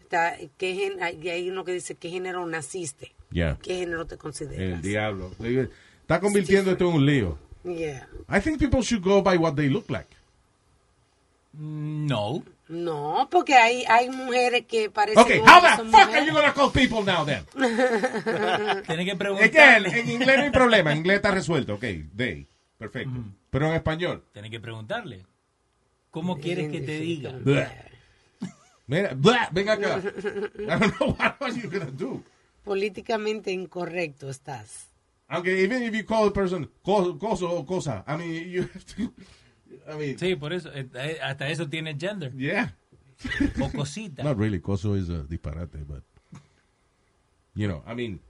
Está, 0.00 0.36
¿qué 0.56 0.74
gen- 0.74 1.22
y 1.22 1.28
hay 1.28 1.50
uno 1.50 1.64
que 1.64 1.72
dice 1.72 1.96
qué 1.96 2.08
género 2.08 2.46
naciste. 2.46 3.12
Yeah. 3.32 3.58
¿Qué 3.62 3.76
género 3.78 4.06
te 4.06 4.16
consideras? 4.16 4.58
El 4.58 4.82
diablo. 4.82 5.30
Está 6.00 6.20
convirtiendo 6.20 6.70
esto 6.70 6.88
en 6.88 6.94
un 6.96 7.06
lío. 7.06 7.38
Yeah. 7.64 8.08
I 8.28 8.40
think 8.40 8.58
people 8.58 8.80
should 8.82 9.02
go 9.04 9.22
by 9.22 9.36
what 9.36 9.54
they 9.54 9.68
look 9.68 9.88
like. 9.90 10.08
No. 11.52 12.42
No, 12.68 13.28
porque 13.30 13.54
hay, 13.54 13.84
hay 13.86 14.08
mujeres 14.08 14.64
que 14.66 14.88
parecen 14.88 15.22
Okay, 15.22 15.40
how 15.40 15.60
the 15.60 15.84
fuck 15.90 15.94
are 15.94 16.06
mujeres. 16.06 16.26
you 16.26 16.32
gonna 16.32 16.54
call 16.54 16.70
people 16.70 17.02
now 17.04 17.22
then? 17.24 17.44
Tiene 18.86 19.04
que 19.04 19.10
Es 19.12 19.12
que 19.12 19.12
en, 19.12 19.18
preguntarle. 19.18 20.00
en 20.00 20.10
inglés 20.10 20.36
no 20.38 20.42
hay 20.44 20.50
problema, 20.50 20.92
en 20.92 20.98
inglés 20.98 21.16
está 21.16 21.30
resuelto, 21.32 21.74
ok, 21.74 21.84
they, 22.16 22.46
perfecto. 22.78 23.12
Pero 23.50 23.66
en 23.68 23.74
español, 23.74 24.24
Tiene 24.32 24.48
que 24.50 24.58
preguntarle. 24.58 25.26
¿Cómo 26.10 26.38
quieres 26.38 26.70
que 26.70 26.80
te 26.80 26.98
diga? 27.00 27.32
Mira, 28.86 29.12
bleh, 29.14 29.38
ven 29.52 29.68
acá. 29.68 29.98
I 30.58 30.78
don't 30.78 30.98
know 30.98 31.16
what 31.18 31.36
are 31.40 31.52
you 31.52 31.68
gonna 31.70 31.90
do. 31.90 32.22
Políticamente 32.64 33.50
incorrecto 33.52 34.28
estás. 34.30 34.88
Aunque 35.28 35.62
even 35.62 35.82
if 35.82 35.94
you 35.94 36.04
call 36.04 36.28
a 36.28 36.32
person 36.32 36.68
co- 36.82 37.18
coso 37.18 37.50
o 37.50 37.64
cosa, 37.64 38.04
I 38.06 38.16
mean, 38.16 38.48
you 38.50 38.62
have 38.62 38.84
to, 38.96 39.12
I 39.90 39.96
mean, 39.96 40.18
Sí, 40.18 40.36
por 40.36 40.52
eso. 40.52 40.70
eh, 40.72 40.86
eh, 40.94 41.18
Hasta 41.22 41.48
eso 41.48 41.68
tiene 41.68 41.96
gender. 41.98 42.32
yeah. 42.36 42.74
O 43.60 43.70
cosita. 43.70 44.22
Not 44.24 44.36
really, 44.38 44.60
coso 44.60 44.94
is 44.96 45.08
a 45.08 45.22
disparate, 45.24 45.78
but, 45.86 46.02
you 47.54 47.66
know, 47.68 47.82
I 47.86 47.94
mean, 47.94 48.20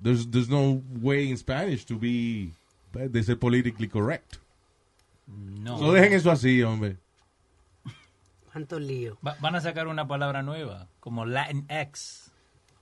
there's, 0.00 0.26
there's 0.30 0.48
no 0.48 0.82
way 1.00 1.28
in 1.30 1.36
Spanish 1.36 1.84
to 1.86 1.96
be, 1.96 2.50
de 2.92 3.22
ser 3.22 3.36
politically 3.38 3.86
correct. 3.88 4.38
No. 5.26 5.78
So 5.78 5.92
dejen 5.92 6.12
eso 6.14 6.30
así, 6.30 6.62
hombre. 6.62 6.96
Cuánto 8.52 8.80
lío. 8.80 9.16
Va- 9.24 9.36
van 9.40 9.54
a 9.54 9.60
sacar 9.60 9.86
una 9.86 10.08
palabra 10.08 10.42
nueva, 10.42 10.88
como 10.98 11.24
Latinx, 11.24 12.29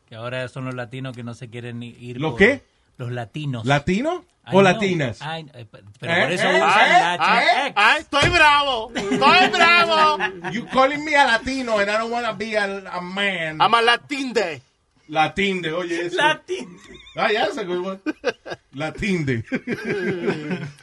que 0.09 0.15
ahora 0.17 0.49
son 0.49 0.65
los 0.65 0.75
latinos 0.75 1.15
que 1.17 1.23
no 1.23 1.35
se 1.35 1.49
quieren 1.51 1.79
ni 1.81 1.89
ir 1.91 2.21
¿Lo 2.21 2.31
por- 2.31 2.39
qué? 2.39 2.63
Los 2.97 3.13
latinos. 3.13 3.65
¿Latino 3.67 4.25
I 4.47 4.51
o 4.57 4.63
latinas? 4.63 5.21
I- 5.21 5.47
eh, 5.55 5.67
pero 6.01 6.13
¿Eh? 6.13 6.23
por 6.23 6.33
eso 6.33 6.47
¿Eh? 6.49 6.57
¿Eh? 6.59 7.73
Ay, 7.77 8.01
estoy 8.01 8.29
bravo. 8.31 8.91
Estoy 8.95 9.49
bravo. 9.53 10.19
You 10.53 10.67
calling 10.73 11.05
me 11.05 11.15
a 11.15 11.27
latino 11.27 11.79
and 11.79 11.91
I 11.91 11.99
don't 11.99 12.11
want 12.11 12.27
to 12.27 12.35
be 12.35 12.57
a, 12.57 12.65
a 12.65 13.01
man. 13.01 13.61
I'm 13.61 13.75
a 13.75 13.83
latinde. 13.83 14.63
Latinde, 15.09 15.73
oye 15.73 16.07
eso. 16.07 16.17
Latinde. 16.17 16.81
Ah, 17.17 17.31
ya 17.33 17.51
se 17.53 17.65
good 17.65 17.99
Latinde. 18.73 19.45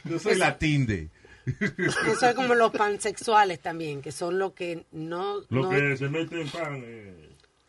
Yo 0.04 0.18
soy 0.18 0.36
latinde. 0.36 1.08
Eso 1.46 2.26
es 2.28 2.34
como 2.34 2.54
los 2.54 2.72
pansexuales 2.72 3.60
también, 3.60 4.02
que 4.02 4.10
son 4.10 4.38
los 4.38 4.52
que 4.52 4.84
no... 4.92 5.36
Lo 5.48 5.62
no- 5.64 5.70
que 5.70 5.96
se 5.96 6.08
mete 6.08 6.40
en 6.40 6.48
pan. 6.50 6.82
eh, 6.84 7.25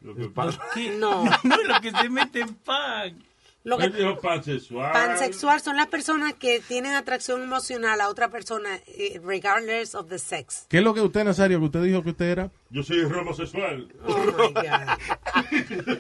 lo 0.08 0.16
que 0.16 0.30
pasa. 0.30 0.60
No. 0.98 1.24
No, 1.44 1.64
lo 1.64 1.82
que 1.82 1.92
se 1.92 2.10
mete 2.10 2.42
en 2.42 2.54
pan. 2.56 3.24
Lo 3.64 3.78
que- 3.78 3.86
Él 3.86 3.94
dijo 3.98 4.18
pansexual. 4.20 4.94
Pansexual 4.94 5.60
son 5.60 5.76
las 5.76 5.88
personas 5.88 6.34
que 6.36 6.62
tienen 6.66 6.94
atracción 6.94 7.44
emocional 7.44 8.00
a 8.00 8.08
otra 8.08 8.30
persona, 8.30 8.70
eh, 8.88 9.20
regardless 9.24 9.94
of 9.94 10.08
the 10.08 10.18
sex. 10.20 10.66
¿Qué 10.70 10.78
es 10.78 10.84
lo 10.84 10.94
que 10.94 11.02
usted, 11.02 11.26
Nazario, 11.26 11.60
que 11.60 11.66
usted 11.66 11.84
dijo 11.84 12.02
que 12.02 12.12
usted 12.12 12.26
era? 12.32 12.50
Yo 12.70 12.82
soy 12.82 13.02
homosexual. 13.02 13.90
Oh 14.06 14.18
my 14.18 14.54
God. 14.54 15.98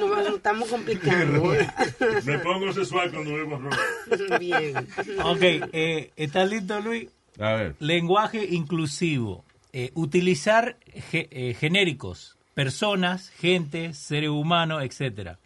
No, 0.00 0.08
nos 0.08 0.34
estamos 0.34 0.68
complicando. 0.68 1.44
Me 2.24 2.38
pongo 2.40 2.72
sexual 2.72 3.10
cuando 3.12 3.34
bebo 3.34 3.56
ron. 3.58 4.38
Bien. 4.40 4.76
Ok, 5.22 5.42
eh, 5.72 6.10
¿estás 6.16 6.48
listo, 6.50 6.80
Luis? 6.80 7.08
A 7.38 7.52
ver. 7.52 7.76
Lenguaje 7.78 8.44
inclusivo. 8.50 9.44
Eh, 9.72 9.92
utilizar 9.94 10.76
ge- 11.12 11.28
eh, 11.30 11.54
genéricos, 11.54 12.36
personas, 12.54 13.30
gente, 13.30 13.94
seres 13.94 14.30
humanos, 14.30 14.82
etcétera. 14.82 15.38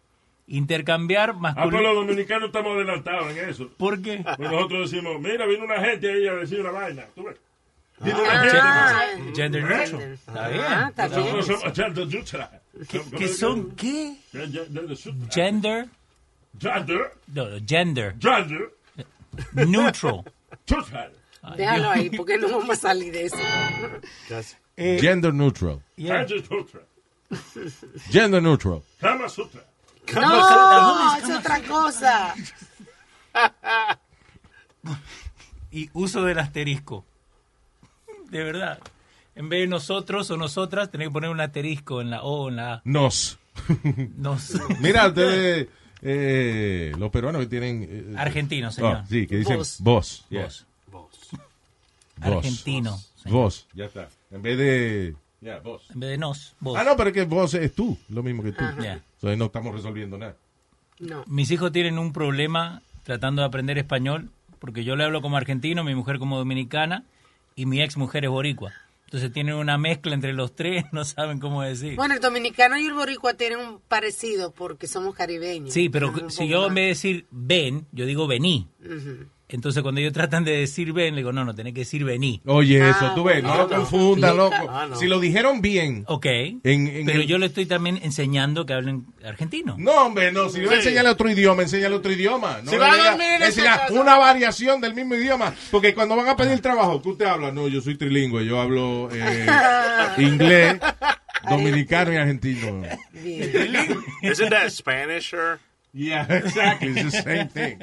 Intercambiar 0.46 1.30
Ah, 1.30 1.32
pues 1.32 1.54
masculino. 1.54 1.82
los 1.82 1.94
dominicanos 2.06 2.46
estamos 2.48 2.72
adelantados 2.76 3.30
en 3.36 3.48
eso. 3.48 3.68
¿Por 3.78 4.02
qué? 4.02 4.22
Pues 4.36 4.50
nosotros 4.50 4.90
decimos, 4.90 5.18
mira, 5.20 5.46
vino 5.46 5.64
una 5.64 5.80
gente 5.80 6.12
ahí 6.12 6.26
a 6.28 6.34
decir 6.34 6.60
una 6.60 6.70
vaina. 6.70 7.04
¿Tú 7.14 7.24
ves? 7.24 7.36
Una 8.00 8.12
Ah, 8.28 9.06
gente. 9.16 9.32
Gender 9.42 9.62
neutral. 9.62 10.02
Está 10.12 10.48
bien. 10.48 10.64
Ah, 10.66 10.86
está 10.90 11.08
bien. 11.08 11.20
Nosotros 11.36 11.46
somos 11.60 11.74
gender 11.74 12.06
neutral. 12.08 12.60
¿Qué 13.18 13.28
son 13.28 13.70
qué? 13.76 14.16
Gender 14.32 14.70
neutral. 14.70 15.14
Gender. 15.30 15.86
Gender. 16.60 17.12
No, 17.32 17.48
no, 17.48 17.56
gender. 17.66 18.14
Gender. 18.20 18.70
Neutral. 19.54 20.24
Neutral. 20.68 21.12
Déjalo 21.56 21.90
ahí, 21.90 22.10
porque 22.10 22.36
no 22.38 22.48
vamos 22.48 22.70
a 22.70 22.76
salir 22.76 23.12
de 23.12 23.24
eso. 23.26 23.36
Eh, 24.76 24.98
Gender 25.00 25.32
neutral. 25.32 25.80
yeah. 25.96 26.26
Gender 26.26 26.50
neutral. 26.50 26.82
Gender 28.10 28.42
neutral. 28.42 28.82
Kama 29.00 29.28
Sutra. 29.28 29.62
No, 30.14 31.16
es 31.16 31.30
otra 31.30 31.62
cosa. 31.62 32.34
Y 35.70 35.90
uso 35.92 36.22
del 36.24 36.38
asterisco. 36.38 37.04
De 38.30 38.44
verdad. 38.44 38.78
En 39.34 39.48
vez 39.48 39.62
de 39.62 39.66
nosotros 39.66 40.30
o 40.30 40.36
nosotras, 40.36 40.90
tenés 40.90 41.08
que 41.08 41.12
poner 41.12 41.30
un 41.30 41.40
asterisco 41.40 42.00
en 42.00 42.10
la 42.10 42.22
O 42.22 42.44
o 42.44 42.48
en 42.50 42.56
la 42.56 42.74
A. 42.74 42.82
Nos. 42.84 43.38
Nos. 44.16 44.52
Mira, 44.80 45.08
ustedes, 45.08 45.68
eh, 46.02 46.92
los 46.98 47.10
peruanos 47.10 47.40
que 47.42 47.46
tienen... 47.48 47.86
eh, 47.88 48.14
Argentinos, 48.16 48.74
señor. 48.76 49.00
oh, 49.02 49.06
sí, 49.08 49.26
que 49.26 49.38
dicen 49.38 49.56
Vos. 49.58 49.76
vos. 49.80 50.24
yeah. 50.28 50.42
Vos. 50.42 50.66
Vos. 50.92 51.10
Argentino. 52.20 53.00
Vos, 53.24 53.66
ya 53.74 53.86
está. 53.86 54.08
En 54.30 54.42
vez 54.42 54.58
de... 54.58 55.16
ya, 55.44 55.58
vos. 55.58 55.82
En 55.92 56.00
vez 56.00 56.10
de 56.10 56.18
nos, 56.18 56.56
vos. 56.58 56.76
Ah, 56.78 56.84
no, 56.84 56.96
pero 56.96 57.10
es 57.10 57.14
que 57.14 57.24
vos 57.24 57.52
es 57.52 57.74
tú, 57.74 57.98
lo 58.08 58.22
mismo 58.22 58.42
que 58.42 58.52
tú. 58.52 58.64
Ya. 58.80 58.94
Entonces 59.14 59.38
no 59.38 59.44
estamos 59.44 59.74
resolviendo 59.74 60.16
nada. 60.16 60.36
No. 60.98 61.22
Mis 61.26 61.50
hijos 61.50 61.70
tienen 61.70 61.98
un 61.98 62.12
problema 62.12 62.82
tratando 63.02 63.42
de 63.42 63.48
aprender 63.48 63.76
español, 63.76 64.30
porque 64.58 64.84
yo 64.84 64.96
le 64.96 65.04
hablo 65.04 65.20
como 65.20 65.36
argentino, 65.36 65.84
mi 65.84 65.94
mujer 65.94 66.18
como 66.18 66.38
dominicana, 66.38 67.04
y 67.54 67.66
mi 67.66 67.82
ex 67.82 67.98
mujer 67.98 68.24
es 68.24 68.30
boricua. 68.30 68.72
Entonces 69.04 69.32
tienen 69.32 69.54
una 69.54 69.76
mezcla 69.76 70.14
entre 70.14 70.32
los 70.32 70.56
tres, 70.56 70.86
no 70.92 71.04
saben 71.04 71.38
cómo 71.38 71.62
decir. 71.62 71.94
Bueno, 71.96 72.14
el 72.14 72.20
dominicano 72.20 72.78
y 72.78 72.86
el 72.86 72.94
boricua 72.94 73.34
tienen 73.34 73.58
un 73.58 73.80
parecido 73.80 74.50
porque 74.52 74.86
somos 74.86 75.14
caribeños. 75.14 75.74
Sí, 75.74 75.90
pero 75.90 76.30
si 76.30 76.48
yo 76.48 76.66
en 76.68 76.74
vez 76.74 76.84
de 76.84 76.88
decir 76.88 77.26
ven, 77.30 77.86
yo 77.92 78.06
digo 78.06 78.26
vení. 78.26 78.66
Ujú. 78.80 79.26
Entonces 79.46 79.82
cuando 79.82 80.00
ellos 80.00 80.14
tratan 80.14 80.42
de 80.44 80.52
decir 80.52 80.92
ven, 80.94 81.14
le 81.14 81.20
digo, 81.20 81.30
no, 81.30 81.44
no, 81.44 81.54
tenés 81.54 81.74
que 81.74 81.80
decir 81.80 82.02
vení. 82.02 82.40
Oye, 82.46 82.82
Ah, 82.82 82.90
eso, 82.90 83.14
tú 83.14 83.24
ves, 83.24 83.42
no 83.42 83.54
lo 83.56 83.68
confundas, 83.68 84.34
loco. 84.34 84.56
Ah, 84.70 84.86
no. 84.88 84.96
Si 84.96 85.06
lo 85.06 85.20
dijeron 85.20 85.60
bien. 85.60 86.04
Ok, 86.08 86.24
En- 86.26 86.60
en 86.64 87.04
pero 87.06 87.20
el- 87.20 87.26
yo 87.26 87.36
le 87.36 87.46
estoy 87.46 87.66
también 87.66 88.00
enseñando 88.02 88.64
que 88.64 88.72
hablen 88.72 89.04
argentino. 89.22 89.76
No, 89.78 90.06
hombre, 90.06 90.32
no. 90.32 90.48
Si 90.48 90.60
le 90.60 90.66
va 90.66 90.72
a 90.72 90.74
Sí. 90.76 90.80
enseñarle 90.88 91.10
otro 91.10 91.30
idioma, 91.30 91.62
enséñale 91.62 91.94
otro 91.94 92.10
idioma. 92.10 92.60
No 92.64 92.70
Si 92.70 92.76
va 92.78 92.92
a 92.92 92.96
dormir 93.10 93.26
en 93.90 93.98
una 93.98 94.16
variación 94.16 94.80
del 94.80 94.94
mismo 94.94 95.14
idioma. 95.14 95.54
Porque 95.70 95.94
cuando 95.94 96.16
van 96.16 96.28
a 96.28 96.36
pedir 96.36 96.60
trabajo, 96.60 97.02
¿qué 97.02 97.10
usted 97.10 97.26
habla? 97.26 97.52
No, 97.52 97.68
yo 97.68 97.80
soy 97.82 97.96
trilingüe. 97.98 98.46
Yo 98.46 98.58
hablo 98.60 99.10
eh, 99.12 99.46
inglés, 100.18 100.78
dominicano 101.48 102.12
y 102.12 102.16
argentino. 102.16 102.82
Bien. 103.12 103.98
Isn't 104.22 104.48
that 104.50 104.70
Spanish 104.70 105.34
or? 105.34 105.60
Yeah, 105.92 106.26
exactly. 106.30 106.92
It's 106.98 107.12
the 107.12 107.22
same 107.22 107.48
thing. 107.50 107.78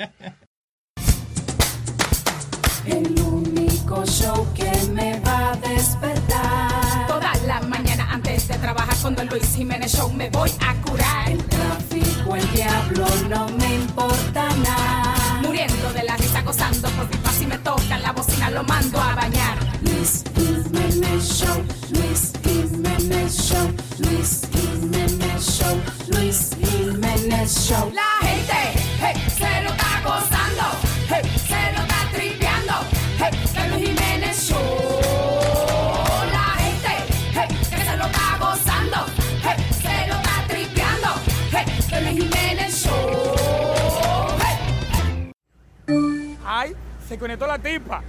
El 2.86 3.20
único 3.22 4.06
show 4.06 4.48
que 4.54 4.72
me 4.94 5.20
va 5.20 5.52
a 5.52 5.56
despertar. 5.58 7.08
Toda 7.08 7.34
la 7.46 7.62
mañana 7.62 8.08
antes 8.12 8.48
de 8.48 8.56
trabajar 8.58 8.96
con 9.02 9.16
Don 9.16 9.28
Luis 9.28 9.56
Jiménez 9.56 9.94
Show 9.94 10.12
me 10.12 10.30
voy 10.30 10.52
a 10.60 10.74
curar. 10.82 11.30
El 11.32 11.44
tráfico, 11.46 12.36
el 12.36 12.52
diablo, 12.54 13.06
no 13.30 13.48
me 13.58 13.76
importa 13.76 14.50
nada. 14.64 15.40
Muriendo 15.42 15.94
de 15.94 16.04
la 16.04 16.18
risa, 16.18 16.42
gozando 16.42 16.90
por 16.90 17.08
mi 17.10 17.18
paz 17.18 17.42
y 17.42 17.46
me 17.46 17.58
toca 17.60 17.98
la 18.00 18.12
bocina, 18.12 18.50
lo 18.50 18.64
mando 18.64 19.00
a 19.00 19.16
bañar. 19.16 19.58
Luis 19.82 20.24
Jiménez 20.36 21.24
Show, 21.24 21.64
Luis 21.92 22.34
Jiménez 22.44 23.38
Show, 23.38 23.72
Luis 24.00 24.42
Jiménez 24.52 25.46
Show, 25.46 25.78
Luis 26.10 26.50
Jiménez 26.60 27.68
Show. 27.68 27.92
La 27.94 28.28
gente, 28.28 28.81
Ay, 46.54 46.76
se 47.08 47.18
conectó 47.18 47.47
la 47.47 47.58
tipa. 47.58 48.04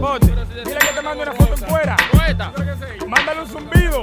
Bote, 0.00 0.26
dile 0.64 0.78
que 0.78 0.86
te 0.86 1.02
mando 1.02 1.22
una 1.22 1.32
foto 1.32 1.52
en 1.52 1.68
fuera. 1.68 1.96
Mándale 3.06 3.42
un 3.42 3.46
zumbido. 3.46 4.02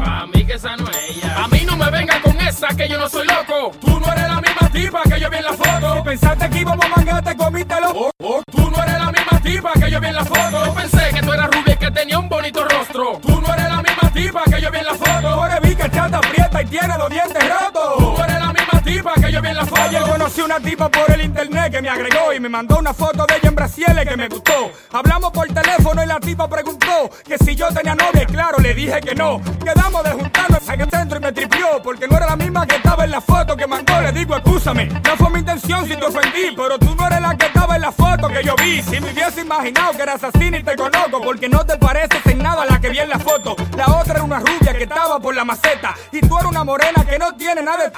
A 0.00 0.26
mí 0.32 0.46
que 0.46 0.52
esa 0.52 0.76
no 0.76 0.88
es 0.90 0.96
ella. 1.10 1.42
A 1.42 1.48
mí 1.48 1.64
no 1.66 1.76
me 1.76 1.90
venga 1.90 2.22
con 2.22 2.40
esa, 2.40 2.68
que 2.68 2.88
yo 2.88 2.98
no 2.98 3.08
soy 3.08 3.26
loco. 3.26 3.72
Tú 3.80 3.98
no 3.98 4.12
eres 4.12 4.28
la 4.28 4.40
misma 4.40 4.70
tipa 4.70 5.02
que 5.02 5.18
yo 5.18 5.28
vi 5.28 5.38
en 5.38 5.44
la 5.44 5.54
foto. 5.54 5.96
Si 5.96 6.02
pensaste 6.02 6.50
que 6.50 6.58
íbamos 6.60 6.86
a 6.86 6.88
mangar, 6.88 7.24
te 7.24 7.36
comítelo. 7.36 7.90
Oh, 7.90 8.10
oh, 8.22 8.42
tú 8.48 8.70
no 8.70 8.80
eres 8.80 8.96
la 8.96 9.10
misma 9.10 9.40
tipa 9.42 9.72
que 9.72 9.90
yo 9.90 10.00
vi 10.00 10.06
en 10.06 10.14
la 10.14 10.24
foto. 10.24 10.66
Yo 10.66 10.72
pensé 10.72 11.10
que 11.14 11.20
tú 11.20 11.32
eras 11.32 11.50
rubia 11.50 11.74
y 11.74 11.76
que 11.78 11.90
tenía 11.90 12.16
un 12.16 12.28
bonito 12.28 12.64
rostro. 12.64 13.18
Tú 13.26 13.40
no 13.40 13.54
eres 13.54 13.68
la 13.68 13.82
misma 13.82 14.12
tipa 14.12 14.44
que 14.44 14.60
yo 14.60 14.70
vi 14.70 14.78
en 14.78 14.86
la 14.86 14.94
foto. 14.94 15.46
eres 15.46 15.60
vi 15.62 15.74
que 15.74 15.90
chata 15.90 16.18
aprieta 16.18 16.62
y 16.62 16.66
tiene 16.66 16.96
los 16.96 17.10
dientes 17.10 17.42
rotos. 17.42 17.98
Tú 17.98 18.22
eres 18.22 18.38
la 18.38 18.52
misma 18.52 18.80
tipa 18.84 19.14
que 19.14 19.17
vi 19.40 19.52
la 19.52 19.68
Ayer 19.88 20.02
conocí 20.02 20.40
una 20.40 20.60
tipa 20.60 20.90
por 20.90 21.10
el 21.10 21.22
internet 21.22 21.72
que 21.72 21.80
me 21.80 21.88
agregó 21.88 22.32
y 22.32 22.40
me 22.40 22.48
mandó 22.48 22.78
una 22.78 22.92
foto 22.92 23.24
de 23.26 23.36
ella 23.36 23.48
en 23.48 23.54
Brasiles 23.54 24.06
que 24.06 24.16
me 24.16 24.28
gustó. 24.28 24.70
Hablamos 24.92 25.30
por 25.32 25.46
teléfono 25.46 26.02
y 26.02 26.06
la 26.06 26.20
tipa 26.20 26.48
preguntó 26.48 27.10
que 27.24 27.38
si 27.38 27.54
yo 27.54 27.68
tenía 27.68 27.94
novia 27.94 28.22
y 28.22 28.26
claro 28.26 28.58
le 28.58 28.74
dije 28.74 29.00
que 29.00 29.14
no. 29.14 29.40
Quedamos 29.64 30.04
de 30.04 30.10
juntarnos 30.10 30.68
en 30.68 30.80
el 30.80 30.90
centro 30.90 31.18
y 31.18 31.22
me 31.22 31.32
tripió 31.32 31.82
porque 31.82 32.06
no 32.08 32.16
era 32.16 32.26
la 32.26 32.36
misma 32.36 32.66
que 32.66 32.76
estaba 32.76 33.04
en 33.04 33.10
la 33.12 33.20
foto 33.20 33.56
que 33.56 33.66
mandó. 33.66 34.00
Le 34.00 34.12
digo, 34.12 34.36
escúchame, 34.36 34.86
no 34.86 35.16
fue 35.16 35.30
mi 35.30 35.38
intención 35.38 35.86
si 35.86 35.96
te 35.96 36.04
ofendí, 36.04 36.54
pero 36.56 36.78
tú 36.78 36.94
no 36.94 37.06
eres 37.06 37.20
la 37.20 37.36
que 37.36 37.46
estaba 37.46 37.76
en 37.76 37.82
la 37.82 37.92
foto 37.92 38.28
que 38.28 38.42
yo 38.42 38.54
vi. 38.56 38.82
Si 38.82 39.00
me 39.00 39.12
hubiese 39.12 39.40
imaginado 39.42 39.92
que 39.92 40.02
eras 40.02 40.22
así 40.24 40.50
ni 40.50 40.62
te 40.62 40.76
conozco 40.76 41.20
porque 41.22 41.48
no 41.48 41.64
te 41.64 41.78
pareces 41.78 42.26
en 42.26 42.38
nada 42.38 42.66
la 42.66 42.80
que 42.80 42.90
vi 42.90 42.98
en 42.98 43.08
la 43.08 43.18
foto. 43.18 43.56
La 43.76 43.86
otra 43.86 44.14
era 44.14 44.22
una 44.22 44.40
rubia 44.40 44.74
que 44.76 44.82
estaba 44.82 45.18
por 45.18 45.34
la 45.34 45.44
maceta 45.44 45.94
y 46.12 46.20
tú 46.20 46.36
eres 46.36 46.50
una 46.50 46.64
morena 46.64 47.04
que 47.08 47.18
no 47.18 47.34
tiene 47.36 47.62
nada 47.62 47.84
de... 47.84 47.92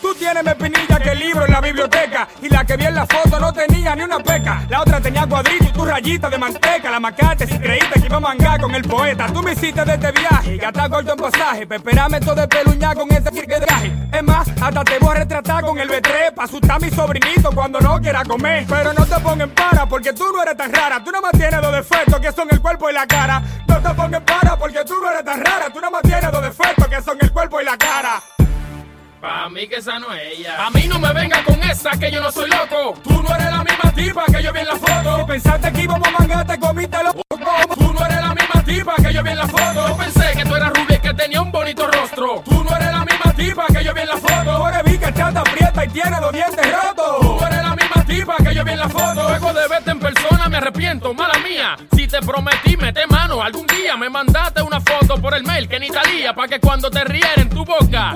Tú 0.00 0.14
tienes 0.14 0.42
más 0.42 0.56
pinilla 0.86 1.02
que 1.02 1.14
libro 1.14 1.44
en 1.44 1.52
la 1.52 1.60
biblioteca 1.60 2.28
y 2.42 2.48
la 2.48 2.64
que 2.64 2.76
vi 2.76 2.84
en 2.84 2.94
la 2.94 3.06
foto 3.06 3.38
no 3.38 3.52
tenía 3.52 3.94
ni 3.94 4.02
una 4.02 4.18
peca. 4.18 4.64
La 4.68 4.82
otra 4.82 5.00
tenía 5.00 5.26
cuadrito 5.26 5.64
y 5.64 5.68
tu 5.68 5.84
rayita 5.84 6.30
de 6.30 6.38
manteca. 6.38 6.90
La 6.90 7.00
macate 7.00 7.46
si 7.46 7.58
creíste 7.58 8.00
que 8.00 8.06
iba 8.06 8.16
a 8.16 8.20
mangar 8.20 8.60
con 8.60 8.74
el 8.74 8.82
poeta. 8.82 9.26
Tú 9.32 9.42
me 9.42 9.52
hiciste 9.52 9.84
de 9.84 9.94
este 9.94 10.12
viaje, 10.12 10.56
gata 10.56 10.88
corto 10.88 11.12
en 11.12 11.18
pasaje. 11.18 11.66
Pa' 11.66 11.76
esperarme 11.76 12.20
todo 12.20 12.34
de 12.34 12.48
peluña 12.48 12.94
con 12.94 13.10
ese 13.10 13.30
de 13.30 13.60
traje. 13.60 13.92
Es 14.12 14.22
más, 14.22 14.48
hasta 14.60 14.84
te 14.84 14.98
voy 14.98 15.10
a 15.10 15.14
retratar 15.14 15.64
con 15.64 15.78
el 15.78 15.88
B3 15.88 16.34
pa' 16.34 16.44
asustar 16.44 16.76
a 16.76 16.78
mi 16.78 16.90
sobrinito 16.90 17.50
cuando 17.52 17.80
no 17.80 18.00
quiera 18.00 18.24
comer. 18.24 18.64
Pero 18.68 18.92
no 18.92 19.06
te 19.06 19.18
pongas 19.20 19.48
en 19.48 19.54
para 19.54 19.86
porque 19.86 20.12
tú 20.12 20.24
no 20.32 20.42
eres 20.42 20.56
tan 20.56 20.72
rara. 20.72 21.02
Tú 21.02 21.10
no 21.10 21.20
más 21.20 21.32
tienes 21.32 21.60
dos 21.60 21.72
defectos 21.72 22.20
que 22.20 22.32
son 22.32 22.48
el 22.50 22.60
cuerpo 22.60 22.90
y 22.90 22.92
la 22.92 23.06
cara. 23.06 23.42
No 23.66 23.76
te 23.76 23.88
pongas 23.94 24.20
en 24.20 24.24
para 24.24 24.56
porque 24.56 24.84
tú 24.84 24.94
no 25.00 25.10
eres 25.10 25.24
tan 25.24 25.44
rara. 25.44 25.66
Tú 25.72 25.80
no 25.80 25.90
más 25.90 26.02
tienes 26.02 26.30
dos 26.30 26.42
defectos 26.42 26.86
que 26.88 27.02
son 27.02 27.18
el 27.20 27.32
cuerpo 27.32 27.60
y 27.60 27.64
la 27.64 27.76
cara. 27.76 28.22
Pa' 29.20 29.48
mí 29.48 29.66
que 29.66 29.76
esa 29.76 29.98
no 29.98 30.12
es 30.12 30.38
ella. 30.38 30.66
A 30.66 30.70
mí 30.70 30.86
no 30.86 30.98
me 30.98 31.12
venga 31.12 31.42
con 31.44 31.62
esa 31.62 31.90
que 31.98 32.10
yo 32.10 32.20
no 32.20 32.30
soy 32.30 32.50
loco. 32.50 32.94
Tú 33.02 33.22
no 33.22 33.34
eres 33.34 33.50
la 33.50 33.64
misma 33.64 33.92
tipa 33.94 34.24
que 34.26 34.42
yo 34.42 34.52
vi 34.52 34.60
en 34.60 34.66
la 34.66 34.76
foto. 34.76 35.18
Si 35.18 35.24
pensaste 35.24 35.72
que 35.72 35.82
íbamos 35.82 36.08
a 36.08 36.10
mangar, 36.10 36.46
te 36.46 36.58
comiste 36.58 37.02
los 37.02 37.14
Tú 37.78 37.92
no 37.92 38.04
eres 38.04 38.20
la 38.20 38.34
misma 38.34 38.62
tipa 38.64 38.94
que 38.96 39.12
yo 39.12 39.22
vi 39.22 39.30
en 39.30 39.38
la 39.38 39.46
foto. 39.46 39.88
Yo 39.88 39.96
pensé 39.96 40.32
que 40.36 40.44
tú 40.44 40.54
eras 40.54 40.72
rubia 40.72 40.96
y 40.96 41.00
que 41.00 41.14
tenía 41.14 41.40
un 41.40 41.50
bonito 41.50 41.86
rostro. 41.86 42.42
Tú 42.44 42.62
no 42.62 42.76
eres 42.76 42.92
la 42.92 43.04
misma 43.04 43.32
tipa 43.34 43.66
que 43.68 43.84
yo 43.84 43.94
vi 43.94 44.00
en 44.00 44.08
la 44.08 44.16
foto. 44.16 44.68
Eres 44.68 44.84
vi 44.84 44.98
que 44.98 45.14
chata 45.14 45.40
aprieta 45.40 45.84
y 45.84 45.88
tiene 45.88 46.20
los 46.20 46.32
dientes 46.32 46.72
rotos. 46.72 47.20
Tú 47.20 47.44
eres 47.46 47.62
la 47.62 47.74
misma 47.74 47.85
tipa 48.06 48.36
que 48.36 48.54
yo 48.54 48.64
vi 48.64 48.72
en 48.72 48.78
la 48.78 48.88
foto. 48.88 49.28
Luego 49.28 49.52
de 49.52 49.68
verte 49.68 49.90
en 49.90 49.98
persona 49.98 50.48
me 50.48 50.56
arrepiento, 50.56 51.12
mala 51.12 51.38
mía. 51.40 51.76
Si 51.94 52.06
te 52.06 52.20
prometí, 52.20 52.76
mete 52.76 53.06
mano. 53.06 53.42
Algún 53.42 53.66
día 53.66 53.96
me 53.96 54.08
mandaste 54.08 54.62
una 54.62 54.80
foto 54.80 55.20
por 55.20 55.34
el 55.34 55.42
mail 55.42 55.68
que 55.68 55.78
ni 55.78 55.88
talía. 55.88 56.32
Pa' 56.34 56.48
que 56.48 56.60
cuando 56.60 56.90
te 56.90 57.04
riera 57.04 57.34
en 57.36 57.48
tu 57.48 57.64
boca. 57.64 58.14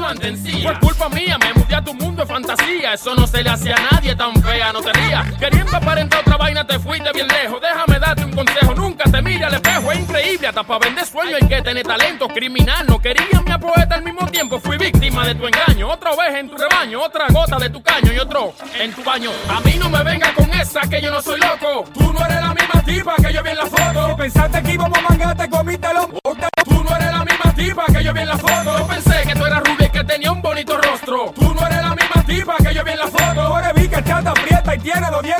Por 0.62 0.80
culpa 0.80 1.08
mía, 1.08 1.36
me 1.38 1.52
mudé 1.54 1.74
a 1.74 1.82
tu 1.82 1.94
mundo 1.94 2.22
de 2.22 2.26
fantasía. 2.26 2.94
Eso 2.94 3.14
no 3.14 3.26
se 3.26 3.42
le 3.42 3.50
hace 3.50 3.72
a 3.72 3.76
nadie 3.92 4.14
tan 4.14 4.34
fea, 4.42 4.72
no 4.72 4.80
te 4.80 4.92
rías. 4.92 5.26
Queriendo 5.38 5.76
aparentar 5.76 6.20
otra 6.20 6.36
vaina, 6.36 6.66
te 6.66 6.78
fuiste 6.78 7.10
bien 7.12 7.26
lejos. 7.28 7.60
Déjame 7.60 7.98
darte 7.98 8.24
un 8.24 8.32
consejo. 8.32 8.74
Nunca 8.74 9.04
te 9.04 9.22
mire 9.22 9.44
al 9.44 9.54
espejo, 9.54 9.92
es 9.92 10.00
increíble. 10.00 10.48
Hasta 10.48 10.62
para 10.62 10.86
vender 10.86 11.06
sueño 11.06 11.36
hay 11.40 11.48
que 11.48 11.62
tener 11.62 11.86
talento. 11.86 12.28
Criminal, 12.28 12.86
no 12.86 13.00
quería 13.00 13.40
mi 13.44 13.50
poeta 13.58 13.94
al 13.94 14.02
mismo 14.02 14.26
tiempo. 14.26 14.60
Fui 14.60 14.76
víctima 14.76 15.26
de 15.26 15.34
tu 15.34 15.46
engaño. 15.46 15.88
Otra 15.88 16.10
vez 16.16 16.34
en 16.36 16.48
tu 16.48 16.56
rebaño, 16.56 17.02
otra 17.02 17.26
gota 17.28 17.58
de 17.58 17.70
tu 17.70 17.82
caño 17.82 18.12
y 18.12 18.18
otro 18.18 18.54
en 18.78 18.92
tu 18.92 19.02
baño. 19.02 19.30
A 19.48 19.60
mí 19.60 19.79
no 19.80 19.88
me 19.88 20.04
venga 20.04 20.32
con 20.34 20.52
esa 20.52 20.80
que 20.82 21.00
yo 21.00 21.10
no 21.10 21.20
soy 21.22 21.40
loco. 21.40 21.84
Tú 21.94 22.12
no 22.12 22.24
eres 22.24 22.40
la 22.40 22.54
misma 22.54 22.82
tipa 22.84 23.14
que 23.16 23.32
yo 23.32 23.42
vi 23.42 23.50
en 23.50 23.56
la 23.56 23.66
foto. 23.66 24.16
Pensaste 24.16 24.62
que 24.62 24.72
íbamos 24.74 24.98
a 24.98 25.02
mangar, 25.08 25.36
te 25.36 25.48
comiste 25.48 25.88
los 25.94 26.06
Tú 26.64 26.84
no 26.84 26.96
eres 26.96 27.10
la 27.10 27.24
misma 27.24 27.54
tipa 27.54 27.84
que 27.86 28.04
yo 28.04 28.12
vi 28.12 28.20
en 28.20 28.28
la 28.28 28.38
foto. 28.38 28.78
Yo 28.78 28.86
pensé 28.86 29.22
que 29.26 29.34
tú 29.34 29.46
eras 29.46 29.62
rubia 29.64 29.86
y 29.86 29.90
que 29.90 30.04
tenía 30.04 30.32
un 30.32 30.42
bonito 30.42 30.76
rostro. 30.76 31.32
Tú 31.34 31.54
no 31.54 31.66
eres 31.66 31.82
la 31.82 31.94
misma 31.94 32.22
tipa 32.26 32.56
que 32.58 32.74
yo 32.74 32.84
vi 32.84 32.90
en 32.92 32.98
la 32.98 33.08
foto. 33.08 33.58
Eres 33.58 33.74
vi 33.74 33.88
que 33.88 34.04
chata 34.04 34.30
aprieta 34.30 34.74
y 34.74 34.78
tiene 34.78 35.10
los 35.10 35.22
dientes 35.22 35.39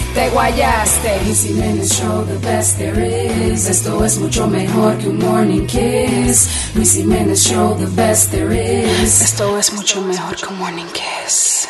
te 0.13 0.29
guayaste. 0.29 1.23
Luis 1.25 1.43
Jiménez 1.43 1.89
Show, 1.93 2.25
the 2.25 2.37
best 2.47 2.77
there 2.77 3.51
is. 3.51 3.67
Esto 3.69 4.03
es 4.05 4.17
mucho 4.19 4.47
mejor 4.47 4.97
que 4.97 5.07
un 5.09 5.19
morning 5.19 5.65
kiss. 5.67 6.71
Luis 6.75 6.93
Jiménez 6.95 7.39
Show, 7.47 7.77
the 7.77 7.87
best 7.87 8.31
there 8.31 8.53
is. 8.53 9.21
Esto 9.21 9.57
es 9.57 9.73
mucho 9.73 10.01
mejor 10.01 10.35
que 10.35 10.45
un 10.47 10.57
morning 10.59 10.85
kiss. 10.93 11.67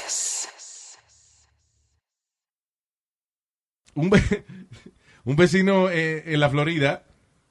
Un, 3.93 4.09
ve- 4.09 4.45
un 5.25 5.35
vecino 5.35 5.89
eh, 5.89 6.23
en 6.33 6.39
la 6.39 6.49
Florida, 6.49 7.03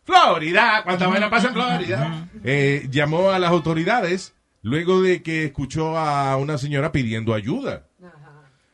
Florida, 0.04 0.82
cuánta 0.84 1.06
vaina 1.06 1.28
pasa 1.28 1.48
en 1.48 1.52
Florida, 1.54 2.28
eh, 2.42 2.88
llamó 2.90 3.30
a 3.30 3.38
las 3.38 3.50
autoridades 3.50 4.32
luego 4.62 5.02
de 5.02 5.22
que 5.22 5.44
escuchó 5.44 5.98
a 5.98 6.36
una 6.38 6.56
señora 6.56 6.92
pidiendo 6.92 7.34
ayuda. 7.34 7.86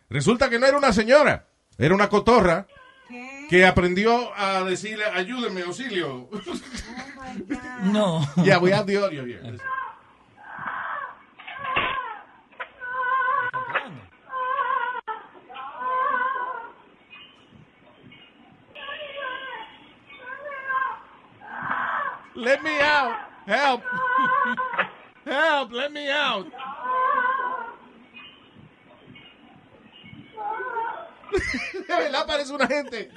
Resulta 0.08 0.48
que 0.48 0.60
no 0.60 0.66
era 0.66 0.78
una 0.78 0.92
señora, 0.92 1.48
era 1.78 1.94
una 1.94 2.08
cotorra 2.08 2.66
que 3.48 3.64
aprendió 3.64 4.32
a 4.36 4.64
decirle, 4.64 5.04
ayúdenme, 5.04 5.62
auxilio. 5.62 6.28
No. 7.84 8.26
Yeah, 8.42 8.58
we 8.58 8.72
have 8.72 8.86
the 8.86 8.96
audio 8.96 9.24
here. 9.24 9.58
Let 22.34 22.62
me 22.62 22.78
out. 22.80 23.16
Help. 23.46 23.82
Help, 25.24 25.72
let 25.72 25.92
me 25.92 26.10
out. 26.10 26.46
De 31.88 31.94
verdad 31.94 32.26
parece 32.26 32.52
una 32.52 32.66
gente. 32.66 33.10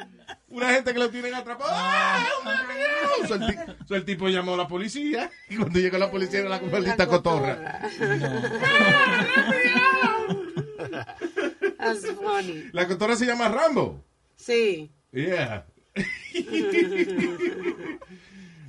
Una 0.49 0.69
gente 0.73 0.93
que 0.93 0.99
lo 0.99 1.09
tienen 1.09 1.33
atrapado. 1.33 1.71
¡Ah, 1.73 2.25
So, 3.27 3.35
el, 3.35 3.43
so, 3.87 3.95
el 3.95 4.05
tipo 4.05 4.29
llamó 4.29 4.53
a 4.53 4.57
la 4.57 4.67
policía 4.67 5.29
y 5.49 5.57
cuando 5.57 5.77
llegó 5.79 5.97
la 5.97 6.09
policía 6.09 6.39
era 6.39 6.49
la 6.49 6.61
maldita 6.61 7.05
cotorra. 7.05 7.81
That's 11.77 12.05
funny. 12.15 12.69
La 12.71 12.87
cotorra 12.87 13.15
se 13.15 13.25
llama 13.25 13.49
Rambo. 13.49 14.03
Sí. 14.37 14.89
Yeah. 15.11 15.65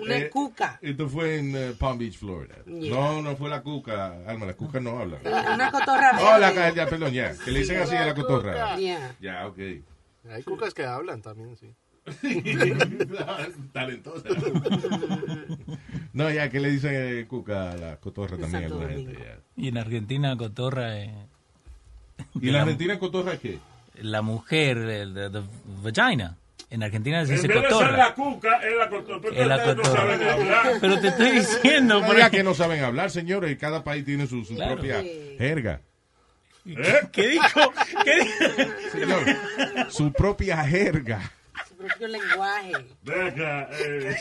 Una 0.01 0.16
Eh, 0.16 0.30
cuca. 0.30 0.78
Esto 0.82 1.09
fue 1.09 1.38
en 1.38 1.55
eh, 1.57 1.72
Palm 1.78 1.98
Beach, 1.98 2.16
Florida. 2.18 2.57
Yeah. 2.66 2.94
No, 2.94 3.22
no 3.22 3.36
fue 3.36 3.48
la 3.51 3.62
cuca. 3.62 4.18
Alma, 4.26 4.46
las 4.46 4.57
cucas 4.57 4.82
no 4.82 4.98
hablan. 4.98 5.20
Una 5.26 5.70
cotorra 5.70 6.12
Oh, 6.20 6.38
la, 6.38 6.70
ya, 6.74 6.86
perdón, 6.86 7.12
ya. 7.12 7.34
Que 7.44 7.51
le 7.51 7.61
dicen 7.61 7.80
así 7.80 7.94
a 7.96 8.07
la 8.07 8.14
cotorra. 8.14 8.76
Yeah. 8.76 9.14
Ya, 9.20 9.46
ok. 9.46 9.59
Hay 10.30 10.42
cucas 10.42 10.74
que 10.74 10.84
hablan 10.84 11.22
también, 11.22 11.57
sí. 11.57 11.72
Talentosa. 13.72 14.28
No, 16.12 16.30
ya, 16.30 16.48
que 16.51 16.61
le 16.61 16.70
dicen 16.70 16.92
eh, 16.94 17.26
cuca 17.28 17.70
a 17.72 17.76
la 17.76 17.96
cotorra 17.98 18.36
también 18.36 18.64
a 18.64 18.66
alguna 18.66 18.88
gente. 18.88 19.12
ya. 19.14 19.38
Y 19.57 19.68
en 19.68 19.78
Argentina, 19.78 20.36
cotorra. 20.36 20.98
eh, 20.98 21.14
¿Y 22.40 22.48
en 22.48 22.55
la 22.55 22.62
Argentina 22.62 22.98
cotorra 22.98 23.36
qué? 23.38 23.59
La 24.01 24.22
mujer, 24.22 24.76
the, 25.14 25.30
the 25.30 25.42
vagina. 25.82 26.36
En 26.71 26.83
Argentina 26.85 27.27
se 27.27 27.35
En 27.35 27.43
dice 27.43 27.49
de 27.49 27.62
cotorra. 27.62 27.97
la 27.97 28.14
cuca, 28.14 28.57
es 28.62 28.77
la 28.77 28.89
cotorra. 28.89 29.29
Es 29.35 29.47
la 29.47 29.57
no 29.66 29.77
cotorra. 29.77 30.33
hablar. 30.33 30.73
Pero 30.81 31.01
te 31.01 31.09
estoy 31.09 31.31
diciendo. 31.33 32.01
No 32.01 32.31
que 32.31 32.43
no 32.45 32.55
saben 32.55 32.85
hablar, 32.85 33.11
señores. 33.11 33.51
y 33.51 33.57
Cada 33.57 33.83
país 33.83 34.05
tiene 34.05 34.27
su, 34.29 34.45
su 34.45 34.55
Claro. 34.55 34.75
propia 34.75 35.03
jerga. 35.37 35.81
¿Eh? 36.66 37.01
¿Qué 37.11 37.29
dijo? 37.29 37.73
¿Qué 38.05 38.16
dijo? 38.21 38.45
Señor, 38.93 39.91
su 39.91 40.12
propia 40.12 40.59
jerga. 40.64 41.21
Su 41.68 41.75
propio 41.77 42.07
lenguaje. 42.09 42.73
Venga, 43.03 43.68
eh, 43.73 44.16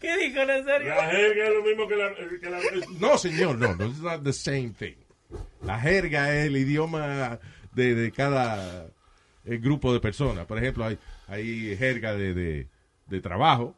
¿Qué 0.00 0.16
dijo 0.18 0.44
Nazario? 0.44 0.88
la 0.94 1.06
jerga 1.10 1.46
es 1.46 1.54
lo 1.54 1.62
mismo 1.62 1.88
que 1.88 1.96
la... 1.96 2.14
Que 2.14 2.50
la 2.50 2.58
No, 2.98 3.16
señor, 3.18 3.56
no, 3.58 3.74
no, 3.74 3.86
it's 3.86 4.00
not 4.00 4.22
the 4.22 4.32
same 4.32 4.70
thing. 4.78 4.94
La 5.64 5.80
jerga 5.80 6.34
es 6.34 6.46
el 6.46 6.56
idioma 6.58 7.38
de, 7.72 7.94
de 7.94 8.12
cada 8.12 8.86
eh, 9.44 9.58
grupo 9.58 9.92
de 9.92 10.00
personas. 10.00 10.46
Por 10.46 10.58
ejemplo, 10.58 10.84
hay, 10.84 10.98
hay 11.28 11.76
jerga 11.76 12.14
de, 12.14 12.34
de, 12.34 12.68
de 13.06 13.20
trabajo, 13.20 13.76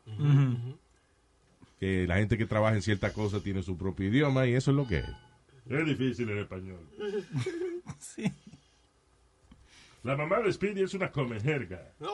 que 1.80 2.06
la 2.06 2.16
gente 2.16 2.38
que 2.38 2.46
trabaja 2.46 2.76
en 2.76 2.82
cierta 2.82 3.12
cosa 3.12 3.40
tiene 3.40 3.62
su 3.62 3.76
propio 3.76 4.08
idioma 4.08 4.46
y 4.46 4.54
eso 4.54 4.70
es 4.70 4.76
lo 4.76 4.86
que 4.86 4.98
es. 4.98 5.08
Es 5.68 5.86
difícil 5.86 6.28
el 6.30 6.38
español. 6.40 6.80
Sí. 7.98 8.24
La 10.02 10.16
mamá 10.16 10.40
de 10.40 10.50
Speedy 10.50 10.82
es 10.82 10.94
una 10.94 11.10
come 11.10 11.38
jerga. 11.38 11.92
No. 12.00 12.08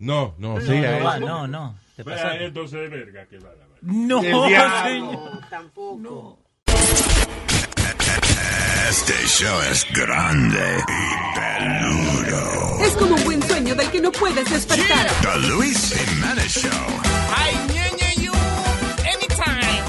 No, 0.00 0.34
no, 0.38 0.60
sí, 0.60 0.80
No, 0.80 0.98
no, 0.98 1.04
va, 1.04 1.18
no, 1.20 1.46
no. 1.46 1.78
Te 1.94 2.02
entonces 2.44 2.80
es 2.80 2.90
verga 2.90 3.26
que 3.26 3.38
va 3.38 3.50
la. 3.54 3.66
No, 3.82 4.18
El 4.20 4.32
señor. 4.32 5.48
Tampoco. 5.48 6.38
Este 8.88 9.14
show 9.26 9.60
es 9.70 9.86
grande 9.92 10.84
y 10.88 11.38
peludo. 11.38 12.78
Es 12.84 12.92
como 12.94 13.14
un 13.14 13.24
buen 13.24 13.42
sueño 13.48 13.74
del 13.74 13.90
que 13.90 14.00
no 14.00 14.12
puedes 14.12 14.48
despertar. 14.50 15.06
The 15.22 15.38
Luis 15.48 15.94
Jiménez 15.94 16.52
Show. 16.52 16.70
Ay, 17.36 17.54
ñeñe, 17.72 18.14
you, 18.22 18.32
anytime. 19.14 19.82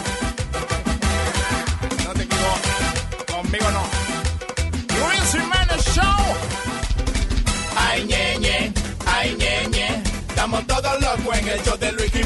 No 2.06 2.14
te 2.14 2.24
equivoques, 2.24 3.34
conmigo 3.34 3.72
no. 3.72 3.84
Luis 5.00 5.32
Jiménez 5.32 5.86
Show. 5.96 6.36
Ay, 7.76 8.06
ñeñe, 8.06 8.72
ay, 9.06 9.36
ñeñe. 9.38 10.04
Estamos 10.30 10.66
todos 10.68 11.02
locos 11.02 11.38
en 11.38 11.48
el 11.50 11.62
show 11.64 11.78
de 11.78 11.92
Luis 11.94 12.12
Jiménez. 12.12 12.23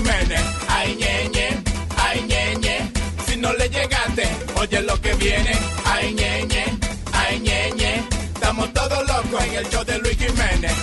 Llegaste, 3.70 4.28
oye 4.60 4.82
lo 4.82 5.00
que 5.02 5.14
viene. 5.16 5.52
Ay, 5.86 6.14
ñeñe, 6.14 6.66
ay, 7.14 7.40
ñeñe. 7.40 8.04
Estamos 8.34 8.74
todos 8.74 9.06
locos 9.08 9.44
en 9.44 9.54
el 9.56 9.70
show 9.70 9.84
de 9.84 9.98
Luis 10.00 10.18
Jiménez. 10.18 10.74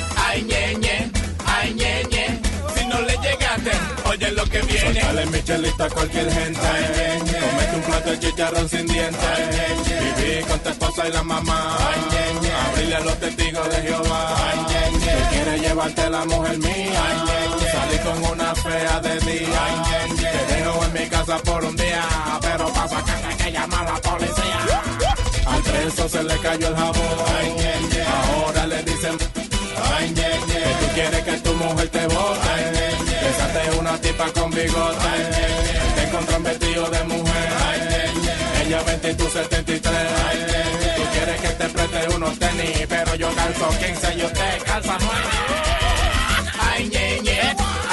Viene. 4.93 5.01
Dale 5.01 5.26
michelita 5.26 5.85
a 5.85 5.91
cualquier 5.91 6.30
gente. 6.32 6.61
Comete 6.61 7.76
un 7.76 7.82
plato 7.82 8.11
de 8.11 8.18
chicharrón 8.20 8.68
sin 8.68 8.87
dientes. 8.87 9.39
Viví 10.16 10.43
con 10.45 10.59
tu 10.61 10.68
esposa 10.70 11.09
y 11.09 11.12
la 11.12 11.22
mamá. 11.22 11.76
Abrirle 12.68 12.97
a 12.97 13.01
los 13.01 13.18
testigos 13.20 13.68
de 13.68 13.82
Jehová. 13.82 14.35
Que 15.05 15.35
quiere 15.37 15.61
llevarte 15.61 16.11
la 16.11 16.24
mujer 16.24 16.59
mía. 16.59 17.03
Salí 17.72 17.99
con 17.99 18.32
una 18.32 18.55
fea 18.55 19.01
de 19.01 19.20
día. 19.20 19.62
Te 20.49 20.55
dejo 20.55 20.85
en 20.85 20.93
mi 20.93 21.09
casa 21.09 21.39
por 21.39 21.64
un 21.64 21.76
día. 21.76 22.05
Pero 22.41 22.72
pasa 22.72 23.03
que 23.05 23.12
hay 23.12 23.37
que 23.37 23.53
llamar 23.53 23.85
la 23.85 24.01
policía. 24.01 24.59
Al 25.47 25.62
preso 25.62 26.09
se 26.09 26.22
le 26.22 26.39
cayó 26.39 26.68
el 26.68 26.76
jabón. 26.76 26.95
Ahora 28.37 28.66
le 28.66 28.82
dicen 28.82 29.18
que 29.18 29.26
tú 29.26 30.87
quieres 30.95 31.24
que 31.24 31.32
tu 31.41 31.53
mujer 31.55 31.89
te 31.89 32.07
bote. 32.07 33.14
Besaste 33.25 33.79
una 33.79 33.99
tipa 34.01 34.27
con 34.33 34.51
bigote. 34.51 35.12
Te 35.97 36.03
encontró 36.05 36.37
un 36.37 36.43
vestido 36.45 36.91
de 36.91 37.05
mujer. 37.05 37.49
Ella 38.66 38.83
20 38.83 39.11
y 39.11 39.14
tú 39.14 39.25
73. 39.29 39.93
Tú 40.97 41.03
quieres 41.12 41.41
que 41.41 41.49
te 41.49 41.68
preste 41.68 42.14
unos 42.16 42.39
tenis. 42.39 42.87
Pero 42.89 43.14
yo 43.16 43.35
calzo 43.35 43.68
15 43.70 44.14
y 44.18 44.22
usted 44.25 44.62
calza 44.64 44.97
9. 45.01 45.14
Ay, 46.61 46.89
ñeñe, 46.89 47.41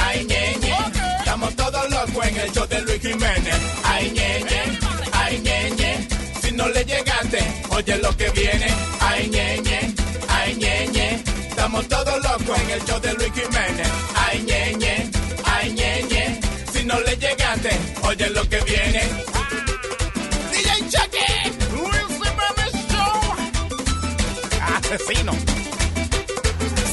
ay, 0.05 0.25
ñeñe. 0.25 0.75
Estamos 1.19 1.55
todos 1.55 1.89
locos 1.89 2.25
en 2.27 2.37
el 2.37 2.51
show 2.51 2.67
de 2.67 2.81
Luis 2.81 3.01
Jiménez. 3.01 3.55
Ay, 3.83 4.11
ñeñe, 4.11 4.79
ay, 5.13 5.39
ñeñe. 5.39 6.07
Si 6.41 6.51
no 6.51 6.67
le 6.69 6.83
llegaste, 6.83 7.39
oye 7.69 7.97
lo 7.97 8.15
que 8.17 8.29
viene. 8.31 8.67
Ay, 8.99 9.29
ñeñe, 9.29 9.93
ay, 10.29 10.55
ñeñe. 10.55 11.23
Estamos 11.49 11.87
todos 11.87 12.17
locos 12.23 12.59
en 12.59 12.69
el 12.71 12.83
show 12.85 12.99
de 12.99 13.13
Luis 13.13 13.31
Jiménez. 13.33 13.87
Ay, 14.15 14.31
ay, 14.31 14.45
ñeñe. 14.45 14.95
Si 14.95 15.00
no 16.91 16.99
le 17.01 17.15
llegaste, 17.15 17.69
oye 18.03 18.29
lo 18.29 18.47
que 18.49 18.59
viene. 18.61 19.01
DJ 20.51 20.69
Chucky, 20.91 21.31
Luis 21.71 22.07
Jiménez 22.19 22.73
Show. 22.89 23.11
Asesino. 24.75 25.33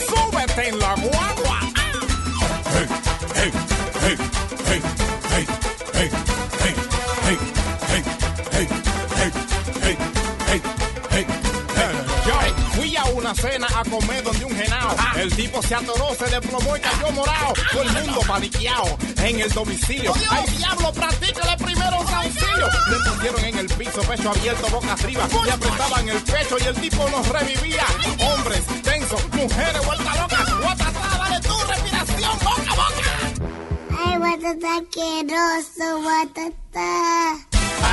Súbete 0.08 0.68
en 0.68 0.78
la 0.78 0.94
guagua. 0.94 1.27
Una 13.28 13.34
cena 13.34 13.66
a 13.76 13.84
comer 13.84 14.24
donde 14.24 14.44
un 14.44 14.56
genao. 14.56 14.96
El 15.16 15.34
tipo 15.34 15.62
se 15.62 15.74
atoró, 15.74 16.14
se 16.14 16.24
desplomó 16.26 16.76
y 16.76 16.80
cayó 16.80 17.10
morado. 17.12 17.52
Todo 17.72 17.82
el 17.82 17.92
mundo 17.92 18.20
paniqueado 18.26 18.98
en 19.22 19.40
el 19.40 19.50
domicilio. 19.50 20.14
Ay, 20.30 20.44
diablo, 20.56 20.92
practícale 20.92 21.56
primero 21.58 22.00
un 22.00 22.08
auxilio. 22.08 22.68
Le 22.90 23.10
pusieron 23.10 23.44
en 23.44 23.58
el 23.58 23.66
piso, 23.66 24.00
pecho 24.02 24.30
abierto, 24.30 24.68
boca 24.70 24.92
arriba. 24.94 25.28
Le 25.44 25.52
apretaban 25.52 26.08
el 26.08 26.22
pecho 26.22 26.56
y 26.58 26.62
el 26.68 26.74
tipo 26.76 27.08
nos 27.10 27.28
revivía. 27.28 27.84
Hombres, 28.18 28.62
tensos, 28.82 29.20
mujeres, 29.32 29.84
vuelta 29.84 30.16
loca. 30.16 30.44
Guatatá, 30.62 31.18
dale 31.18 31.40
tu 31.40 31.58
respiración, 31.64 32.38
boca 32.38 32.70
a 32.70 32.76
boca. 32.76 34.04
Ay, 34.04 34.18
guatata 34.18 34.76
asqueroso, 34.76 36.02
guatata. 36.02 37.32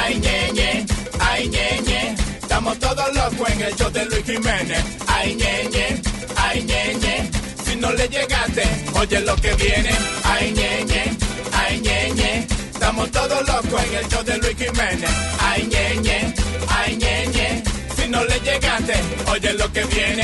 Ay, 0.02 0.16
ñeñe, 0.20 0.86
ay, 1.20 1.50
ñeñe. 1.50 2.15
Estamos 2.56 2.80
todos 2.80 3.14
locos 3.14 3.50
en 3.50 3.62
el 3.64 3.76
show 3.76 3.92
de 3.92 4.06
Luis 4.06 4.24
Jiménez. 4.24 4.82
Ay, 5.08 5.36
ñeñe, 5.36 6.02
ay, 6.38 6.64
ñeñe. 6.64 7.30
Si 7.66 7.76
no 7.76 7.92
le 7.92 8.08
llegaste, 8.08 8.64
oye 8.98 9.20
lo 9.20 9.36
que 9.36 9.54
viene. 9.56 9.90
Ay, 10.24 10.54
ñeñe, 10.54 11.18
ay, 11.52 11.82
ñeñe. 11.82 12.48
Estamos 12.72 13.12
todos 13.12 13.46
locos 13.46 13.84
en 13.84 13.96
el 13.96 14.08
show 14.08 14.24
de 14.24 14.38
Luis 14.38 14.56
Jiménez. 14.58 15.10
Ay, 15.42 15.68
ñeñe, 15.68 16.34
ay, 16.70 16.96
ñeñe. 16.96 17.64
Si 17.98 18.08
no 18.08 18.24
le 18.24 18.40
llegaste, 18.40 18.94
oye 19.30 19.54
lo 19.56 19.74
que 19.74 19.84
viene. 19.84 20.24